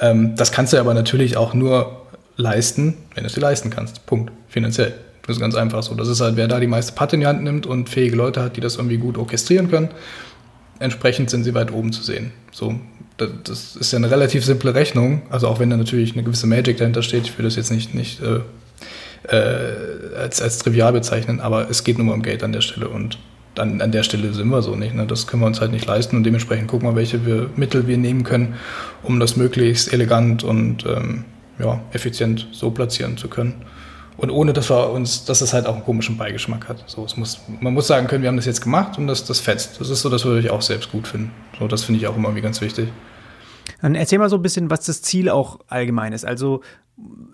Ähm, 0.00 0.36
das 0.36 0.52
kannst 0.52 0.74
du 0.74 0.78
aber 0.78 0.92
natürlich 0.92 1.38
auch 1.38 1.54
nur 1.54 2.02
leisten, 2.36 2.98
wenn 3.14 3.24
du 3.24 3.28
es 3.28 3.32
dir 3.32 3.40
leisten 3.40 3.70
kannst. 3.70 4.04
Punkt. 4.04 4.32
Finanziell. 4.50 4.92
Das 5.28 5.36
ist 5.36 5.40
ganz 5.40 5.54
einfach 5.54 5.82
so. 5.82 5.94
Das 5.94 6.08
ist 6.08 6.22
halt, 6.22 6.36
wer 6.36 6.48
da 6.48 6.58
die 6.58 6.66
meiste 6.66 6.92
Patte 6.92 7.16
in 7.16 7.20
die 7.20 7.26
Hand 7.26 7.42
nimmt 7.44 7.66
und 7.66 7.90
fähige 7.90 8.16
Leute 8.16 8.42
hat, 8.42 8.56
die 8.56 8.62
das 8.62 8.76
irgendwie 8.76 8.96
gut 8.96 9.18
orchestrieren 9.18 9.70
können, 9.70 9.90
entsprechend 10.78 11.28
sind 11.28 11.44
sie 11.44 11.54
weit 11.54 11.70
oben 11.70 11.92
zu 11.92 12.02
sehen. 12.02 12.32
So, 12.50 12.76
das, 13.18 13.76
ist 13.76 13.92
ja 13.92 13.98
eine 13.98 14.10
relativ 14.10 14.42
simple 14.42 14.74
Rechnung. 14.74 15.20
Also 15.28 15.48
auch 15.48 15.60
wenn 15.60 15.68
da 15.68 15.76
natürlich 15.76 16.14
eine 16.14 16.22
gewisse 16.22 16.46
Magic 16.46 16.78
dahinter 16.78 17.02
steht, 17.02 17.24
ich 17.24 17.36
will 17.36 17.44
das 17.44 17.56
jetzt 17.56 17.70
nicht, 17.70 17.94
nicht 17.94 18.22
äh, 18.22 18.40
äh, 19.30 20.16
als, 20.16 20.40
als 20.40 20.60
trivial 20.60 20.94
bezeichnen, 20.94 21.40
aber 21.40 21.68
es 21.68 21.84
geht 21.84 21.98
nur 21.98 22.14
um 22.14 22.22
Geld 22.22 22.42
an 22.42 22.52
der 22.52 22.62
Stelle 22.62 22.88
und 22.88 23.18
an, 23.58 23.82
an 23.82 23.92
der 23.92 24.04
Stelle 24.04 24.32
sind 24.32 24.48
wir 24.48 24.62
so 24.62 24.76
nicht. 24.76 24.94
Ne? 24.94 25.04
Das 25.06 25.26
können 25.26 25.42
wir 25.42 25.46
uns 25.46 25.60
halt 25.60 25.72
nicht 25.72 25.84
leisten 25.84 26.16
und 26.16 26.24
dementsprechend 26.24 26.68
gucken 26.68 26.88
wir, 26.88 26.96
welche 26.96 27.26
wir, 27.26 27.50
Mittel 27.54 27.86
wir 27.86 27.98
nehmen 27.98 28.24
können, 28.24 28.54
um 29.02 29.20
das 29.20 29.36
möglichst 29.36 29.92
elegant 29.92 30.42
und 30.42 30.86
ähm, 30.86 31.26
ja, 31.58 31.82
effizient 31.92 32.48
so 32.52 32.70
platzieren 32.70 33.18
zu 33.18 33.28
können. 33.28 33.66
Und 34.18 34.30
ohne, 34.30 34.52
dass 34.52 34.68
wir 34.68 34.90
uns, 34.90 35.24
dass 35.24 35.40
es 35.40 35.52
halt 35.52 35.66
auch 35.66 35.76
einen 35.76 35.84
komischen 35.84 36.16
Beigeschmack 36.18 36.68
hat. 36.68 36.82
So, 36.88 37.04
es 37.04 37.16
muss, 37.16 37.40
man 37.60 37.72
muss 37.72 37.86
sagen 37.86 38.08
können, 38.08 38.22
wir 38.22 38.28
haben 38.28 38.36
das 38.36 38.46
jetzt 38.46 38.60
gemacht 38.60 38.98
und 38.98 39.06
das, 39.06 39.24
das 39.24 39.38
fetzt. 39.38 39.80
Das 39.80 39.90
ist 39.90 40.02
so, 40.02 40.10
das 40.10 40.24
würde 40.24 40.40
ich 40.40 40.50
auch 40.50 40.60
selbst 40.60 40.90
gut 40.90 41.06
finden. 41.06 41.30
So, 41.58 41.68
das 41.68 41.84
finde 41.84 42.00
ich 42.00 42.08
auch 42.08 42.16
immer 42.16 42.34
wie 42.34 42.40
ganz 42.40 42.60
wichtig. 42.60 42.88
Dann 43.80 43.94
erzähl 43.94 44.18
mal 44.18 44.28
so 44.28 44.36
ein 44.36 44.42
bisschen, 44.42 44.70
was 44.70 44.86
das 44.86 45.02
Ziel 45.02 45.28
auch 45.28 45.60
allgemein 45.68 46.12
ist. 46.12 46.24
Also 46.24 46.62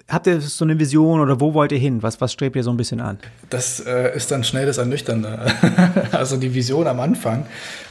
habt 0.08 0.26
ihr 0.26 0.42
so 0.42 0.64
eine 0.66 0.78
Vision 0.78 1.20
oder 1.20 1.40
wo 1.40 1.54
wollt 1.54 1.72
ihr 1.72 1.78
hin? 1.78 2.02
Was, 2.02 2.20
was 2.20 2.34
strebt 2.34 2.54
ihr 2.54 2.62
so 2.62 2.70
ein 2.70 2.76
bisschen 2.76 3.00
an? 3.00 3.18
Das 3.48 3.80
äh, 3.80 4.14
ist 4.14 4.30
dann 4.30 4.44
schnell 4.44 4.66
das 4.66 4.76
Ernüchternde. 4.76 5.40
also 6.12 6.36
die 6.36 6.52
Vision 6.52 6.86
am 6.86 7.00
Anfang 7.00 7.46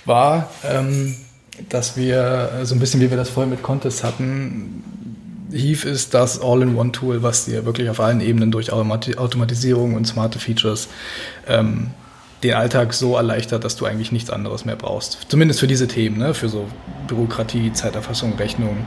war, 0.06 0.52
ähm, 0.64 1.16
dass 1.70 1.98
wir 1.98 2.60
so 2.64 2.76
ein 2.76 2.80
bisschen, 2.80 3.02
wie 3.02 3.10
wir 3.10 3.18
das 3.18 3.30
vorher 3.30 3.50
mit 3.50 3.64
Contest 3.64 4.04
hatten, 4.04 4.84
Heave 5.54 5.88
ist 5.88 6.14
das 6.14 6.42
All-in-One-Tool, 6.42 7.24
was 7.24 7.46
dir 7.46 7.66
wirklich 7.66 7.90
auf 7.90 8.00
allen 8.00 8.22
Ebenen 8.22 8.52
durch 8.52 8.72
Automatisierung 8.72 9.94
und 9.94 10.06
smarte 10.06 10.40
Features 10.40 10.90
ähm, 11.48 11.92
den 12.44 12.54
Alltag 12.54 12.94
so 12.94 13.16
erleichtert, 13.16 13.64
dass 13.64 13.76
du 13.76 13.86
eigentlich 13.86 14.12
nichts 14.12 14.30
anderes 14.30 14.66
mehr 14.66 14.76
brauchst. 14.76 15.20
Zumindest 15.30 15.60
für 15.60 15.68
diese 15.68 15.88
Themen, 15.88 16.18
ne? 16.18 16.34
für 16.34 16.50
so 16.50 16.68
Bürokratie, 17.08 17.72
Zeiterfassung, 17.72 18.36
Rechnung, 18.36 18.86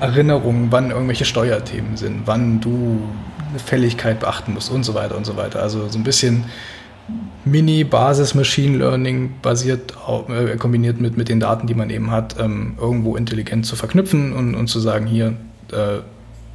Erinnerungen, 0.00 0.70
wann 0.70 0.90
irgendwelche 0.90 1.24
Steuerthemen 1.24 1.96
sind, 1.96 2.22
wann 2.26 2.60
du 2.60 3.00
eine 3.48 3.58
Fälligkeit 3.58 4.20
beachten 4.20 4.52
musst 4.54 4.70
und 4.70 4.84
so 4.84 4.94
weiter 4.94 5.16
und 5.16 5.24
so 5.24 5.36
weiter. 5.36 5.62
Also 5.62 5.88
so 5.88 5.98
ein 5.98 6.04
bisschen 6.04 6.44
Mini-Basis-Machine 7.46 8.76
Learning 8.76 9.36
basiert, 9.40 9.94
äh, 10.28 10.56
kombiniert 10.56 11.00
mit, 11.00 11.16
mit 11.16 11.30
den 11.30 11.40
Daten, 11.40 11.66
die 11.66 11.74
man 11.74 11.88
eben 11.88 12.10
hat, 12.10 12.36
ähm, 12.38 12.74
irgendwo 12.78 13.16
intelligent 13.16 13.64
zu 13.64 13.76
verknüpfen 13.76 14.34
und, 14.34 14.54
und 14.54 14.68
zu 14.68 14.80
sagen, 14.80 15.06
hier, 15.06 15.34
äh, 15.72 16.00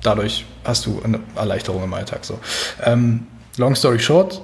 dadurch 0.02 0.46
hast 0.64 0.86
du 0.86 1.02
eine 1.04 1.20
Erleichterung 1.36 1.84
im 1.84 1.94
Alltag. 1.94 2.26
So. 2.26 2.40
Ähm, 2.84 3.28
long 3.58 3.76
story 3.76 4.00
short, 4.00 4.42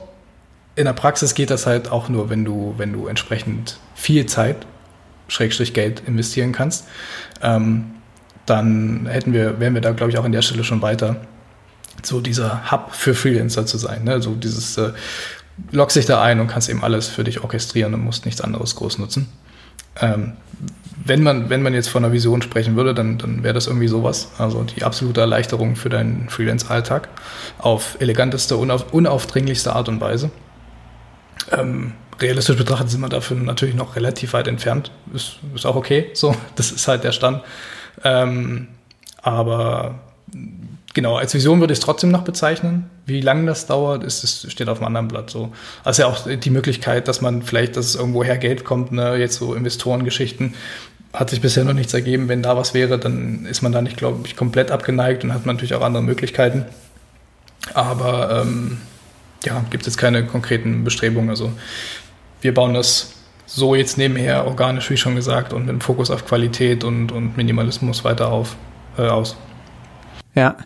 in 0.75 0.85
der 0.85 0.93
Praxis 0.93 1.33
geht 1.33 1.49
das 1.49 1.65
halt 1.65 1.91
auch 1.91 2.09
nur, 2.09 2.29
wenn 2.29 2.45
du, 2.45 2.73
wenn 2.77 2.93
du 2.93 3.07
entsprechend 3.07 3.79
viel 3.95 4.25
Zeit, 4.25 4.65
Schrägstrich 5.27 5.73
Geld 5.73 6.01
investieren 6.07 6.51
kannst. 6.53 6.85
Ähm, 7.41 7.91
dann 8.45 9.05
hätten 9.05 9.33
wir, 9.33 9.59
wären 9.59 9.73
wir 9.73 9.81
da, 9.81 9.91
glaube 9.91 10.11
ich, 10.11 10.17
auch 10.17 10.23
an 10.23 10.31
der 10.31 10.41
Stelle 10.41 10.63
schon 10.63 10.81
weiter, 10.81 11.17
so 12.01 12.21
dieser 12.21 12.71
Hub 12.71 12.93
für 12.93 13.13
Freelancer 13.13 13.65
zu 13.65 13.77
sein. 13.77 14.03
Ne? 14.05 14.21
So 14.21 14.33
dieses 14.33 14.77
äh, 14.77 14.93
logst 15.71 15.97
dich 15.97 16.05
da 16.05 16.21
ein 16.21 16.39
und 16.39 16.47
kannst 16.47 16.69
eben 16.69 16.83
alles 16.83 17.07
für 17.07 17.23
dich 17.23 17.43
orchestrieren 17.43 17.93
und 17.93 18.03
musst 18.03 18.25
nichts 18.25 18.41
anderes 18.41 18.75
groß 18.75 18.97
nutzen. 18.97 19.27
Ähm, 19.99 20.33
wenn 21.09 21.23
man, 21.23 21.49
wenn 21.49 21.61
man 21.61 21.73
jetzt 21.73 21.89
von 21.89 22.05
einer 22.05 22.13
Vision 22.13 22.41
sprechen 22.41 22.75
würde, 22.75 22.93
dann, 22.93 23.17
dann 23.17 23.43
wäre 23.43 23.53
das 23.53 23.67
irgendwie 23.67 23.87
sowas. 23.87 24.29
Also 24.37 24.63
die 24.63 24.83
absolute 24.83 25.19
Erleichterung 25.19 25.75
für 25.75 25.89
deinen 25.89 26.29
Freelance-Alltag 26.29 27.09
auf 27.57 27.97
eleganteste, 27.99 28.55
unauf, 28.55 28.93
unaufdringlichste 28.93 29.73
Art 29.73 29.89
und 29.89 29.99
Weise. 29.99 30.29
Ähm, 31.51 31.93
realistisch 32.21 32.57
betrachtet 32.57 32.91
sind 32.91 33.01
wir 33.01 33.09
dafür 33.09 33.37
natürlich 33.37 33.75
noch 33.75 33.95
relativ 33.95 34.33
weit 34.33 34.47
entfernt. 34.47 34.91
Ist, 35.13 35.39
ist 35.55 35.65
auch 35.65 35.75
okay, 35.75 36.11
so, 36.13 36.35
das 36.55 36.71
ist 36.71 36.87
halt 36.87 37.03
der 37.03 37.11
Stand. 37.11 37.41
Ähm, 38.03 38.67
aber 39.21 39.99
genau, 40.93 41.17
als 41.17 41.33
Vision 41.33 41.59
würde 41.59 41.73
ich 41.73 41.79
es 41.79 41.85
trotzdem 41.85 42.11
noch 42.11 42.23
bezeichnen. 42.23 42.89
Wie 43.07 43.21
lange 43.21 43.47
das 43.47 43.65
dauert, 43.65 44.03
ist, 44.03 44.23
es 44.23 44.51
steht 44.51 44.69
auf 44.69 44.77
einem 44.77 44.87
anderen 44.87 45.07
Blatt 45.07 45.31
so. 45.31 45.51
Also 45.83 46.03
ja 46.03 46.07
auch 46.07 46.27
die 46.27 46.49
Möglichkeit, 46.51 47.07
dass 47.07 47.21
man 47.21 47.41
vielleicht, 47.41 47.77
dass 47.77 47.87
es 47.87 47.95
irgendwoher 47.95 48.37
Geld 48.37 48.63
kommt, 48.63 48.91
ne, 48.91 49.15
jetzt 49.15 49.35
so 49.37 49.55
Investorengeschichten, 49.55 50.53
hat 51.13 51.29
sich 51.29 51.41
bisher 51.41 51.63
noch 51.63 51.73
nichts 51.73 51.93
ergeben. 51.93 52.27
Wenn 52.27 52.43
da 52.43 52.55
was 52.55 52.73
wäre, 52.73 52.99
dann 52.99 53.45
ist 53.45 53.61
man 53.61 53.71
da 53.71 53.81
nicht, 53.81 53.97
glaube 53.97 54.19
ich, 54.25 54.35
komplett 54.35 54.71
abgeneigt 54.71 55.23
und 55.23 55.33
hat 55.33 55.45
man 55.45 55.55
natürlich 55.55 55.73
auch 55.73 55.81
andere 55.81 56.03
Möglichkeiten. 56.03 56.65
Aber 57.73 58.43
ähm, 58.43 58.77
ja, 59.43 59.63
gibt 59.69 59.83
es 59.83 59.87
jetzt 59.87 59.97
keine 59.97 60.25
konkreten 60.25 60.83
Bestrebungen. 60.83 61.29
Also 61.29 61.51
wir 62.41 62.53
bauen 62.53 62.73
das 62.73 63.13
so 63.45 63.73
jetzt 63.73 63.97
nebenher 63.97 64.45
organisch, 64.45 64.89
wie 64.91 64.97
schon 64.97 65.15
gesagt, 65.15 65.53
und 65.53 65.61
mit 65.61 65.69
dem 65.69 65.81
Fokus 65.81 66.11
auf 66.11 66.25
Qualität 66.25 66.83
und, 66.83 67.11
und 67.11 67.35
Minimalismus 67.35 68.03
weiter 68.03 68.31
auf, 68.31 68.55
äh, 68.97 69.07
aus. 69.07 69.35
Ja, 70.35 70.57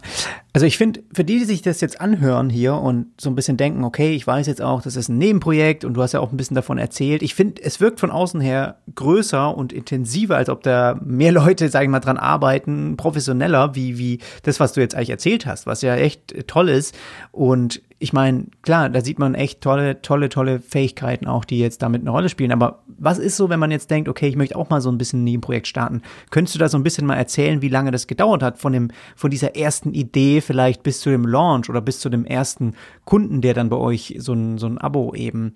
also 0.54 0.68
ich 0.68 0.78
finde, 0.78 1.01
für 1.12 1.24
die, 1.24 1.39
die 1.39 1.45
sich 1.45 1.64
das 1.64 1.82
jetzt 1.82 1.99
anhören 1.99 2.51
hier 2.51 2.76
und 2.76 3.08
so 3.20 3.32
ein 3.32 3.36
bisschen 3.36 3.58
denken, 3.58 3.84
okay, 3.84 4.14
ich 4.14 4.28
weiß 4.28 4.45
jetzt 4.45 4.62
auch, 4.62 4.84
das 4.84 4.95
ist 4.95 5.10
ein 5.10 5.18
Nebenprojekt 5.18 5.84
und 5.84 5.95
du 5.95 6.01
hast 6.04 6.12
ja 6.12 6.20
auch 6.20 6.32
ein 6.32 6.38
bisschen 6.38 6.54
davon 6.54 6.78
erzählt. 6.78 7.24
Ich 7.24 7.34
finde, 7.34 7.64
es 7.64 7.82
wirkt 7.82 7.99
von 7.99 8.12
außen 8.12 8.39
her 8.39 8.78
größer 8.93 9.58
und 9.58 9.74
intensiver, 9.74 10.38
als 10.38 10.49
ob 10.49 10.62
da 10.62 10.99
mehr 11.04 11.32
Leute, 11.32 11.70
sage 11.70 11.86
ich 11.86 11.89
mal, 11.89 12.01
dran 12.01 12.18
arbeiten, 12.18 12.97
professioneller, 12.97 13.74
wie, 13.74 13.97
wie 13.97 14.20
das, 14.43 14.60
was 14.60 14.74
du 14.74 14.82
jetzt 14.82 14.93
eigentlich 14.93 15.10
erzählt 15.10 15.47
hast, 15.47 15.66
was 15.66 15.82
ja 15.82 15.95
echt 15.95 16.47
toll 16.47 16.70
ist. 16.70 16.95
Und 17.32 17.82
ich 18.04 18.12
meine, 18.12 18.47
klar, 18.64 18.89
da 18.89 18.99
sieht 18.99 19.18
man 19.18 19.34
echt 19.34 19.62
tolle, 19.62 20.01
tolle, 20.01 20.28
tolle 20.28 20.60
Fähigkeiten 20.60 21.26
auch, 21.26 21.45
die 21.45 21.58
jetzt 21.58 21.82
damit 21.82 22.01
eine 22.01 22.10
Rolle 22.10 22.28
spielen. 22.28 22.51
Aber 22.51 22.84
was 22.88 23.18
ist 23.18 23.38
so, 23.38 23.47
wenn 23.47 23.62
man 23.62 23.72
jetzt 23.72 23.89
denkt, 23.89 24.10
okay, 24.10 24.28
ich 24.28 24.36
möchte 24.36 24.58
auch 24.58 24.70
mal 24.70 24.82
so 24.82 24.91
ein 24.91 24.97
bisschen 24.97 25.22
ein 25.22 25.24
Nebenprojekt 25.24 25.68
starten? 25.68 26.01
Könntest 26.30 26.54
du 26.54 26.60
da 26.60 26.68
so 26.68 26.78
ein 26.78 26.84
bisschen 26.84 27.08
mal 27.08 27.16
erzählen, 27.16 27.62
wie 27.62 27.70
lange 27.70 27.91
das 27.91 28.06
gedauert 28.06 28.43
hat 28.43 28.58
von 28.58 28.74
dem, 28.74 28.91
von 29.16 29.32
dieser 29.32 29.56
ersten 29.56 29.93
Idee 29.93 30.41
vielleicht 30.41 30.84
bis 30.84 30.99
zu 30.99 31.12
dem 31.12 31.26
Launch 31.26 31.70
oder 31.70 31.80
bis 31.80 32.01
zu 32.01 32.10
dem 32.10 32.26
ersten 32.26 32.76
Kunden, 33.06 33.39
der 33.39 33.54
dann 33.54 33.70
bei 33.70 33.78
euch 33.78 34.16
so 34.20 34.34
ein, 34.34 34.58
so 34.58 34.68
ein 34.68 34.78
Abo 34.78 35.16
eben 35.16 35.56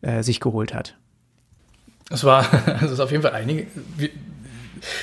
äh, 0.00 0.22
sich 0.22 0.38
geholt 0.38 0.72
hat? 0.72 0.96
Es 2.10 2.22
war, 2.22 2.46
es 2.80 2.92
ist 2.92 3.00
auf 3.00 3.10
jeden 3.10 3.24
Fall 3.24 3.32
einige, 3.32 3.66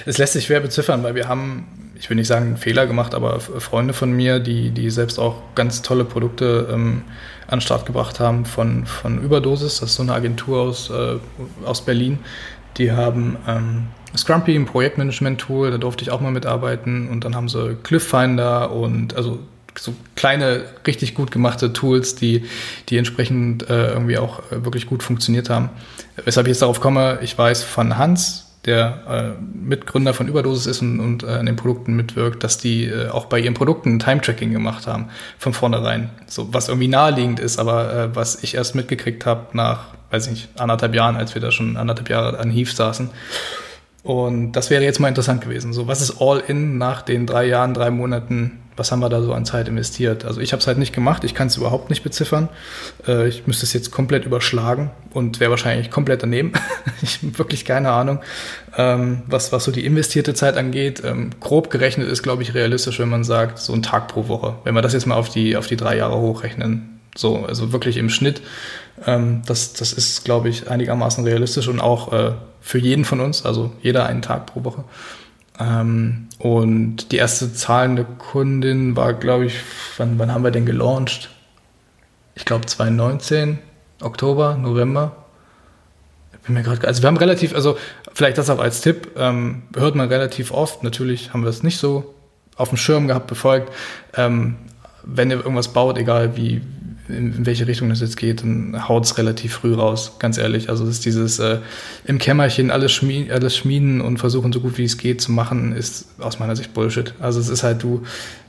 es 0.05 0.17
lässt 0.17 0.31
sich 0.31 0.45
schwer 0.45 0.61
beziffern, 0.61 1.03
weil 1.03 1.13
wir 1.13 1.27
haben 1.27 1.84
ich 1.97 2.09
will 2.09 2.17
nicht 2.17 2.27
sagen 2.27 2.57
Fehler 2.57 2.87
gemacht, 2.87 3.15
aber 3.15 3.39
Freunde 3.39 3.93
von 3.93 4.11
mir, 4.11 4.39
die, 4.39 4.71
die 4.71 4.89
selbst 4.89 5.19
auch 5.19 5.41
ganz 5.55 5.81
tolle 5.81 6.05
Produkte 6.05 6.67
ähm, 6.71 7.03
an 7.47 7.59
den 7.59 7.61
Start 7.61 7.85
gebracht 7.85 8.19
haben 8.19 8.45
von, 8.45 8.85
von 8.85 9.21
Überdosis, 9.21 9.79
das 9.79 9.91
ist 9.91 9.95
so 9.95 10.03
eine 10.03 10.13
Agentur 10.13 10.61
aus, 10.61 10.89
äh, 10.89 11.15
aus 11.63 11.83
Berlin, 11.83 12.19
die 12.77 12.91
haben 12.91 13.37
ähm, 13.47 13.87
Scrumpy, 14.17 14.55
ein 14.55 14.65
Projektmanagement-Tool, 14.65 15.71
da 15.71 15.77
durfte 15.77 16.03
ich 16.03 16.11
auch 16.11 16.21
mal 16.21 16.31
mitarbeiten 16.31 17.09
und 17.09 17.23
dann 17.23 17.35
haben 17.35 17.49
sie 17.49 17.75
Clifffinder 17.83 18.71
und 18.71 19.15
also 19.15 19.39
so 19.77 19.93
kleine, 20.15 20.63
richtig 20.87 21.15
gut 21.15 21.31
gemachte 21.31 21.73
Tools, 21.73 22.15
die, 22.15 22.45
die 22.89 22.97
entsprechend 22.97 23.69
äh, 23.69 23.91
irgendwie 23.91 24.17
auch 24.17 24.39
äh, 24.51 24.63
wirklich 24.63 24.87
gut 24.87 25.03
funktioniert 25.03 25.49
haben. 25.49 25.69
Weshalb 26.23 26.47
ich 26.47 26.51
jetzt 26.51 26.61
darauf 26.61 26.79
komme, 26.79 27.19
ich 27.21 27.37
weiß 27.37 27.63
von 27.63 27.97
Hans, 27.97 28.44
der 28.65 29.35
äh, 29.37 29.41
Mitgründer 29.41 30.13
von 30.13 30.27
Überdosis 30.27 30.65
ist 30.65 30.81
und, 30.81 30.99
und 30.99 31.23
äh, 31.23 31.27
an 31.27 31.45
den 31.45 31.55
Produkten 31.55 31.95
mitwirkt, 31.95 32.43
dass 32.43 32.57
die 32.57 32.85
äh, 32.85 33.09
auch 33.09 33.25
bei 33.25 33.39
ihren 33.39 33.53
Produkten 33.53 33.99
Time-Tracking 33.99 34.51
gemacht 34.51 34.87
haben, 34.87 35.09
von 35.37 35.53
vornherein. 35.53 36.09
So, 36.27 36.53
was 36.53 36.67
irgendwie 36.67 36.87
naheliegend 36.87 37.39
ist, 37.39 37.59
aber 37.59 37.93
äh, 37.93 38.15
was 38.15 38.43
ich 38.43 38.55
erst 38.55 38.75
mitgekriegt 38.75 39.25
habe 39.25 39.47
nach, 39.53 39.93
weiß 40.09 40.27
ich 40.27 40.31
nicht, 40.31 40.59
anderthalb 40.59 40.95
Jahren, 40.95 41.15
als 41.15 41.35
wir 41.35 41.41
da 41.41 41.51
schon 41.51 41.77
anderthalb 41.77 42.09
Jahre 42.09 42.39
an 42.39 42.49
Hief 42.49 42.73
saßen. 42.73 43.09
Und 44.03 44.51
das 44.51 44.69
wäre 44.69 44.83
jetzt 44.83 44.99
mal 44.99 45.07
interessant 45.07 45.41
gewesen. 45.41 45.73
So, 45.73 45.87
was 45.87 46.01
ist 46.01 46.21
all 46.21 46.39
in 46.39 46.77
nach 46.77 47.01
den 47.01 47.25
drei 47.25 47.45
Jahren, 47.45 47.73
drei 47.73 47.89
Monaten 47.89 48.59
was 48.77 48.91
haben 48.91 48.99
wir 48.99 49.09
da 49.09 49.21
so 49.21 49.33
an 49.33 49.45
Zeit 49.45 49.67
investiert? 49.67 50.25
Also 50.25 50.41
ich 50.41 50.51
habe 50.51 50.59
es 50.59 50.67
halt 50.67 50.77
nicht 50.77 50.93
gemacht, 50.93 51.23
ich 51.23 51.33
kann 51.33 51.47
es 51.47 51.57
überhaupt 51.57 51.89
nicht 51.89 52.03
beziffern. 52.03 52.49
Äh, 53.07 53.27
ich 53.27 53.47
müsste 53.47 53.65
es 53.65 53.73
jetzt 53.73 53.91
komplett 53.91 54.25
überschlagen 54.25 54.91
und 55.13 55.39
wäre 55.39 55.51
wahrscheinlich 55.51 55.89
komplett 55.91 56.23
daneben. 56.23 56.53
ich 57.01 57.21
habe 57.21 57.37
wirklich 57.37 57.65
keine 57.65 57.91
Ahnung, 57.91 58.19
ähm, 58.77 59.21
was, 59.27 59.51
was 59.51 59.63
so 59.63 59.71
die 59.71 59.85
investierte 59.85 60.33
Zeit 60.33 60.57
angeht. 60.57 61.01
Ähm, 61.05 61.31
grob 61.39 61.69
gerechnet 61.69 62.09
ist, 62.09 62.23
glaube 62.23 62.43
ich, 62.43 62.53
realistisch, 62.53 62.99
wenn 62.99 63.09
man 63.09 63.23
sagt, 63.23 63.59
so 63.59 63.73
ein 63.73 63.83
Tag 63.83 64.07
pro 64.07 64.27
Woche. 64.27 64.55
Wenn 64.63 64.75
wir 64.75 64.81
das 64.81 64.93
jetzt 64.93 65.05
mal 65.05 65.15
auf 65.15 65.29
die, 65.29 65.55
auf 65.55 65.67
die 65.67 65.77
drei 65.77 65.97
Jahre 65.97 66.17
hochrechnen. 66.17 66.99
So, 67.15 67.45
also 67.45 67.71
wirklich 67.71 67.97
im 67.97 68.09
Schnitt. 68.09 68.41
Ähm, 69.05 69.41
das, 69.45 69.73
das 69.73 69.93
ist, 69.93 70.25
glaube 70.25 70.49
ich, 70.49 70.69
einigermaßen 70.69 71.23
realistisch 71.23 71.67
und 71.67 71.79
auch 71.79 72.11
äh, 72.11 72.31
für 72.61 72.79
jeden 72.79 73.05
von 73.05 73.21
uns, 73.21 73.45
also 73.45 73.71
jeder 73.81 74.05
einen 74.05 74.21
Tag 74.21 74.47
pro 74.47 74.63
Woche. 74.63 74.83
Ähm, 75.59 76.27
und 76.39 77.11
die 77.11 77.17
erste 77.17 77.53
zahlende 77.53 78.05
Kundin 78.05 78.95
war, 78.95 79.13
glaube 79.13 79.45
ich, 79.45 79.55
wann, 79.97 80.19
wann 80.19 80.33
haben 80.33 80.43
wir 80.43 80.51
denn 80.51 80.65
gelauncht? 80.65 81.29
Ich 82.35 82.45
glaube 82.45 82.65
2019, 82.65 83.59
Oktober, 84.01 84.55
November. 84.55 85.15
bin 86.45 86.55
mir 86.55 86.63
gerade, 86.63 86.85
also 86.87 87.01
wir 87.01 87.07
haben 87.07 87.17
relativ, 87.17 87.55
also 87.55 87.77
vielleicht 88.13 88.37
das 88.37 88.49
auch 88.49 88.59
als 88.59 88.81
Tipp, 88.81 89.11
ähm, 89.17 89.63
hört 89.75 89.95
man 89.95 90.09
relativ 90.09 90.51
oft. 90.51 90.83
Natürlich 90.83 91.33
haben 91.33 91.43
wir 91.43 91.49
es 91.49 91.63
nicht 91.63 91.77
so 91.77 92.13
auf 92.57 92.69
dem 92.69 92.77
Schirm 92.77 93.07
gehabt, 93.07 93.27
befolgt. 93.27 93.71
Ähm, 94.15 94.57
wenn 95.03 95.29
ihr 95.29 95.37
irgendwas 95.37 95.69
baut, 95.69 95.97
egal 95.97 96.35
wie, 96.35 96.61
in 97.07 97.45
welche 97.45 97.67
Richtung 97.67 97.89
das 97.89 98.01
jetzt 98.01 98.17
geht, 98.17 98.41
dann 98.41 98.87
haut 98.87 99.05
es 99.05 99.17
relativ 99.17 99.53
früh 99.53 99.73
raus, 99.73 100.13
ganz 100.19 100.37
ehrlich. 100.37 100.69
Also 100.69 100.85
ist 100.85 101.05
dieses 101.05 101.39
äh, 101.39 101.59
im 102.05 102.17
Kämmerchen 102.17 102.71
alles, 102.71 102.91
schmied, 102.91 103.31
alles 103.31 103.55
schmieden 103.55 104.01
und 104.01 104.17
versuchen 104.17 104.51
so 104.51 104.59
gut 104.59 104.77
wie 104.77 104.85
es 104.85 104.97
geht 104.97 105.21
zu 105.21 105.31
machen, 105.31 105.75
ist 105.75 106.07
aus 106.19 106.39
meiner 106.39 106.55
Sicht 106.55 106.73
Bullshit. 106.73 107.13
Also 107.19 107.39
es 107.39 107.49
ist 107.49 107.63
halt, 107.63 107.83
du 107.83 108.03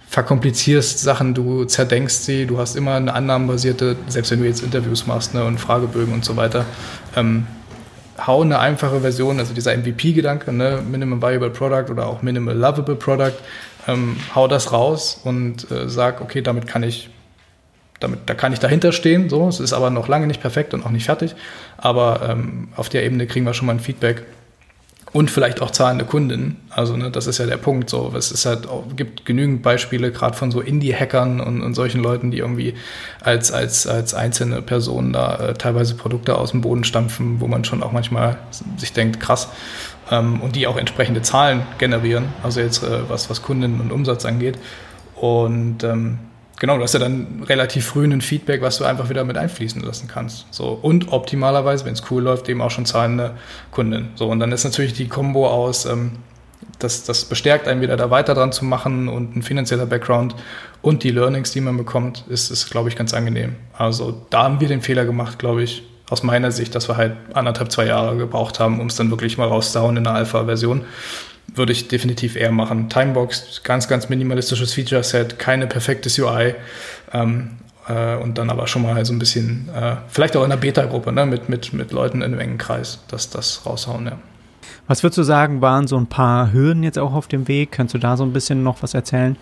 verkomplizierst 0.09 1.01
Sachen, 1.01 1.35
du 1.35 1.65
zerdenkst 1.65 2.15
sie, 2.15 2.47
du 2.47 2.59
hast 2.59 2.77
immer 2.77 2.95
eine 2.95 3.13
annahmenbasierte, 3.13 3.97
selbst 4.09 4.31
wenn 4.31 4.41
du 4.41 4.47
jetzt 4.47 4.63
Interviews 4.63 5.07
machst 5.07 5.35
ne, 5.35 5.45
und 5.45 5.59
Fragebögen 5.59 6.15
und 6.15 6.25
so 6.25 6.37
weiter, 6.37 6.65
ähm, 7.17 7.47
hau 8.25 8.41
eine 8.41 8.59
einfache 8.59 9.01
Version, 9.01 9.39
also 9.39 9.53
dieser 9.53 9.77
MVP-Gedanke, 9.77 10.53
ne, 10.53 10.81
Minimum 10.89 11.21
Viable 11.21 11.51
Product 11.51 11.91
oder 11.91 12.07
auch 12.07 12.23
Minimal 12.23 12.57
Lovable 12.57 12.95
Product, 12.95 13.35
ähm, 13.89 14.17
hau 14.35 14.49
das 14.49 14.73
raus 14.73 15.21
und 15.25 15.71
äh, 15.71 15.89
sag, 15.89 16.21
okay, 16.21 16.41
damit 16.41 16.67
kann 16.67 16.83
ich 16.83 17.11
damit, 18.01 18.21
da 18.27 18.35
kann 18.35 18.53
ich 18.53 18.59
dahinter 18.59 18.93
stehen. 18.93 19.29
So, 19.29 19.49
es 19.49 19.61
ist 19.61 19.73
aber 19.73 19.91
noch 19.91 20.09
lange 20.09 20.27
nicht 20.27 20.41
perfekt 20.41 20.75
und 20.75 20.85
auch 20.85 20.91
nicht 20.91 21.07
fertig. 21.07 21.35
Aber 21.77 22.29
ähm, 22.29 22.69
auf 22.77 22.89
der 22.89 23.05
Ebene 23.05 23.27
kriegen 23.27 23.47
wir 23.47 23.55
schon 23.55 23.67
mal 23.67 23.75
ein 23.75 23.81
Feedback 23.81 24.23
und 25.17 25.31
vielleicht 25.31 25.63
auch 25.63 25.71
zahlende 25.71 26.05
Kunden. 26.05 26.57
Also 26.69 26.95
ne, 26.95 27.11
das 27.11 27.27
ist 27.27 27.39
ja 27.39 27.47
der 27.47 27.57
Punkt. 27.57 27.89
So, 27.89 28.13
es 28.15 28.31
ist 28.31 28.45
halt 28.45 28.69
gibt 28.97 29.25
genügend 29.25 29.63
Beispiele 29.63 30.13
gerade 30.13 30.37
von 30.37 30.51
so 30.51 30.61
Indie-Hackern 30.61 31.41
und, 31.41 31.63
und, 31.63 31.75
solchen 31.75 32.03
Leuten, 32.03 32.31
die 32.31 32.39
irgendwie 32.39 32.75
als 33.23 33.51
als 33.51 33.87
als 33.87 34.13
einzelne 34.13 34.61
Personen 34.61 35.15
da 35.15 35.37
äh, 35.37 35.55
teilweise 35.55 35.95
Produkte 35.95 36.37
aus 36.37 36.51
dem 36.51 36.61
Boden 36.61 36.85
stampfen, 36.85 37.41
wo 37.41 37.47
man 37.47 37.65
schon 37.65 37.83
auch 37.83 37.93
manchmal 37.93 38.37
sich 38.77 38.93
denkt, 38.93 39.19
krass. 39.19 39.49
Ähm, 40.11 40.43
und 40.43 40.55
die 40.55 40.67
auch 40.67 40.77
entsprechende 40.77 41.23
Zahlen 41.23 41.63
generieren. 41.79 42.27
Also 42.43 42.61
jetzt 42.61 42.83
äh, 42.83 43.09
was 43.09 43.31
was 43.31 43.41
Kunden 43.41 43.81
und 43.81 43.93
Umsatz 43.93 44.27
angeht. 44.27 44.59
Und 45.15 45.83
ähm, 45.83 46.19
genau, 46.59 46.77
du 46.77 46.83
hast 46.83 46.95
ja 46.95 47.01
dann 47.01 47.43
relativ 47.47 47.87
früh 47.87 48.05
ein 48.05 48.21
Feedback, 48.21 48.63
was 48.63 48.79
du 48.79 48.85
einfach 48.85 49.09
wieder 49.09 49.25
mit 49.25 49.37
einfließen 49.37 49.83
lassen 49.83 50.09
kannst. 50.09 50.47
So, 50.51 50.79
und 50.81 51.13
optimalerweise, 51.13 51.85
wenn 51.85 51.93
es 51.93 52.03
cool 52.11 52.23
läuft, 52.23 52.49
eben 52.49 52.61
auch 52.61 52.71
schon 52.71 52.87
zahlende 52.87 53.37
Kunden. 53.71 54.11
So, 54.15 54.29
und 54.29 54.41
dann 54.41 54.53
ist 54.53 54.65
natürlich 54.65 54.93
die 54.93 55.09
Kombo 55.09 55.49
aus, 55.49 55.87
ähm, 55.87 56.13
das, 56.79 57.05
das 57.05 57.25
bestärkt 57.25 57.69
einen 57.69 57.81
wieder 57.81 57.97
da 57.97 58.11
weiter 58.11 58.35
dran 58.35 58.53
zu 58.53 58.65
machen 58.65 59.09
und 59.09 59.37
ein 59.37 59.43
finanzieller 59.43 59.87
Background 59.87 60.35
und 60.83 61.05
die 61.05 61.11
Learnings, 61.11 61.51
die 61.53 61.61
man 61.61 61.77
bekommt, 61.77 62.25
ist, 62.29 62.51
ist 62.51 62.71
glaube 62.71 62.89
ich, 62.89 62.97
ganz 62.97 63.15
angenehm. 63.15 63.57
Also 63.73 64.27
da 64.31 64.45
haben 64.45 64.61
wir 64.61 64.69
den 64.69 64.83
Fehler 64.83 65.05
gemacht, 65.05 65.39
glaube 65.39 65.63
ich, 65.63 65.85
aus 66.09 66.23
meiner 66.23 66.53
Sicht, 66.53 66.75
dass 66.75 66.89
wir 66.89 66.97
halt 66.97 67.17
anderthalb, 67.35 67.73
zwei 67.73 67.87
Jahre 67.87 68.17
gebraucht 68.17 68.61
haben, 68.61 68.81
um 68.81 68.87
es 68.87 68.97
dann 68.97 69.11
wirklich 69.11 69.39
mal 69.39 69.49
rauszuhauen 69.49 69.97
in 69.97 70.05
der 70.05 70.15
Alpha-Version 70.15 70.85
würde 71.55 71.73
ich 71.73 71.89
definitiv 71.89 72.37
eher 72.37 72.53
machen. 72.53 72.89
Timebox, 72.89 73.63
ganz, 73.63 73.89
ganz 73.89 74.09
minimalistisches 74.09 74.75
Feature-Set, 74.75 75.39
keine 75.39 75.67
perfekte 75.67 76.11
UI. 76.23 76.55
Ähm, 77.13 77.53
äh, 77.89 78.17
und 78.17 78.39
dann 78.39 78.51
aber 78.51 78.67
schon 78.67 78.83
mal 78.83 79.05
so 79.05 79.13
ein 79.13 79.19
bisschen, 79.19 79.69
äh, 79.75 79.97
vielleicht 80.09 80.37
auch 80.37 80.45
in 80.45 80.51
der 80.51 80.57
Beta-Gruppe, 80.57 81.13
ne, 81.13 81.27
mit, 81.27 81.49
mit, 81.49 81.73
mit 81.73 81.93
Leuten 81.93 82.19
in 82.19 82.25
einem 82.33 82.41
engen 82.41 82.59
Kreis, 82.59 83.01
dass 83.09 83.31
das 83.31 83.63
raushauen, 83.65 84.07
ja. 84.07 84.19
Was 84.89 85.03
würdest 85.03 85.19
du 85.19 85.23
sagen, 85.23 85.61
waren 85.61 85.87
so 85.87 85.97
ein 85.97 86.07
paar 86.07 86.53
Hürden 86.53 86.83
jetzt 86.83 86.99
auch 86.99 87.13
auf 87.13 87.27
dem 87.27 87.49
Weg? 87.49 87.73
Kannst 87.73 87.95
du 87.95 87.99
da 87.99 88.17
so 88.17 88.25
ein 88.25 88.33
bisschen 88.33 88.63
noch 88.63 88.83
was 88.83 88.95
erzählen? 88.95 89.37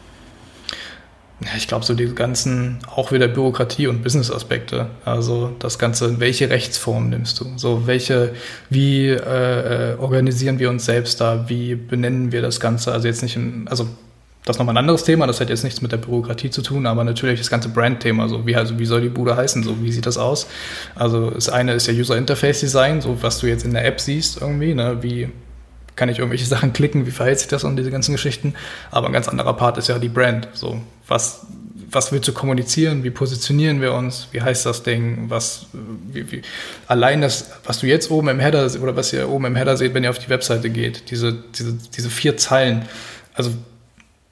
Ich 1.57 1.68
glaube, 1.68 1.85
so 1.85 1.95
die 1.95 2.14
ganzen, 2.14 2.78
auch 2.95 3.12
wieder 3.12 3.26
Bürokratie- 3.26 3.89
und 3.89 4.03
Business-Aspekte. 4.03 4.87
Also 5.05 5.55
das 5.59 5.78
Ganze, 5.78 6.20
welche 6.20 6.49
Rechtsform 6.49 7.11
nimmst 7.11 7.41
du? 7.41 7.47
So, 7.57 7.87
welche, 7.87 8.35
wie 8.70 9.09
äh, 9.09 9.97
organisieren 9.99 10.59
wir 10.59 10.70
uns 10.70 10.85
selbst 10.85 11.20
da? 11.20 11.49
Wie 11.49 11.74
benennen 11.74 12.32
wir 12.32 12.41
das 12.41 12.61
Ganze? 12.61 12.93
Also 12.93 13.09
jetzt 13.09 13.22
nicht 13.22 13.37
in, 13.37 13.66
also 13.68 13.89
das 14.45 14.57
ist 14.57 14.59
nochmal 14.59 14.74
ein 14.74 14.78
anderes 14.78 15.05
Thema, 15.05 15.26
das 15.26 15.41
hat 15.41 15.49
jetzt 15.49 15.64
nichts 15.64 15.80
mit 15.80 15.91
der 15.91 15.97
Bürokratie 15.97 16.51
zu 16.51 16.61
tun, 16.61 16.85
aber 16.85 17.03
natürlich 17.03 17.41
das 17.41 17.49
ganze 17.49 17.70
Brand-Thema, 17.70 18.28
so 18.28 18.47
wie, 18.47 18.55
also 18.55 18.78
wie 18.78 18.85
soll 18.85 19.01
die 19.01 19.09
Bude 19.09 19.37
heißen, 19.37 19.62
so 19.62 19.82
wie 19.82 19.91
sieht 19.91 20.05
das 20.05 20.18
aus? 20.18 20.47
Also 20.95 21.30
das 21.30 21.49
eine 21.49 21.72
ist 21.72 21.87
ja 21.87 21.95
User 21.95 22.16
Interface 22.18 22.61
Design, 22.61 23.01
so 23.01 23.22
was 23.22 23.39
du 23.39 23.47
jetzt 23.47 23.64
in 23.64 23.72
der 23.72 23.87
App 23.87 24.01
siehst 24.01 24.41
irgendwie, 24.43 24.74
ne, 24.74 24.99
wie 25.03 25.30
kann 25.97 26.09
ich 26.09 26.19
irgendwelche 26.19 26.47
Sachen 26.55 26.73
klicken, 26.73 27.07
wie 27.07 27.11
verhält 27.11 27.39
sich 27.39 27.49
das 27.49 27.65
und 27.65 27.77
diese 27.77 27.91
ganzen 27.91 28.13
Geschichten, 28.13 28.55
aber 28.91 29.07
ein 29.07 29.13
ganz 29.13 29.29
anderer 29.29 29.55
Part 29.55 29.79
ist 29.79 29.89
ja 29.89 29.99
die 29.99 30.09
Brand, 30.09 30.49
so 30.53 30.81
was 31.07 31.47
was 31.95 32.13
willst 32.13 32.29
du 32.29 32.33
kommunizieren, 32.33 33.05
wie 33.05 33.11
positionieren 33.11 33.81
wir 33.81 33.93
uns, 33.93 34.29
wie 34.33 34.43
heißt 34.43 34.67
das 34.67 34.83
Ding, 34.83 35.27
was, 35.29 35.67
wie, 36.13 36.31
wie, 36.31 36.43
allein 36.87 37.21
das, 37.21 37.51
was 37.65 37.81
du 37.81 37.87
jetzt 37.87 38.11
oben 38.11 38.29
im 38.29 38.41
Header 38.41 38.69
oder 38.81 38.97
was 38.97 39.13
ihr 39.13 39.29
oben 39.29 39.47
im 39.47 39.57
Header 39.57 39.77
seht, 39.77 39.95
wenn 39.95 40.05
ihr 40.05 40.11
auf 40.11 40.19
die 40.19 40.29
Webseite 40.29 40.71
geht, 40.71 41.11
diese, 41.11 41.33
diese, 41.33 41.75
diese 41.97 42.11
vier 42.11 42.37
Zeilen, 42.37 42.87
also 43.35 43.53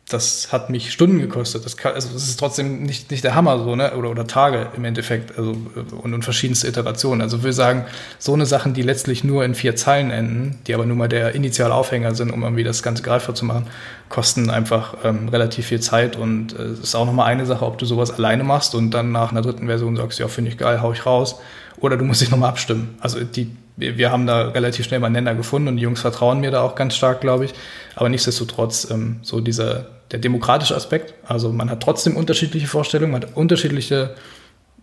das 0.09 0.53
hat 0.53 0.69
mich 0.69 0.93
Stunden 0.93 1.21
gekostet. 1.21 1.65
Das, 1.65 1.77
kann, 1.77 1.95
also 1.95 2.09
das 2.13 2.25
ist 2.25 2.39
trotzdem 2.39 2.83
nicht, 2.83 3.11
nicht 3.11 3.25
der 3.25 3.35
Hammer 3.35 3.59
so, 3.59 3.77
ne? 3.77 3.97
Oder, 3.97 4.11
oder 4.11 4.27
Tage 4.27 4.69
im 4.77 4.85
Endeffekt. 4.85 5.39
Also, 5.39 5.57
und, 6.03 6.13
und 6.13 6.23
verschiedenste 6.23 6.69
Iterationen. 6.69 7.23
Also 7.23 7.45
wir 7.45 7.53
sagen, 7.53 7.87
so 8.19 8.35
eine 8.35 8.45
Sachen, 8.45 8.75
die 8.75 8.83
letztlich 8.83 9.25
nur 9.25 9.45
in 9.45 9.55
vier 9.55 9.77
Zeilen 9.77 10.11
enden, 10.11 10.59
die 10.67 10.75
aber 10.75 10.87
nur 10.87 10.97
mal 10.97 11.09
der 11.09 11.35
initiale 11.35 11.75
Aufhänger 11.75 12.15
sind, 12.15 12.31
um 12.31 12.43
irgendwie 12.43 12.65
das 12.65 12.83
Ganze 12.83 13.03
greifbar 13.03 13.35
zu 13.35 13.45
machen, 13.45 13.69
kosten 14.09 14.51
einfach 14.51 14.97
ähm, 15.05 15.29
relativ 15.29 15.67
viel 15.67 15.81
Zeit. 15.81 16.17
Und 16.17 16.59
äh, 16.59 16.63
es 16.63 16.81
äh, 16.81 16.83
ist 16.83 16.95
auch 16.95 17.07
nochmal 17.07 17.29
eine 17.29 17.47
Sache, 17.47 17.65
ob 17.65 17.79
du 17.79 17.87
sowas 17.87 18.11
alleine 18.11 18.45
machst 18.45 18.75
und 18.75 18.91
dann 18.91 19.13
nach 19.13 19.31
einer 19.31 19.43
dritten 19.43 19.67
Version 19.67 19.97
sagst, 19.97 20.19
ja, 20.19 20.29
finde 20.29 20.51
ich 20.51 20.59
geil, 20.59 20.83
hau 20.83 20.93
ich 20.93 21.07
raus. 21.07 21.37
Oder 21.83 21.99
du 21.99 22.05
musst 22.05 22.23
dich 22.23 22.31
nochmal 22.31 22.49
abstimmen. 22.49 22.95
Also 23.01 23.23
die, 23.23 23.51
wir 23.77 24.11
haben 24.11 24.27
da 24.27 24.49
relativ 24.49 24.87
schnell 24.87 25.01
mal 25.01 25.07
einen 25.07 25.17
Nenner 25.17 25.35
gefunden 25.35 25.69
und 25.69 25.77
die 25.77 25.83
Jungs 25.83 26.01
vertrauen 26.01 26.41
mir 26.41 26.51
da 26.51 26.63
auch 26.63 26.75
ganz 26.75 26.97
stark, 26.97 27.21
glaube 27.21 27.45
ich. 27.45 27.55
Aber 27.97 28.09
nichtsdestotrotz, 28.09 28.89
ähm, 28.91 29.19
so 29.23 29.41
dieser 29.41 29.87
der 30.13 30.21
demokratische 30.21 30.77
Aspekt. 30.77 31.15
Also 31.27 31.53
man 31.53 31.71
hat 31.71 31.83
trotzdem 31.83 32.17
unterschiedliche 32.17 32.67
Vorstellungen, 32.67 33.13
man 33.13 33.23
hat 33.23 33.37
unterschiedliche 33.37 34.15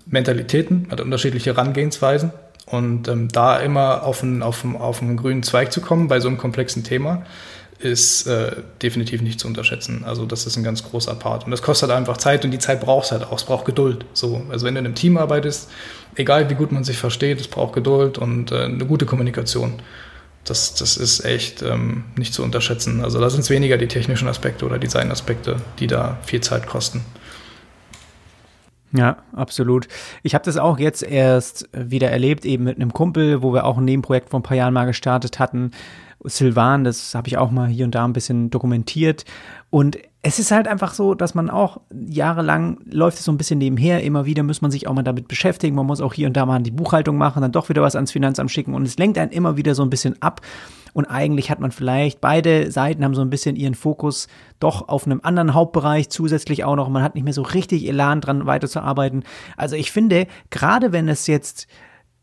Mentalitäten, 0.06 0.84
man 0.84 0.92
hat 0.92 1.02
unterschiedliche 1.02 1.52
Herangehensweisen. 1.52 2.32
Und 2.66 3.08
ähm, 3.08 3.30
da 3.30 3.58
immer 3.58 4.04
auf 4.04 4.22
einen, 4.22 4.44
auf, 4.44 4.64
einen, 4.64 4.76
auf 4.76 5.02
einen 5.02 5.18
grünen 5.18 5.42
Zweig 5.42 5.72
zu 5.72 5.82
kommen 5.82 6.08
bei 6.08 6.20
so 6.20 6.28
einem 6.28 6.38
komplexen 6.38 6.84
Thema, 6.84 7.24
ist 7.80 8.28
äh, 8.28 8.58
definitiv 8.82 9.22
nicht 9.22 9.40
zu 9.40 9.48
unterschätzen. 9.48 10.04
Also 10.06 10.26
das 10.26 10.46
ist 10.46 10.58
ein 10.58 10.64
ganz 10.64 10.84
großer 10.84 11.16
Part. 11.16 11.46
Und 11.46 11.52
das 11.52 11.62
kostet 11.62 11.92
einfach 11.92 12.18
Zeit 12.18 12.44
und 12.46 12.52
die 12.52 12.60
Zeit 12.60 12.82
braucht 12.82 13.06
es 13.06 13.12
halt 13.12 13.24
auch. 13.24 13.38
Es 13.38 13.46
braucht 13.46 13.66
Geduld. 13.66 14.06
So, 14.14 14.42
also 14.50 14.66
wenn 14.66 14.76
du 14.76 14.80
in 14.80 14.86
einem 14.86 14.96
Team 14.96 15.18
arbeitest, 15.18 15.70
egal 16.16 16.50
wie 16.50 16.56
gut 16.56 16.72
man 16.72 16.84
sich 16.84 16.98
versteht, 16.98 17.40
es 17.40 17.48
braucht 17.48 17.74
Geduld 17.74 18.18
und 18.18 18.52
äh, 18.52 18.66
eine 18.66 18.86
gute 18.86 19.06
Kommunikation 19.06 19.82
das, 20.50 20.74
das 20.74 20.98
ist 20.98 21.26
echt 21.26 21.62
ähm, 21.62 22.06
nicht 22.16 22.34
zu 22.34 22.44
unterschätzen. 22.44 23.04
Also 23.04 23.20
da 23.20 23.30
sind 23.30 23.42
es 23.42 23.50
weniger 23.50 23.78
die 23.78 23.88
technischen 23.88 24.28
Aspekte 24.28 24.66
oder 24.66 24.80
Designaspekte, 24.80 25.58
die 25.80 25.88
da 25.88 26.18
viel 26.24 26.42
Zeit 26.42 26.68
kosten. 26.68 27.02
Ja, 28.92 29.18
absolut. 29.34 29.88
Ich 30.24 30.34
habe 30.34 30.44
das 30.44 30.58
auch 30.58 30.80
jetzt 30.80 31.04
erst 31.04 31.70
wieder 31.74 32.10
erlebt, 32.10 32.44
eben 32.46 32.64
mit 32.64 32.78
einem 32.78 32.92
Kumpel, 32.92 33.44
wo 33.44 33.54
wir 33.54 33.66
auch 33.66 33.78
ein 33.78 33.86
Nebenprojekt 33.86 34.30
vor 34.30 34.40
ein 34.40 34.44
paar 34.44 34.58
Jahren 34.58 34.74
mal 34.74 34.86
gestartet 34.86 35.38
hatten. 35.38 35.72
Silvan, 36.24 36.84
das 36.84 37.16
habe 37.16 37.28
ich 37.28 37.38
auch 37.38 37.52
mal 37.52 37.68
hier 37.68 37.86
und 37.86 37.96
da 37.96 38.06
ein 38.06 38.14
bisschen 38.14 38.50
dokumentiert. 38.50 39.26
Und 39.70 39.98
es 40.22 40.38
ist 40.38 40.52
halt 40.52 40.68
einfach 40.68 40.94
so, 40.94 41.14
dass 41.14 41.34
man 41.34 41.50
auch 41.50 41.80
jahrelang 41.92 42.80
läuft 42.86 43.20
es 43.20 43.26
so 43.26 43.32
ein 43.32 43.38
bisschen 43.38 43.60
nebenher. 43.60 44.04
Immer 44.04 44.26
wieder 44.26 44.44
muss 44.44 44.62
man 44.62 44.70
sich 44.70 44.88
auch 44.88 44.94
mal 44.94 45.04
damit 45.04 45.30
beschäftigen. 45.30 45.76
Man 45.76 45.86
muss 45.86 46.02
auch 46.02 46.14
hier 46.14 46.28
und 46.28 46.36
da 46.36 46.46
mal 46.46 46.62
die 46.62 46.72
Buchhaltung 46.72 47.18
machen, 47.18 47.42
dann 47.42 47.54
doch 47.54 47.70
wieder 47.70 47.82
was 47.82 47.96
ans 47.96 48.12
Finanzamt 48.12 48.52
schicken 48.52 48.74
und 48.74 48.86
es 48.86 48.98
lenkt 48.98 49.18
einen 49.18 49.32
immer 49.32 49.56
wieder 49.56 49.76
so 49.76 49.84
ein 49.84 49.90
bisschen 49.90 50.22
ab. 50.22 50.42
Und 50.92 51.06
eigentlich 51.06 51.52
hat 51.52 51.60
man 51.60 51.72
vielleicht, 51.72 52.20
beide 52.20 52.72
Seiten 52.72 53.06
haben 53.06 53.16
so 53.16 53.22
ein 53.22 53.30
bisschen 53.30 53.56
ihren 53.56 53.76
Fokus 53.76 54.28
doch 54.60 54.90
auf 54.90 55.06
einem 55.06 55.22
anderen 55.24 55.54
Hauptbereich 55.54 56.10
zusätzlich 56.10 56.66
auch 56.66 56.76
noch. 56.76 56.90
Man 56.90 57.04
hat 57.04 57.16
nicht 57.16 57.24
mehr 57.24 57.34
so 57.34 57.44
richtig 57.44 57.88
Elan 57.88 58.20
dran 58.20 58.46
weiterzuarbeiten. 58.46 59.24
Also 59.56 59.76
ich 59.76 59.92
finde, 59.92 60.28
gerade 60.50 60.92
wenn 60.92 61.08
es 61.08 61.28
jetzt 61.28 61.68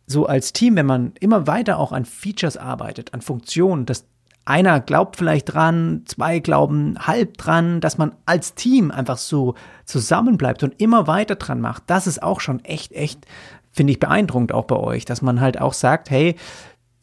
so 0.07 0.27
als 0.27 0.53
Team, 0.53 0.77
wenn 0.77 0.87
man 0.87 1.13
immer 1.21 1.47
weiter 1.47 1.79
auch 1.79 1.93
an 1.93 2.05
Features 2.05 2.57
arbeitet, 2.57 3.13
an 3.15 3.23
Funktionen, 3.23 3.87
dass 3.87 4.07
einer 4.45 4.81
glaubt 4.81 5.17
vielleicht 5.17 5.53
dran, 5.53 6.03
zwei 6.07 6.39
glauben 6.39 6.97
halb 7.01 7.37
dran, 7.37 7.81
dass 7.81 7.99
man 7.99 8.13
als 8.27 8.55
Team 8.55 8.93
einfach 8.93 9.19
so 9.19 9.55
zusammenbleibt 9.85 10.63
und 10.63 10.81
immer 10.81 11.09
weiter 11.09 11.35
dran 11.35 11.61
macht. 11.61 11.83
Das 11.89 12.07
ist 12.07 12.23
auch 12.23 12.41
schon 12.41 12.65
echt, 12.65 12.93
echt, 12.93 13.27
finde 13.73 13.93
ich 13.93 13.99
beeindruckend 13.99 14.53
auch 14.53 14.65
bei 14.65 14.77
euch, 14.77 15.05
dass 15.05 15.21
man 15.21 15.41
halt 15.41 15.61
auch 15.61 15.73
sagt, 15.73 16.11
hey, 16.11 16.37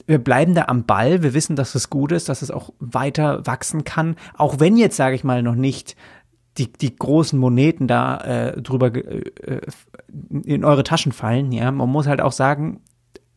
wir 0.08 0.20
bleiben 0.20 0.56
da 0.56 0.64
am 0.64 0.86
Ball, 0.86 1.22
wir 1.22 1.34
wissen, 1.34 1.56
dass 1.56 1.76
es 1.76 1.89
gut 1.89 2.14
ist, 2.14 2.30
dass 2.30 2.41
es 2.41 2.51
auch 2.51 2.72
weiter 2.80 3.45
wachsen 3.45 3.84
kann, 3.84 4.16
auch 4.38 4.60
wenn 4.60 4.78
jetzt, 4.78 4.95
sage 4.95 5.16
ich 5.16 5.26
mal, 5.26 5.43
noch 5.43 5.56
nicht 5.56 5.95
die, 6.58 6.72
die 6.72 6.95
großen 6.95 7.38
Moneten 7.38 7.88
da 7.88 8.18
äh, 8.20 8.62
drüber 8.62 8.93
äh, 8.95 9.62
in 10.43 10.64
eure 10.64 10.84
Taschen 10.84 11.12
fallen, 11.12 11.51
ja. 11.51 11.72
Man 11.72 11.89
muss 11.89 12.08
halt 12.08 12.22
auch 12.22 12.32
sagen, 12.32 12.82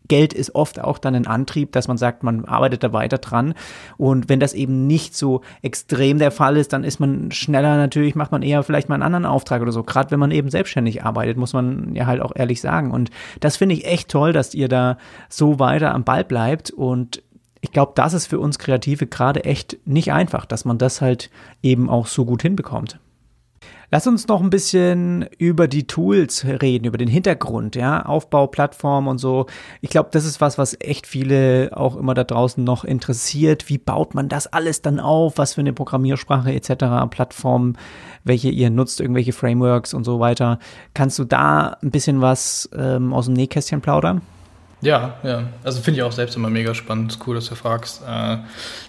Geld 0.09 0.32
ist 0.32 0.54
oft 0.54 0.80
auch 0.80 0.98
dann 0.98 1.14
ein 1.14 1.26
Antrieb, 1.26 1.72
dass 1.72 1.88
man 1.88 1.96
sagt, 1.96 2.22
man 2.22 2.44
arbeitet 2.44 2.82
da 2.82 2.92
weiter 2.92 3.18
dran. 3.18 3.54
Und 3.96 4.28
wenn 4.28 4.40
das 4.40 4.54
eben 4.54 4.86
nicht 4.86 5.16
so 5.16 5.42
extrem 5.62 6.18
der 6.18 6.30
Fall 6.30 6.57
ist, 6.57 6.72
dann 6.72 6.84
ist 6.84 7.00
man 7.00 7.30
schneller 7.32 7.76
natürlich, 7.76 8.14
macht 8.14 8.32
man 8.32 8.42
eher 8.42 8.62
vielleicht 8.62 8.88
mal 8.88 8.94
einen 8.96 9.02
anderen 9.02 9.26
Auftrag 9.26 9.62
oder 9.62 9.72
so. 9.72 9.82
Gerade 9.82 10.11
wenn 10.11 10.20
man 10.20 10.30
eben 10.30 10.50
selbstständig 10.50 11.04
arbeitet, 11.04 11.36
muss 11.36 11.52
man 11.52 11.94
ja 11.94 12.07
halt 12.07 12.20
auch 12.20 12.32
ehrlich 12.34 12.61
sagen. 12.61 12.90
Und 12.90 13.11
das 13.40 13.57
finde 13.57 13.74
ich 13.74 13.86
echt 13.86 14.09
toll, 14.09 14.32
dass 14.32 14.54
ihr 14.54 14.68
da 14.68 14.98
so 15.28 15.59
weiter 15.59 15.94
am 15.94 16.04
Ball 16.04 16.24
bleibt. 16.24 16.70
Und 16.70 17.22
ich 17.61 17.72
glaube, 17.72 17.92
das 17.94 18.12
ist 18.12 18.26
für 18.26 18.38
uns 18.38 18.59
Kreative 18.59 19.07
gerade 19.07 19.44
echt 19.44 19.78
nicht 19.84 20.12
einfach, 20.12 20.46
dass 20.46 20.64
man 20.64 20.78
das 20.78 21.00
halt 21.00 21.30
eben 21.62 21.90
auch 21.90 22.07
so 22.07 22.24
gut 22.24 22.42
hinbekommt. 22.42 22.98
Lass 23.91 24.07
uns 24.07 24.26
noch 24.26 24.41
ein 24.41 24.51
bisschen 24.51 25.26
über 25.39 25.68
die 25.68 25.87
Tools 25.87 26.45
reden, 26.45 26.87
über 26.87 26.99
den 26.99 27.09
Hintergrund, 27.09 27.76
ja, 27.76 28.05
Aufbau, 28.05 28.49
Plattform 28.49 29.07
und 29.07 29.18
so. 29.18 29.47
Ich 29.80 29.91
glaube, 29.91 30.09
das 30.12 30.24
ist 30.24 30.41
was, 30.41 30.59
was 30.59 30.76
echt 30.80 31.07
viele 31.07 31.70
auch 31.72 31.97
immer 31.97 32.14
da 32.14 32.24
draußen 32.24 32.62
noch 32.62 32.84
interessiert. 32.84 33.68
Wie 33.68 33.78
baut 33.78 34.14
man 34.14 34.28
das 34.28 34.49
alles 34.49 34.82
dann 34.82 34.99
auf? 34.99 35.39
Was 35.39 35.55
für 35.55 35.61
eine 35.61 35.72
Programmiersprache 35.72 36.53
etc., 36.53 37.09
Plattform, 37.11 37.74
welche 38.24 38.49
ihr 38.49 38.70
nutzt, 38.70 39.01
irgendwelche 39.01 39.32
Frameworks 39.32 39.95
und 39.95 40.05
so 40.05 40.18
weiter. 40.18 40.59
Kannst 40.95 41.18
du 41.18 41.24
da 41.24 41.76
ein 41.82 41.91
bisschen 41.91 42.20
was 42.20 42.68
ähm, 42.76 43.12
aus 43.12 43.26
dem 43.26 43.34
Nähkästchen 43.34 43.80
plaudern? 43.80 44.22
Ja, 44.83 45.16
ja. 45.22 45.45
Also 45.64 45.81
finde 45.81 46.01
ich 46.01 46.03
auch 46.03 46.12
selbst 46.12 46.37
immer 46.37 46.51
mega 46.51 46.74
spannend. 46.74 47.18
Cool, 47.27 47.37
dass 47.37 47.49
du 47.49 47.55
fragst. 47.55 48.03
Äh, 48.07 48.39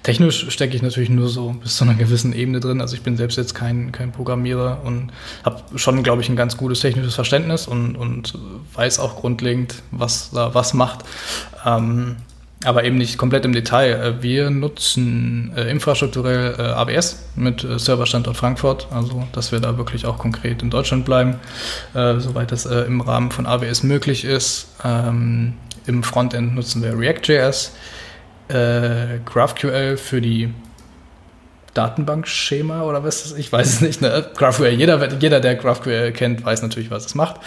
technisch 0.03 0.49
stecke 0.49 0.75
ich 0.75 0.81
natürlich 0.81 1.09
nur 1.09 1.29
so 1.29 1.51
bis 1.53 1.77
zu 1.77 1.85
einer 1.85 1.93
gewissen 1.93 2.33
Ebene 2.33 2.59
drin. 2.59 2.81
Also 2.81 2.95
ich 2.95 3.03
bin 3.03 3.15
selbst 3.15 3.37
jetzt 3.37 3.55
kein, 3.55 3.91
kein 3.93 4.11
Programmierer 4.11 4.81
und 4.83 5.11
habe 5.45 5.61
schon, 5.77 6.03
glaube 6.03 6.21
ich, 6.21 6.29
ein 6.29 6.35
ganz 6.35 6.57
gutes 6.57 6.81
technisches 6.81 7.15
Verständnis 7.15 7.67
und, 7.67 7.95
und 7.95 8.33
weiß 8.73 8.99
auch 8.99 9.15
grundlegend, 9.15 9.81
was 9.91 10.31
da 10.31 10.53
was 10.53 10.73
macht. 10.73 11.05
Ähm, 11.65 12.17
aber 12.65 12.83
eben 12.83 12.97
nicht 12.97 13.17
komplett 13.17 13.45
im 13.45 13.53
Detail. 13.53 13.93
Äh, 13.93 14.23
wir 14.23 14.49
nutzen 14.49 15.53
äh, 15.55 15.69
infrastrukturell 15.69 16.55
äh, 16.57 16.61
AWS 16.63 17.23
mit 17.35 17.63
äh, 17.63 17.79
Serverstandort 17.79 18.35
Frankfurt, 18.35 18.87
also 18.91 19.23
dass 19.31 19.51
wir 19.51 19.59
da 19.59 19.77
wirklich 19.77 20.05
auch 20.05 20.17
konkret 20.17 20.61
in 20.61 20.69
Deutschland 20.69 21.05
bleiben, 21.05 21.35
äh, 21.93 22.19
soweit 22.19 22.51
das 22.51 22.65
äh, 22.65 22.81
im 22.81 22.99
Rahmen 22.99 23.31
von 23.31 23.45
AWS 23.45 23.83
möglich 23.83 24.25
ist. 24.25 24.67
Ähm, 24.83 25.53
im 25.87 26.03
Frontend 26.03 26.55
nutzen 26.55 26.83
wir 26.83 26.97
React.js, 26.97 27.73
äh, 28.49 29.19
GraphQL 29.25 29.97
für 29.97 30.21
die 30.21 30.53
Datenbankschema 31.73 32.83
oder 32.83 33.03
was 33.03 33.17
ist 33.17 33.31
das? 33.31 33.37
Ich 33.39 33.51
weiß 33.51 33.67
es 33.67 33.81
nicht. 33.81 34.01
Ne? 34.01 34.29
GraphQL, 34.35 34.69
jeder, 34.69 35.13
jeder, 35.19 35.39
der 35.39 35.55
GraphQL 35.55 36.11
kennt, 36.11 36.43
weiß 36.43 36.61
natürlich, 36.61 36.91
was 36.91 37.05
es 37.05 37.15
macht. 37.15 37.41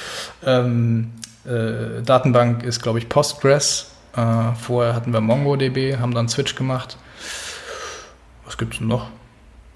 Ähm, 0.44 1.12
äh, 1.44 2.02
Datenbank 2.02 2.62
ist, 2.62 2.82
glaube 2.82 2.98
ich, 2.98 3.08
Postgres. 3.08 3.90
Äh, 4.16 4.54
vorher 4.60 4.94
hatten 4.94 5.12
wir 5.12 5.20
MongoDB, 5.20 5.98
haben 5.98 6.14
dann 6.14 6.28
Switch 6.28 6.54
gemacht. 6.54 6.96
Was 8.44 8.56
gibt 8.58 8.74
es 8.74 8.80
noch? 8.80 9.10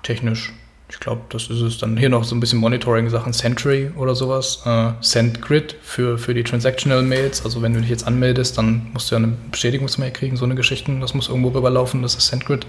Technisch 0.03 0.53
ich 0.95 1.01
glaube, 1.01 1.23
das 1.29 1.51
ist 1.51 1.61
es. 1.61 1.79
Dann 1.79 1.97
hier 1.97 2.09
noch 2.09 2.23
so 2.23 2.37
ein 2.37 2.41
bisschen 2.41 2.61
Monitoring-Sachen, 2.61 3.33
Sentry 3.33 3.91
oder 3.97 4.15
sowas. 4.15 4.63
Äh, 4.65 4.93
SendGrid 5.01 5.75
für, 5.83 6.19
für 6.19 6.35
die 6.35 6.45
Transactional-Mails. 6.45 7.45
Also 7.45 7.63
wenn 7.63 7.75
du 7.75 7.81
dich 7.81 7.91
jetzt 7.91 8.07
anmeldest, 8.07 8.57
dann 8.57 8.91
musst 8.93 9.11
du 9.11 9.17
ja 9.17 9.19
eine 9.19 9.33
Bestätigungsmail 9.51 10.13
kriegen, 10.13 10.37
so 10.37 10.45
eine 10.45 10.55
Geschichte. 10.55 10.97
Das 11.01 11.13
muss 11.13 11.29
irgendwo 11.29 11.49
rüberlaufen, 11.49 12.01
das 12.01 12.15
ist 12.15 12.29
SendGrid. 12.29 12.65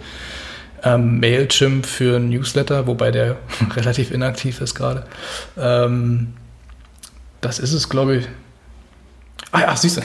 Ähm, 0.83 1.19
Mailchimp 1.19 1.85
für 1.85 2.19
Newsletter, 2.19 2.87
wobei 2.87 3.11
der 3.11 3.37
relativ 3.75 4.09
inaktiv 4.09 4.59
ist 4.59 4.73
gerade. 4.73 5.05
Ähm, 5.55 6.33
das 7.41 7.59
ist 7.59 7.73
es, 7.73 7.89
glaube 7.89 8.17
ich. 8.17 8.27
Ah 9.51 9.61
ja, 9.61 9.75
siehst 9.75 9.97
du. 9.97 10.01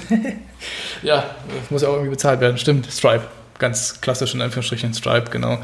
ja, 1.03 1.25
das 1.59 1.71
muss 1.71 1.81
ja 1.81 1.89
auch 1.89 1.95
irgendwie 1.95 2.11
bezahlt 2.11 2.41
werden. 2.41 2.59
Stimmt, 2.59 2.87
Stripe. 2.93 3.25
Ganz 3.61 4.01
klassisch 4.01 4.35
in 4.35 4.41
Anführungsstrichen 4.41 4.93
Stripe, 4.95 5.31
genau. 5.31 5.59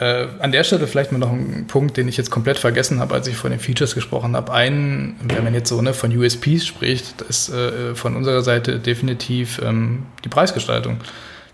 Äh, 0.00 0.26
an 0.40 0.50
der 0.50 0.64
Stelle 0.64 0.88
vielleicht 0.88 1.12
mal 1.12 1.18
noch 1.18 1.30
ein 1.30 1.66
Punkt, 1.68 1.96
den 1.96 2.08
ich 2.08 2.16
jetzt 2.16 2.30
komplett 2.30 2.58
vergessen 2.58 2.98
habe, 2.98 3.14
als 3.14 3.28
ich 3.28 3.36
von 3.36 3.52
den 3.52 3.60
Features 3.60 3.94
gesprochen 3.94 4.34
habe. 4.34 4.52
Ein, 4.52 5.14
wenn 5.22 5.44
man 5.44 5.54
jetzt 5.54 5.68
so 5.68 5.80
ne, 5.80 5.94
von 5.94 6.16
USPs 6.16 6.66
spricht, 6.66 7.20
ist 7.22 7.50
äh, 7.50 7.94
von 7.94 8.16
unserer 8.16 8.42
Seite 8.42 8.80
definitiv 8.80 9.60
ähm, 9.62 10.06
die 10.24 10.28
Preisgestaltung, 10.28 10.96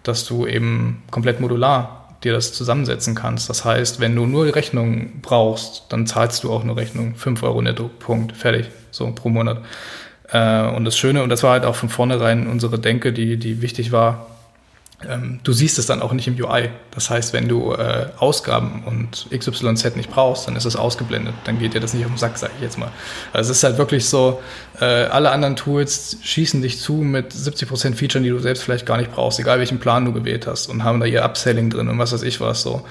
dass 0.05 0.25
du 0.25 0.47
eben 0.47 1.03
komplett 1.11 1.41
modular 1.41 2.09
dir 2.25 2.33
das 2.33 2.53
zusammensetzen 2.53 3.15
kannst. 3.15 3.51
Das 3.51 3.65
heißt, 3.65 4.01
wenn 4.01 4.15
du 4.15 4.27
nur 4.27 4.55
Rechnung 4.55 5.21
brauchst, 5.23 5.87
dann 5.89 6.07
zahlst 6.07 6.45
du 6.45 6.53
auch 6.53 6.65
nur 6.65 6.77
Rechnung. 6.77 7.17
5 7.17 7.43
Euro 7.43 7.61
netto, 7.61 7.91
Punkt, 7.99 8.37
fertig, 8.37 8.67
so 8.91 9.11
pro 9.13 9.29
Monat. 9.29 9.63
Äh, 10.33 10.63
und 10.69 10.85
das 10.85 10.97
Schöne, 10.97 11.23
und 11.23 11.31
das 11.31 11.43
war 11.43 11.53
halt 11.53 11.65
auch 11.65 11.75
von 11.75 11.89
vornherein 11.89 12.47
unsere 12.47 12.79
Denke, 12.79 13.13
die, 13.13 13.37
die 13.37 13.61
wichtig 13.61 13.93
war, 13.93 14.30
ähm, 15.09 15.41
du 15.43 15.53
siehst 15.53 15.79
es 15.79 15.87
dann 15.87 16.03
auch 16.03 16.13
nicht 16.13 16.29
im 16.29 16.35
UI. 16.35 16.69
Das 16.91 17.09
heißt, 17.09 17.33
wenn 17.33 17.49
du 17.49 17.73
äh, 17.73 18.09
Ausgaben 18.19 18.83
und 18.85 19.27
XYZ 19.37 19.97
nicht 19.97 20.11
brauchst, 20.11 20.47
dann 20.47 20.57
ist 20.57 20.67
es 20.67 20.77
ausgeblendet. 20.77 21.35
Dann 21.45 21.59
geht 21.59 21.75
dir 21.75 21.81
das 21.81 21.95
nicht 21.95 22.05
auf 22.05 22.11
den 22.11 22.19
Sack, 22.19 22.37
sage 22.37 22.53
ich 22.57 22.63
jetzt 22.63 22.79
mal. 22.79 22.91
Also 23.33 23.51
es 23.51 23.59
ist 23.59 23.65
halt 23.65 23.79
wirklich 23.79 24.07
so, 24.07 24.41
äh, 24.81 24.85
alle 24.85 25.31
anderen 25.31 25.57
Tools 25.57 26.19
schießen 26.23 26.61
dich 26.61 26.81
zu 26.81 26.95
mit 26.95 27.33
70% 27.33 27.95
Features, 27.95 28.23
die 28.23 28.29
du 28.29 28.39
selbst 28.39 28.63
vielleicht 28.63 28.85
gar 28.85 28.99
nicht 28.99 29.13
brauchst, 29.13 29.41
egal 29.41 29.59
welchen 29.59 29.81
Plan 29.81 30.05
du 30.05 30.13
gewählt 30.13 30.47
hast 30.47 30.69
und 30.69 30.85
haben 30.85 31.01
da 31.01 31.07
ihr 31.07 31.25
Upselling 31.25 31.71
drin 31.71 31.89
und 31.89 31.99
was 31.99 32.13
weiß 32.13 32.23
ich 32.23 32.41
was 32.41 32.63
so. 32.63 32.83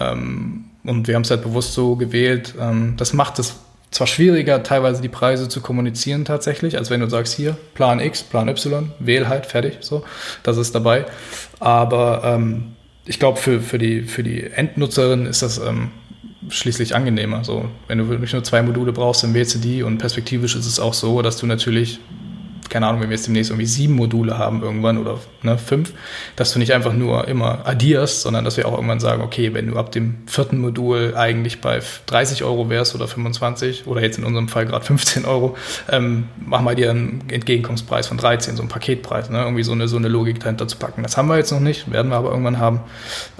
Ähm, 0.00 0.64
und 0.84 1.08
wir 1.08 1.14
haben 1.14 1.22
es 1.22 1.30
halt 1.30 1.42
bewusst 1.42 1.72
so 1.72 1.96
gewählt. 1.96 2.54
Ähm, 2.60 2.94
das 2.98 3.14
macht 3.14 3.38
es 3.38 3.54
zwar 3.94 4.08
schwieriger, 4.08 4.64
teilweise 4.64 5.00
die 5.00 5.08
Preise 5.08 5.48
zu 5.48 5.60
kommunizieren 5.60 6.24
tatsächlich, 6.24 6.76
als 6.76 6.90
wenn 6.90 6.98
du 6.98 7.08
sagst, 7.08 7.32
hier, 7.32 7.56
Plan 7.74 8.00
X, 8.00 8.24
Plan 8.24 8.48
Y, 8.48 8.90
wähl 8.98 9.28
halt, 9.28 9.46
fertig, 9.46 9.78
so, 9.80 10.02
das 10.42 10.56
ist 10.56 10.74
dabei. 10.74 11.06
Aber 11.60 12.22
ähm, 12.24 12.72
ich 13.04 13.20
glaube, 13.20 13.38
für, 13.38 13.60
für, 13.60 13.78
die, 13.78 14.02
für 14.02 14.24
die 14.24 14.42
Endnutzerin 14.42 15.26
ist 15.26 15.42
das 15.42 15.58
ähm, 15.58 15.92
schließlich 16.48 16.96
angenehmer. 16.96 17.44
So, 17.44 17.66
wenn 17.86 17.98
du 17.98 18.08
wirklich 18.08 18.32
nur 18.32 18.42
zwei 18.42 18.62
Module 18.62 18.92
brauchst, 18.92 19.22
dann 19.22 19.32
wählst 19.32 19.54
du 19.54 19.60
die 19.60 19.84
und 19.84 19.98
perspektivisch 19.98 20.56
ist 20.56 20.66
es 20.66 20.80
auch 20.80 20.94
so, 20.94 21.22
dass 21.22 21.36
du 21.36 21.46
natürlich 21.46 22.00
keine 22.74 22.88
Ahnung, 22.88 23.02
wenn 23.02 23.08
wir 23.08 23.14
jetzt 23.14 23.28
demnächst 23.28 23.52
irgendwie 23.52 23.66
sieben 23.66 23.94
Module 23.94 24.36
haben 24.36 24.60
irgendwann 24.60 24.98
oder 24.98 25.20
ne, 25.42 25.56
fünf, 25.58 25.92
dass 26.34 26.52
du 26.52 26.58
nicht 26.58 26.72
einfach 26.72 26.92
nur 26.92 27.28
immer 27.28 27.64
addierst, 27.68 28.22
sondern 28.22 28.44
dass 28.44 28.56
wir 28.56 28.66
auch 28.66 28.72
irgendwann 28.72 28.98
sagen, 28.98 29.22
okay, 29.22 29.54
wenn 29.54 29.68
du 29.68 29.76
ab 29.78 29.92
dem 29.92 30.16
vierten 30.26 30.58
Modul 30.58 31.14
eigentlich 31.16 31.60
bei 31.60 31.80
30 32.06 32.42
Euro 32.42 32.70
wärst 32.70 32.96
oder 32.96 33.06
25 33.06 33.86
oder 33.86 34.02
jetzt 34.02 34.18
in 34.18 34.24
unserem 34.24 34.48
Fall 34.48 34.66
gerade 34.66 34.84
15 34.84 35.24
Euro, 35.24 35.56
ähm, 35.88 36.26
machen 36.44 36.64
wir 36.64 36.74
dir 36.74 36.90
einen 36.90 37.22
Entgegenkommenspreis 37.30 38.08
von 38.08 38.16
13, 38.16 38.56
so 38.56 38.62
einen 38.62 38.70
Paketpreis, 38.70 39.30
ne? 39.30 39.38
irgendwie 39.38 39.62
so 39.62 39.70
eine, 39.70 39.86
so 39.86 39.96
eine 39.96 40.08
Logik 40.08 40.40
dahinter 40.40 40.66
zu 40.66 40.76
packen. 40.76 41.04
Das 41.04 41.16
haben 41.16 41.28
wir 41.28 41.36
jetzt 41.36 41.52
noch 41.52 41.60
nicht, 41.60 41.92
werden 41.92 42.10
wir 42.10 42.16
aber 42.16 42.30
irgendwann 42.30 42.58
haben. 42.58 42.80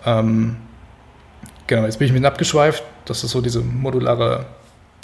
Ähm, 0.06 0.58
genau, 1.66 1.86
jetzt 1.86 1.98
bin 1.98 2.06
ich 2.06 2.12
ein 2.12 2.14
bisschen 2.14 2.26
abgeschweift. 2.26 2.84
Das 3.04 3.24
ist 3.24 3.32
so 3.32 3.40
diese 3.40 3.62
modulare, 3.62 4.46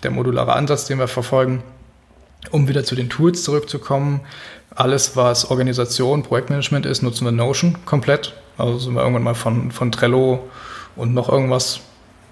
der 0.04 0.12
modulare 0.12 0.52
Ansatz, 0.52 0.84
den 0.84 1.00
wir 1.00 1.08
verfolgen. 1.08 1.64
Um 2.50 2.68
wieder 2.68 2.84
zu 2.84 2.94
den 2.94 3.10
Tools 3.10 3.44
zurückzukommen, 3.44 4.20
alles, 4.74 5.16
was 5.16 5.50
Organisation, 5.50 6.22
Projektmanagement 6.22 6.86
ist, 6.86 7.02
nutzen 7.02 7.24
wir 7.24 7.32
Notion 7.32 7.76
komplett. 7.84 8.34
Also 8.56 8.78
sind 8.78 8.94
wir 8.94 9.02
irgendwann 9.02 9.22
mal 9.22 9.34
von, 9.34 9.70
von 9.70 9.92
Trello 9.92 10.48
und 10.96 11.14
noch 11.14 11.28
irgendwas, 11.28 11.80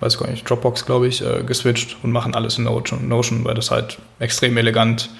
weiß 0.01 0.19
gar 0.19 0.31
nicht, 0.31 0.49
Dropbox, 0.49 0.87
glaube 0.87 1.09
ich, 1.09 1.23
äh, 1.23 1.43
geswitcht 1.43 1.97
und 2.03 2.13
machen 2.13 2.35
alles 2.35 2.59
in 2.59 2.65
Notion, 2.65 3.09
Notion, 3.09 3.45
weil 3.45 3.55
das 3.55 3.71
halt 3.71 3.99
extrem 4.19 4.57
elegant 4.57 5.11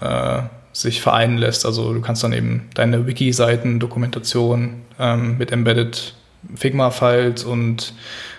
äh, 0.00 0.42
sich 0.72 1.02
vereinen 1.02 1.38
lässt. 1.38 1.66
Also 1.66 1.92
du 1.92 2.00
kannst 2.00 2.24
dann 2.24 2.32
eben 2.32 2.68
deine 2.74 3.06
Wiki-Seiten, 3.06 3.80
Dokumentation 3.80 4.82
ähm, 4.98 5.38
mit 5.38 5.52
Embedded 5.52 6.14
Figma-Files 6.54 7.44
und 7.44 7.94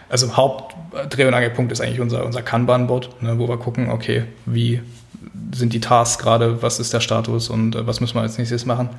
also 0.09 0.35
Hauptdreh- 0.35 1.27
und 1.27 1.33
Angelpunkt 1.33 1.71
ist 1.71 1.81
eigentlich 1.81 2.01
unser, 2.01 2.25
unser 2.25 2.41
Kanban-Bot, 2.41 3.21
ne, 3.21 3.39
wo 3.39 3.47
wir 3.47 3.57
gucken, 3.57 3.89
okay, 3.89 4.25
wie 4.45 4.81
sind 5.53 5.73
die 5.73 5.79
Tasks 5.79 6.21
gerade, 6.21 6.61
was 6.61 6.79
ist 6.79 6.93
der 6.93 6.99
Status 6.99 7.49
und 7.49 7.75
äh, 7.75 7.85
was 7.85 8.01
müssen 8.01 8.15
wir 8.15 8.21
als 8.21 8.37
nächstes 8.37 8.65
machen. 8.65 8.89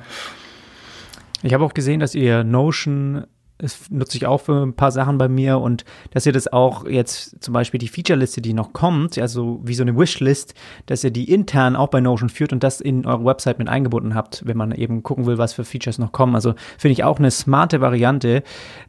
Ich 1.43 1.53
habe 1.53 1.63
auch 1.63 1.73
gesehen, 1.73 1.99
dass 1.99 2.15
ihr 2.15 2.43
Notion 2.43 3.25
das 3.57 3.89
nutze 3.89 4.17
ich 4.17 4.25
auch 4.25 4.41
für 4.41 4.65
ein 4.65 4.73
paar 4.73 4.91
Sachen 4.91 5.17
bei 5.17 5.29
mir 5.29 5.59
und 5.59 5.85
dass 6.11 6.25
ihr 6.25 6.33
das 6.33 6.51
auch 6.51 6.85
jetzt 6.87 7.41
zum 7.41 7.53
Beispiel 7.53 7.77
die 7.77 7.87
Feature-Liste, 7.87 8.41
die 8.41 8.53
noch 8.53 8.73
kommt, 8.73 9.17
also 9.17 9.61
wie 9.63 9.73
so 9.73 9.83
eine 9.83 9.97
Wishlist, 9.97 10.55
dass 10.87 11.05
ihr 11.05 11.11
die 11.11 11.31
intern 11.31 11.77
auch 11.77 11.87
bei 11.87 12.01
Notion 12.01 12.27
führt 12.27 12.51
und 12.51 12.63
das 12.63 12.81
in 12.81 13.05
eure 13.05 13.23
Website 13.23 13.57
mit 13.57 13.69
eingebunden 13.69 14.13
habt, 14.13 14.43
wenn 14.45 14.57
man 14.57 14.73
eben 14.73 15.03
gucken 15.03 15.25
will, 15.25 15.37
was 15.37 15.53
für 15.53 15.63
Features 15.63 15.99
noch 15.99 16.11
kommen. 16.11 16.35
Also 16.35 16.53
finde 16.77 16.93
ich 16.93 17.05
auch 17.05 17.17
eine 17.17 17.31
smarte 17.31 17.79
Variante, 17.79 18.43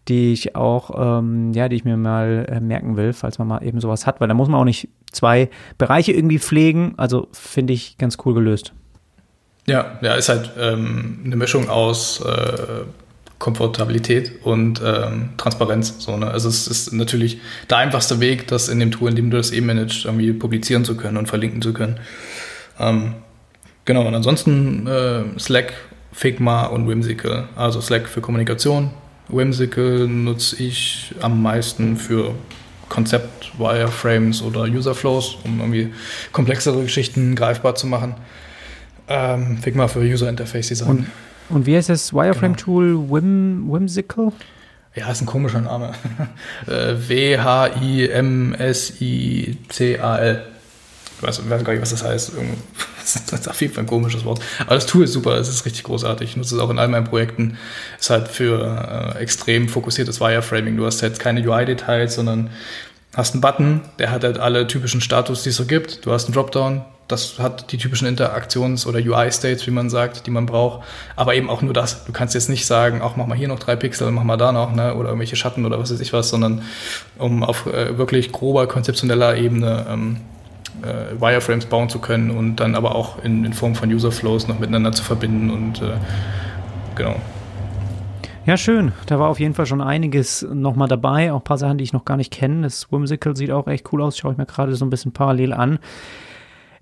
die 0.08 0.32
ich 0.32 0.56
auch, 0.56 1.20
ähm, 1.20 1.52
ja, 1.52 1.68
die 1.68 1.76
ich 1.76 1.84
mir 1.84 1.96
mal 1.96 2.46
äh, 2.48 2.60
merken 2.60 2.96
will, 2.96 3.12
falls 3.12 3.38
man 3.38 3.46
mal 3.46 3.62
eben 3.62 3.80
sowas 3.80 4.04
hat, 4.04 4.20
weil 4.20 4.26
da 4.26 4.34
muss 4.34 4.48
man 4.48 4.60
auch 4.60 4.64
nicht 4.64 4.88
zwei 5.12 5.48
Bereiche 5.78 6.12
irgendwie 6.12 6.40
pflegen. 6.40 6.94
Also 6.96 7.28
finde 7.30 7.72
ich 7.72 7.98
ganz 7.98 8.18
cool 8.24 8.34
gelöst. 8.34 8.72
Ja, 9.66 9.98
ja, 10.00 10.14
ist 10.14 10.28
halt 10.28 10.52
ähm, 10.58 11.22
eine 11.24 11.36
Mischung 11.36 11.68
aus 11.68 12.20
äh, 12.20 12.84
Komfortabilität 13.38 14.44
und 14.44 14.80
ähm, 14.84 15.30
Transparenz. 15.36 15.94
So, 15.98 16.16
ne? 16.16 16.30
Also 16.30 16.48
es 16.48 16.66
ist 16.66 16.92
natürlich 16.92 17.38
der 17.68 17.78
einfachste 17.78 18.20
Weg, 18.20 18.46
das 18.46 18.68
in 18.68 18.80
dem 18.80 18.90
Tool, 18.90 19.10
in 19.10 19.16
dem 19.16 19.30
du 19.30 19.36
das 19.36 19.50
eben 19.50 19.66
managst, 19.66 20.04
irgendwie 20.06 20.32
publizieren 20.32 20.84
zu 20.84 20.96
können 20.96 21.16
und 21.16 21.26
verlinken 21.26 21.60
zu 21.60 21.72
können. 21.72 21.98
Ähm, 22.78 23.14
genau, 23.84 24.06
und 24.06 24.14
ansonsten 24.14 24.86
äh, 24.86 25.38
Slack, 25.38 25.74
Figma 26.12 26.66
und 26.66 26.88
Whimsical. 26.88 27.48
Also 27.56 27.80
Slack 27.80 28.08
für 28.08 28.22
Kommunikation. 28.22 28.90
Whimsical 29.28 30.08
nutze 30.08 30.62
ich 30.62 31.14
am 31.20 31.42
meisten 31.42 31.96
für 31.96 32.34
Konzept, 32.88 33.58
Wireframes 33.58 34.42
oder 34.42 34.62
Userflows, 34.62 35.38
um 35.44 35.58
irgendwie 35.58 35.92
komplexere 36.32 36.82
Geschichten 36.82 37.34
greifbar 37.34 37.74
zu 37.74 37.86
machen. 37.86 38.14
Ähm, 39.08 39.58
Figma 39.58 39.88
für 39.88 40.00
User 40.00 40.28
Interface 40.28 40.68
Design. 40.68 40.88
Und, 40.88 41.06
und 41.48 41.66
wie 41.66 41.76
heißt 41.76 41.88
das 41.88 42.12
Wireframe-Tool? 42.12 42.92
Genau. 42.92 43.14
Whim, 43.14 43.66
Whimsical? 43.70 44.32
Ja, 44.94 45.10
ist 45.10 45.20
ein 45.20 45.26
komischer 45.26 45.60
Name. 45.60 45.92
Äh, 46.66 46.94
W-H-I-M-S-I-C-A-L. 47.08 48.06
Ich 51.16 51.22
weiß, 51.22 51.48
weiß, 51.48 51.64
gar 51.64 51.72
nicht, 51.72 51.82
was 51.82 51.90
das 51.90 52.02
heißt. 52.02 52.32
Das 53.06 53.14
ist 53.38 53.48
auf 53.48 53.60
jeden 53.60 53.72
Fall 53.72 53.84
ein 53.84 53.86
komisches 53.86 54.24
Wort. 54.24 54.40
Aber 54.66 54.74
das 54.74 54.86
Tool 54.86 55.04
ist 55.04 55.12
super, 55.12 55.36
es 55.36 55.48
ist 55.48 55.64
richtig 55.64 55.84
großartig. 55.84 56.30
Ich 56.30 56.36
nutze 56.36 56.56
es 56.56 56.60
auch 56.60 56.70
in 56.70 56.80
all 56.80 56.88
meinen 56.88 57.04
Projekten. 57.04 57.56
Ist 58.00 58.10
halt 58.10 58.26
für 58.26 59.14
äh, 59.14 59.18
extrem 59.22 59.68
fokussiertes 59.68 60.20
Wireframing. 60.20 60.76
Du 60.76 60.84
hast 60.86 61.02
jetzt 61.02 61.20
keine 61.20 61.48
UI-Details, 61.48 62.16
sondern 62.16 62.50
hast 63.14 63.34
einen 63.34 63.42
Button, 63.42 63.82
der 64.00 64.10
hat 64.10 64.24
halt 64.24 64.38
alle 64.38 64.66
typischen 64.66 65.00
Status, 65.00 65.44
die 65.44 65.50
es 65.50 65.56
so 65.56 65.66
gibt. 65.66 66.04
Du 66.04 66.10
hast 66.10 66.24
einen 66.24 66.34
Dropdown, 66.34 66.84
das 67.08 67.38
hat 67.38 67.70
die 67.72 67.78
typischen 67.78 68.08
Interaktions- 68.08 68.86
oder 68.86 68.98
UI-States, 68.98 69.66
wie 69.66 69.70
man 69.70 69.90
sagt, 69.90 70.26
die 70.26 70.30
man 70.30 70.46
braucht. 70.46 70.84
Aber 71.14 71.34
eben 71.34 71.48
auch 71.48 71.62
nur 71.62 71.72
das. 71.72 72.04
Du 72.04 72.12
kannst 72.12 72.34
jetzt 72.34 72.48
nicht 72.48 72.66
sagen, 72.66 73.00
auch 73.00 73.16
mach 73.16 73.26
mal 73.26 73.36
hier 73.36 73.48
noch 73.48 73.58
drei 73.58 73.76
Pixel, 73.76 74.10
mach 74.10 74.24
mal 74.24 74.36
da 74.36 74.52
noch, 74.52 74.74
ne? 74.74 74.94
oder 74.94 75.08
irgendwelche 75.08 75.36
Schatten 75.36 75.64
oder 75.64 75.78
was 75.78 75.92
weiß 75.92 76.00
ich 76.00 76.12
was, 76.12 76.28
sondern 76.28 76.62
um 77.18 77.42
auf 77.42 77.66
äh, 77.66 77.96
wirklich 77.96 78.32
grober, 78.32 78.66
konzeptioneller 78.66 79.36
Ebene 79.36 79.86
ähm, 79.88 80.16
äh, 80.82 81.20
Wireframes 81.20 81.66
bauen 81.66 81.88
zu 81.88 82.00
können 82.00 82.30
und 82.30 82.56
dann 82.56 82.74
aber 82.74 82.94
auch 82.94 83.22
in, 83.22 83.44
in 83.44 83.52
Form 83.52 83.74
von 83.74 83.92
User-Flows 83.92 84.48
noch 84.48 84.58
miteinander 84.58 84.92
zu 84.92 85.04
verbinden 85.04 85.50
und 85.50 85.82
äh, 85.82 85.94
genau. 86.96 87.16
Ja, 88.46 88.56
schön. 88.56 88.92
Da 89.06 89.18
war 89.18 89.28
auf 89.28 89.40
jeden 89.40 89.54
Fall 89.54 89.66
schon 89.66 89.80
einiges 89.80 90.46
nochmal 90.52 90.86
dabei. 90.86 91.32
Auch 91.32 91.40
ein 91.40 91.44
paar 91.44 91.58
Sachen, 91.58 91.78
die 91.78 91.84
ich 91.84 91.92
noch 91.92 92.04
gar 92.04 92.16
nicht 92.16 92.32
kenne. 92.32 92.62
Das 92.62 92.92
Whimsical 92.92 93.34
sieht 93.36 93.50
auch 93.50 93.66
echt 93.66 93.92
cool 93.92 94.00
aus. 94.00 94.16
Schaue 94.16 94.32
ich 94.32 94.38
mir 94.38 94.46
gerade 94.46 94.76
so 94.76 94.84
ein 94.84 94.90
bisschen 94.90 95.10
parallel 95.10 95.52
an. 95.52 95.80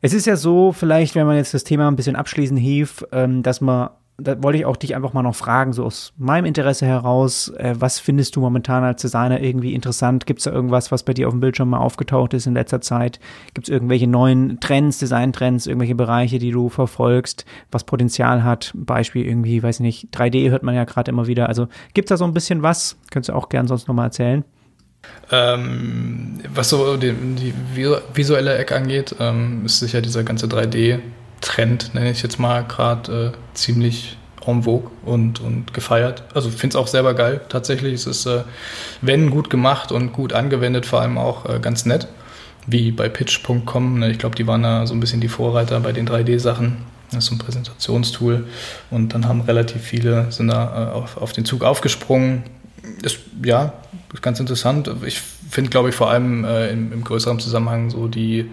Es 0.04 0.12
ist 0.12 0.26
ja 0.26 0.36
so, 0.36 0.72
vielleicht, 0.72 1.14
wenn 1.14 1.26
man 1.26 1.36
jetzt 1.36 1.54
das 1.54 1.64
Thema 1.64 1.88
ein 1.88 1.96
bisschen 1.96 2.14
abschließen 2.14 2.58
hief, 2.58 3.06
ähm, 3.10 3.42
dass 3.42 3.62
man 3.62 3.88
da 4.18 4.40
wollte 4.42 4.58
ich 4.58 4.66
auch 4.66 4.76
dich 4.76 4.94
einfach 4.94 5.14
mal 5.14 5.22
noch 5.22 5.34
fragen, 5.34 5.72
so 5.72 5.82
aus 5.82 6.12
meinem 6.18 6.44
Interesse 6.44 6.84
heraus, 6.84 7.48
äh, 7.56 7.74
was 7.78 8.00
findest 8.00 8.36
du 8.36 8.40
momentan 8.40 8.84
als 8.84 9.00
Designer 9.00 9.40
irgendwie 9.40 9.72
interessant? 9.72 10.26
Gibt 10.26 10.40
es 10.40 10.44
da 10.44 10.52
irgendwas, 10.52 10.92
was 10.92 11.04
bei 11.04 11.14
dir 11.14 11.26
auf 11.26 11.32
dem 11.32 11.40
Bildschirm 11.40 11.70
mal 11.70 11.78
aufgetaucht 11.78 12.34
ist 12.34 12.46
in 12.46 12.52
letzter 12.52 12.82
Zeit? 12.82 13.18
Gibt 13.54 13.66
es 13.66 13.72
irgendwelche 13.72 14.06
neuen 14.06 14.60
Trends, 14.60 14.98
Designtrends, 14.98 15.66
irgendwelche 15.66 15.94
Bereiche, 15.94 16.38
die 16.38 16.50
du 16.50 16.68
verfolgst, 16.68 17.46
was 17.72 17.84
Potenzial 17.84 18.44
hat? 18.44 18.72
Beispiel 18.76 19.24
irgendwie, 19.24 19.62
weiß 19.62 19.80
nicht, 19.80 20.14
3D 20.14 20.50
hört 20.50 20.64
man 20.64 20.74
ja 20.74 20.84
gerade 20.84 21.10
immer 21.10 21.26
wieder. 21.26 21.48
Also 21.48 21.66
gibt 21.94 22.06
es 22.06 22.10
da 22.10 22.18
so 22.18 22.26
ein 22.26 22.34
bisschen 22.34 22.62
was? 22.62 22.98
Könntest 23.10 23.30
du 23.30 23.34
auch 23.34 23.48
gern 23.48 23.66
sonst 23.66 23.88
nochmal 23.88 24.08
erzählen? 24.08 24.44
Ähm, 25.30 26.40
was 26.52 26.68
so 26.68 26.96
die, 26.96 27.12
die, 27.12 27.54
visuelle 28.14 28.56
Ecke 28.58 28.76
angeht, 28.76 29.16
ähm, 29.18 29.62
ist 29.64 29.78
sicher 29.78 30.02
dieser 30.02 30.22
ganze 30.22 30.46
3D 30.46 31.00
Trend, 31.40 31.94
nenne 31.94 32.10
ich 32.10 32.22
jetzt 32.22 32.38
mal, 32.38 32.64
gerade 32.64 33.32
äh, 33.34 33.56
ziemlich 33.56 34.16
en 34.46 34.62
vogue 34.62 34.90
und, 35.04 35.40
und 35.40 35.72
gefeiert. 35.74 36.22
Also 36.34 36.50
finde 36.50 36.76
es 36.76 36.82
auch 36.82 36.86
selber 36.86 37.14
geil, 37.14 37.40
tatsächlich. 37.48 37.94
Es 37.94 38.06
ist, 38.06 38.26
äh, 38.26 38.42
wenn 39.00 39.30
gut 39.30 39.50
gemacht 39.50 39.92
und 39.92 40.12
gut 40.12 40.32
angewendet, 40.32 40.86
vor 40.86 41.00
allem 41.00 41.18
auch 41.18 41.48
äh, 41.48 41.58
ganz 41.60 41.86
nett. 41.86 42.08
Wie 42.66 42.92
bei 42.92 43.08
pitch.com. 43.08 43.98
Ne? 43.98 44.10
Ich 44.10 44.18
glaube, 44.18 44.36
die 44.36 44.46
waren 44.46 44.62
da 44.62 44.86
so 44.86 44.94
ein 44.94 45.00
bisschen 45.00 45.20
die 45.20 45.28
Vorreiter 45.28 45.80
bei 45.80 45.92
den 45.92 46.08
3D-Sachen. 46.08 46.78
Das 47.10 47.24
ist 47.24 47.30
so 47.30 47.34
ein 47.34 47.38
Präsentationstool. 47.38 48.46
Und 48.90 49.14
dann 49.14 49.28
haben 49.28 49.42
relativ 49.42 49.82
viele, 49.82 50.30
sind 50.32 50.48
da 50.48 50.90
äh, 50.90 50.94
auf, 50.94 51.16
auf 51.18 51.32
den 51.32 51.44
Zug 51.44 51.62
aufgesprungen. 51.62 52.44
Ist, 53.02 53.18
ja, 53.42 53.72
ist 54.14 54.22
ganz 54.22 54.40
interessant. 54.40 54.90
Ich 55.04 55.20
finde, 55.20 55.70
glaube 55.70 55.90
ich, 55.90 55.94
vor 55.94 56.10
allem 56.10 56.44
äh, 56.44 56.68
im, 56.70 56.92
im 56.92 57.04
größeren 57.04 57.38
Zusammenhang 57.38 57.90
so 57.90 58.08
die 58.08 58.50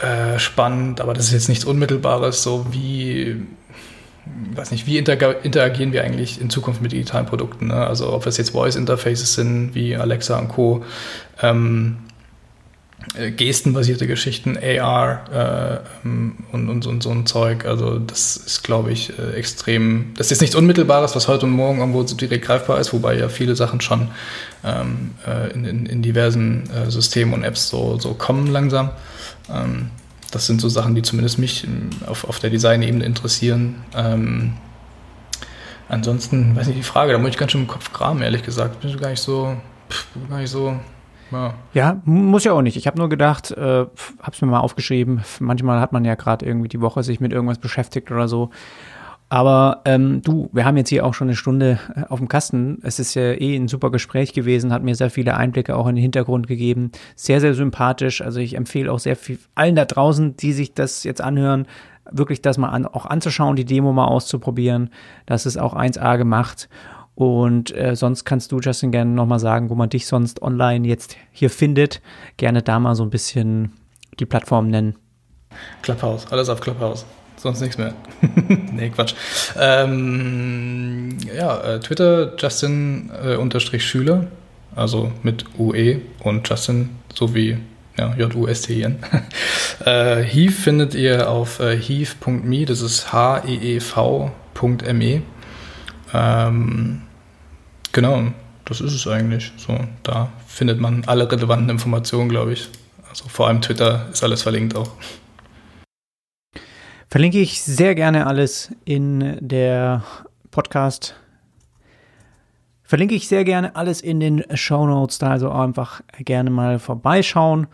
äh, 0.00 0.38
spannend, 0.38 1.00
aber 1.00 1.14
das 1.14 1.26
ist 1.26 1.32
jetzt 1.32 1.48
nichts 1.48 1.64
Unmittelbares, 1.64 2.42
so 2.42 2.66
wie 2.72 3.46
weiß 4.54 4.70
nicht, 4.70 4.86
wie 4.86 4.98
interagieren 4.98 5.92
wir 5.92 6.02
eigentlich 6.02 6.40
in 6.40 6.48
Zukunft 6.48 6.80
mit 6.80 6.92
digitalen 6.92 7.26
Produkten? 7.26 7.68
Ne? 7.68 7.86
Also 7.86 8.12
ob 8.12 8.26
es 8.26 8.38
jetzt 8.38 8.50
Voice-Interfaces 8.50 9.34
sind 9.34 9.74
wie 9.74 9.96
Alexa 9.96 10.38
und 10.38 10.48
Co. 10.48 10.82
Ähm, 11.42 11.98
äh, 11.98 12.13
gestenbasierte 13.36 14.06
Geschichten, 14.06 14.56
AR 14.56 15.82
äh, 16.04 16.06
ähm, 16.06 16.36
und, 16.52 16.68
und, 16.68 16.86
und, 16.86 17.02
so 17.02 17.10
ein 17.10 17.26
Zeug. 17.26 17.64
Also 17.64 17.98
das 17.98 18.36
ist, 18.36 18.64
glaube 18.64 18.90
ich, 18.90 19.16
äh, 19.18 19.32
extrem. 19.32 20.12
Das 20.16 20.30
ist 20.30 20.40
nichts 20.40 20.56
Unmittelbares, 20.56 21.14
was 21.14 21.28
heute 21.28 21.46
und 21.46 21.52
morgen 21.52 21.78
irgendwo 21.78 22.02
direkt 22.02 22.44
greifbar 22.44 22.80
ist, 22.80 22.92
wobei 22.92 23.16
ja 23.16 23.28
viele 23.28 23.54
Sachen 23.56 23.80
schon 23.80 24.08
ähm, 24.64 25.12
äh, 25.26 25.52
in, 25.52 25.64
in, 25.64 25.86
in, 25.86 26.02
diversen 26.02 26.68
äh, 26.70 26.90
Systemen 26.90 27.34
und 27.34 27.44
Apps 27.44 27.68
so, 27.68 27.98
so 27.98 28.14
kommen 28.14 28.48
langsam. 28.48 28.90
Ähm, 29.48 29.90
das 30.30 30.46
sind 30.46 30.60
so 30.60 30.68
Sachen, 30.68 30.94
die 30.94 31.02
zumindest 31.02 31.38
mich 31.38 31.64
ähm, 31.64 31.90
auf, 32.06 32.24
auf 32.24 32.40
der 32.40 32.50
Design-Ebene 32.50 33.04
interessieren. 33.04 33.84
Ähm, 33.94 34.54
ansonsten, 35.88 36.56
weiß 36.56 36.66
nicht, 36.66 36.78
die 36.78 36.82
Frage, 36.82 37.12
da 37.12 37.18
muss 37.18 37.30
ich 37.30 37.38
ganz 37.38 37.52
schön 37.52 37.62
im 37.62 37.68
Kopf 37.68 37.92
graben, 37.92 38.22
ehrlich 38.22 38.42
gesagt. 38.42 38.80
Bin 38.80 38.90
ich 38.90 38.98
gar 38.98 39.10
nicht 39.10 39.22
so, 39.22 39.56
pff, 39.88 40.06
gar 40.28 40.38
nicht 40.38 40.50
so 40.50 40.80
ja. 41.72 42.00
muss 42.04 42.44
ja 42.44 42.52
auch 42.52 42.62
nicht. 42.62 42.76
Ich 42.76 42.86
habe 42.86 42.98
nur 42.98 43.08
gedacht, 43.08 43.50
äh, 43.50 43.60
habe 43.60 44.32
es 44.32 44.40
mir 44.40 44.48
mal 44.48 44.60
aufgeschrieben. 44.60 45.22
Manchmal 45.40 45.80
hat 45.80 45.92
man 45.92 46.04
ja 46.04 46.14
gerade 46.14 46.46
irgendwie 46.46 46.68
die 46.68 46.80
Woche 46.80 47.02
sich 47.02 47.20
mit 47.20 47.32
irgendwas 47.32 47.58
beschäftigt 47.58 48.10
oder 48.10 48.28
so. 48.28 48.50
Aber 49.34 49.80
ähm, 49.84 50.22
du, 50.22 50.50
wir 50.52 50.64
haben 50.64 50.76
jetzt 50.76 50.90
hier 50.90 51.04
auch 51.04 51.14
schon 51.14 51.28
eine 51.28 51.36
Stunde 51.36 51.78
äh, 51.96 52.02
auf 52.08 52.18
dem 52.18 52.28
Kasten. 52.28 52.78
Es 52.82 52.98
ist 52.98 53.14
ja 53.14 53.32
eh 53.32 53.56
ein 53.56 53.68
super 53.68 53.90
Gespräch 53.90 54.32
gewesen, 54.32 54.72
hat 54.72 54.82
mir 54.82 54.94
sehr 54.94 55.10
viele 55.10 55.36
Einblicke 55.36 55.76
auch 55.76 55.88
in 55.88 55.96
den 55.96 56.02
Hintergrund 56.02 56.46
gegeben. 56.46 56.92
Sehr, 57.16 57.40
sehr 57.40 57.54
sympathisch. 57.54 58.20
Also 58.20 58.38
ich 58.40 58.56
empfehle 58.56 58.92
auch 58.92 58.98
sehr 58.98 59.16
viel 59.16 59.38
allen 59.54 59.74
da 59.74 59.86
draußen, 59.86 60.36
die 60.36 60.52
sich 60.52 60.74
das 60.74 61.04
jetzt 61.04 61.20
anhören, 61.20 61.66
wirklich 62.10 62.42
das 62.42 62.58
mal 62.58 62.68
an, 62.68 62.86
auch 62.86 63.06
anzuschauen, 63.06 63.56
die 63.56 63.64
Demo 63.64 63.92
mal 63.92 64.06
auszuprobieren. 64.06 64.90
Das 65.26 65.46
ist 65.46 65.56
auch 65.56 65.74
1A 65.74 66.18
gemacht. 66.18 66.68
Und 67.14 67.76
äh, 67.76 67.94
sonst 67.94 68.24
kannst 68.24 68.50
du, 68.50 68.58
Justin, 68.60 68.90
gerne 68.90 69.10
nochmal 69.10 69.38
sagen, 69.38 69.70
wo 69.70 69.74
man 69.74 69.88
dich 69.88 70.06
sonst 70.06 70.42
online 70.42 70.86
jetzt 70.86 71.16
hier 71.30 71.50
findet. 71.50 72.00
Gerne 72.36 72.62
da 72.62 72.80
mal 72.80 72.94
so 72.94 73.04
ein 73.04 73.10
bisschen 73.10 73.72
die 74.18 74.26
Plattform 74.26 74.68
nennen. 74.68 74.96
Clubhouse, 75.82 76.26
alles 76.32 76.48
auf 76.48 76.60
Clubhouse. 76.60 77.04
Sonst 77.36 77.60
nichts 77.60 77.78
mehr. 77.78 77.94
nee, 78.72 78.90
Quatsch. 78.90 79.14
Ähm, 79.58 81.18
ja, 81.36 81.60
äh, 81.60 81.80
Twitter, 81.80 82.34
Justin 82.38 83.10
äh, 83.22 83.36
also 84.74 85.12
mit 85.22 85.44
UE 85.58 86.00
und 86.22 86.48
Justin 86.48 86.90
sowie 87.14 87.58
ja, 87.98 88.14
J-U-S-T-I-N. 88.16 88.98
äh, 89.84 90.22
Heave 90.22 90.52
findet 90.52 90.94
ihr 90.94 91.30
auf 91.30 91.60
äh, 91.60 91.76
heave.me, 91.76 92.64
das 92.64 92.80
ist 92.80 93.12
H-E-E-V.me. 93.12 94.32
Ähm, 96.12 97.02
genau, 97.94 98.24
das 98.66 98.82
ist 98.82 98.92
es 98.92 99.06
eigentlich. 99.06 99.52
So, 99.56 99.78
da 100.02 100.30
findet 100.46 100.78
man 100.78 101.04
alle 101.06 101.30
relevanten 101.30 101.70
Informationen, 101.70 102.28
glaube 102.28 102.52
ich. 102.52 102.68
Also 103.08 103.28
vor 103.28 103.48
allem 103.48 103.62
Twitter 103.62 104.08
ist 104.12 104.22
alles 104.22 104.42
verlinkt 104.42 104.76
auch. 104.76 104.90
Verlinke 107.08 107.38
ich 107.38 107.62
sehr 107.62 107.94
gerne 107.94 108.26
alles 108.26 108.74
in 108.84 109.38
der 109.40 110.02
Podcast. 110.50 111.14
Verlinke 112.82 113.14
ich 113.14 113.28
sehr 113.28 113.44
gerne 113.44 113.76
alles 113.76 114.00
in 114.00 114.20
den 114.20 114.44
Show 114.54 114.86
Notes, 114.86 115.18
da 115.18 115.30
also 115.30 115.50
einfach 115.50 116.02
gerne 116.18 116.50
mal 116.50 116.78
vorbeischauen. 116.78 117.68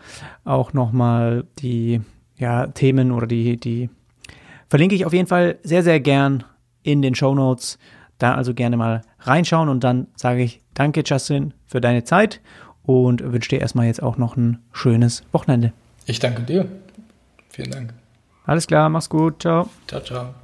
Auch 0.45 0.73
nochmal 0.73 1.45
die 1.59 2.01
ja, 2.37 2.67
Themen 2.67 3.11
oder 3.11 3.27
die, 3.27 3.57
die 3.57 3.89
verlinke 4.69 4.95
ich 4.95 5.05
auf 5.05 5.13
jeden 5.13 5.27
Fall 5.27 5.57
sehr, 5.63 5.83
sehr 5.83 5.99
gern 5.99 6.43
in 6.83 7.01
den 7.01 7.15
Show 7.15 7.35
Notes. 7.35 7.77
Da 8.21 8.35
also 8.35 8.53
gerne 8.53 8.77
mal 8.77 9.01
reinschauen 9.21 9.67
und 9.67 9.83
dann 9.83 10.05
sage 10.15 10.43
ich 10.43 10.61
danke, 10.75 11.01
Justin, 11.03 11.55
für 11.65 11.81
deine 11.81 12.03
Zeit 12.03 12.39
und 12.83 13.23
wünsche 13.23 13.49
dir 13.49 13.61
erstmal 13.61 13.87
jetzt 13.87 14.03
auch 14.03 14.17
noch 14.17 14.37
ein 14.37 14.59
schönes 14.71 15.23
Wochenende. 15.31 15.73
Ich 16.05 16.19
danke 16.19 16.43
dir. 16.43 16.67
Vielen 17.49 17.71
Dank. 17.71 17.93
Alles 18.45 18.67
klar, 18.67 18.89
mach's 18.89 19.09
gut. 19.09 19.41
Ciao. 19.41 19.69
Ciao, 19.87 20.01
ciao. 20.01 20.35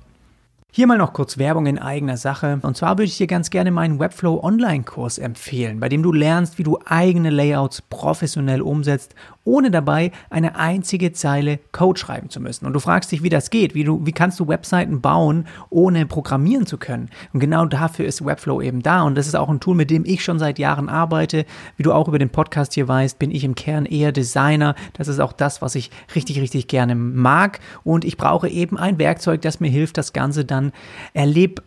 Hier 0.72 0.88
mal 0.88 0.98
noch 0.98 1.14
kurz 1.14 1.38
Werbung 1.38 1.68
in 1.68 1.78
eigener 1.78 2.18
Sache. 2.18 2.60
Und 2.64 2.78
zwar 2.78 2.94
würde 2.94 3.04
ich 3.04 3.18
dir 3.18 3.28
ganz 3.28 3.52
gerne 3.52 3.70
meinen 3.70 4.00
Webflow 4.00 4.44
Online-Kurs 4.44 5.20
empfehlen, 5.20 5.80
bei 5.80 5.88
dem 5.88 6.02
du 6.02 6.12
lernst, 6.12 6.58
wie 6.58 6.64
du 6.64 6.80
eigene 6.86 7.30
Layouts 7.30 7.84
professionell 7.84 8.62
umsetzt, 8.62 9.14
ohne 9.48 9.72
dabei 9.72 10.12
eine 10.30 10.58
einzige 10.58 11.14
Zeile 11.14 11.60
Code 11.72 12.00
schreiben 12.00 12.30
zu 12.30 12.40
müssen. 12.40 12.66
Und 12.66 12.74
du 12.74 12.80
fragst 12.80 13.12
dich, 13.12 13.24
wie 13.24 13.30
das 13.30 13.50
geht, 13.50 13.74
wie, 13.74 13.84
du, 13.84 14.06
wie 14.06 14.12
kannst 14.12 14.40
du 14.40 14.48
Webseiten 14.48 15.02
bauen, 15.02 15.48
ohne 15.70 16.06
programmieren 16.06 16.66
zu 16.66 16.78
können. 16.78 17.10
Und 17.34 17.40
genau 17.40 17.66
dafür 17.66 18.06
ist 18.06 18.24
Webflow 18.24 18.62
eben 18.62 18.84
da. 18.84 19.04
Und 19.04 19.16
das 19.16 19.28
ist 19.28 19.36
auch 19.36 19.50
ein 19.50 19.60
Tool, 19.60 19.76
mit 19.76 19.90
dem 19.90 20.06
ich 20.06 20.24
schon 20.24 20.38
seit 20.38 20.60
Jahren 20.60 20.90
arbeite. 20.90 21.46
Wie 21.78 21.84
du 21.84 21.94
auch 21.94 22.08
über 22.08 22.20
den 22.20 22.30
Podcast 22.30 22.74
hier 22.74 22.88
weißt, 22.88 23.18
bin 23.18 23.32
ich 23.32 23.44
im 23.44 23.56
Kern 23.56 23.86
eher 23.86 24.12
Designer. 24.12 24.76
Das 24.94 25.08
ist 25.08 25.20
auch 25.20 25.34
das, 25.34 25.62
was 25.62 25.76
ich 25.76 25.92
richtig, 26.14 26.40
richtig 26.42 26.68
gerne 26.68 26.96
mag. 26.96 27.60
Und 27.84 28.04
ich 28.04 28.18
brauche 28.18 28.50
eben 28.50 28.78
ein 28.78 29.00
Werkzeug, 29.00 29.42
das 29.42 29.60
mir 29.60 29.70
hilft, 29.70 29.98
das 29.98 30.14
Ganze 30.14 30.44
dann 30.46 30.74
erlebbar 31.14 31.67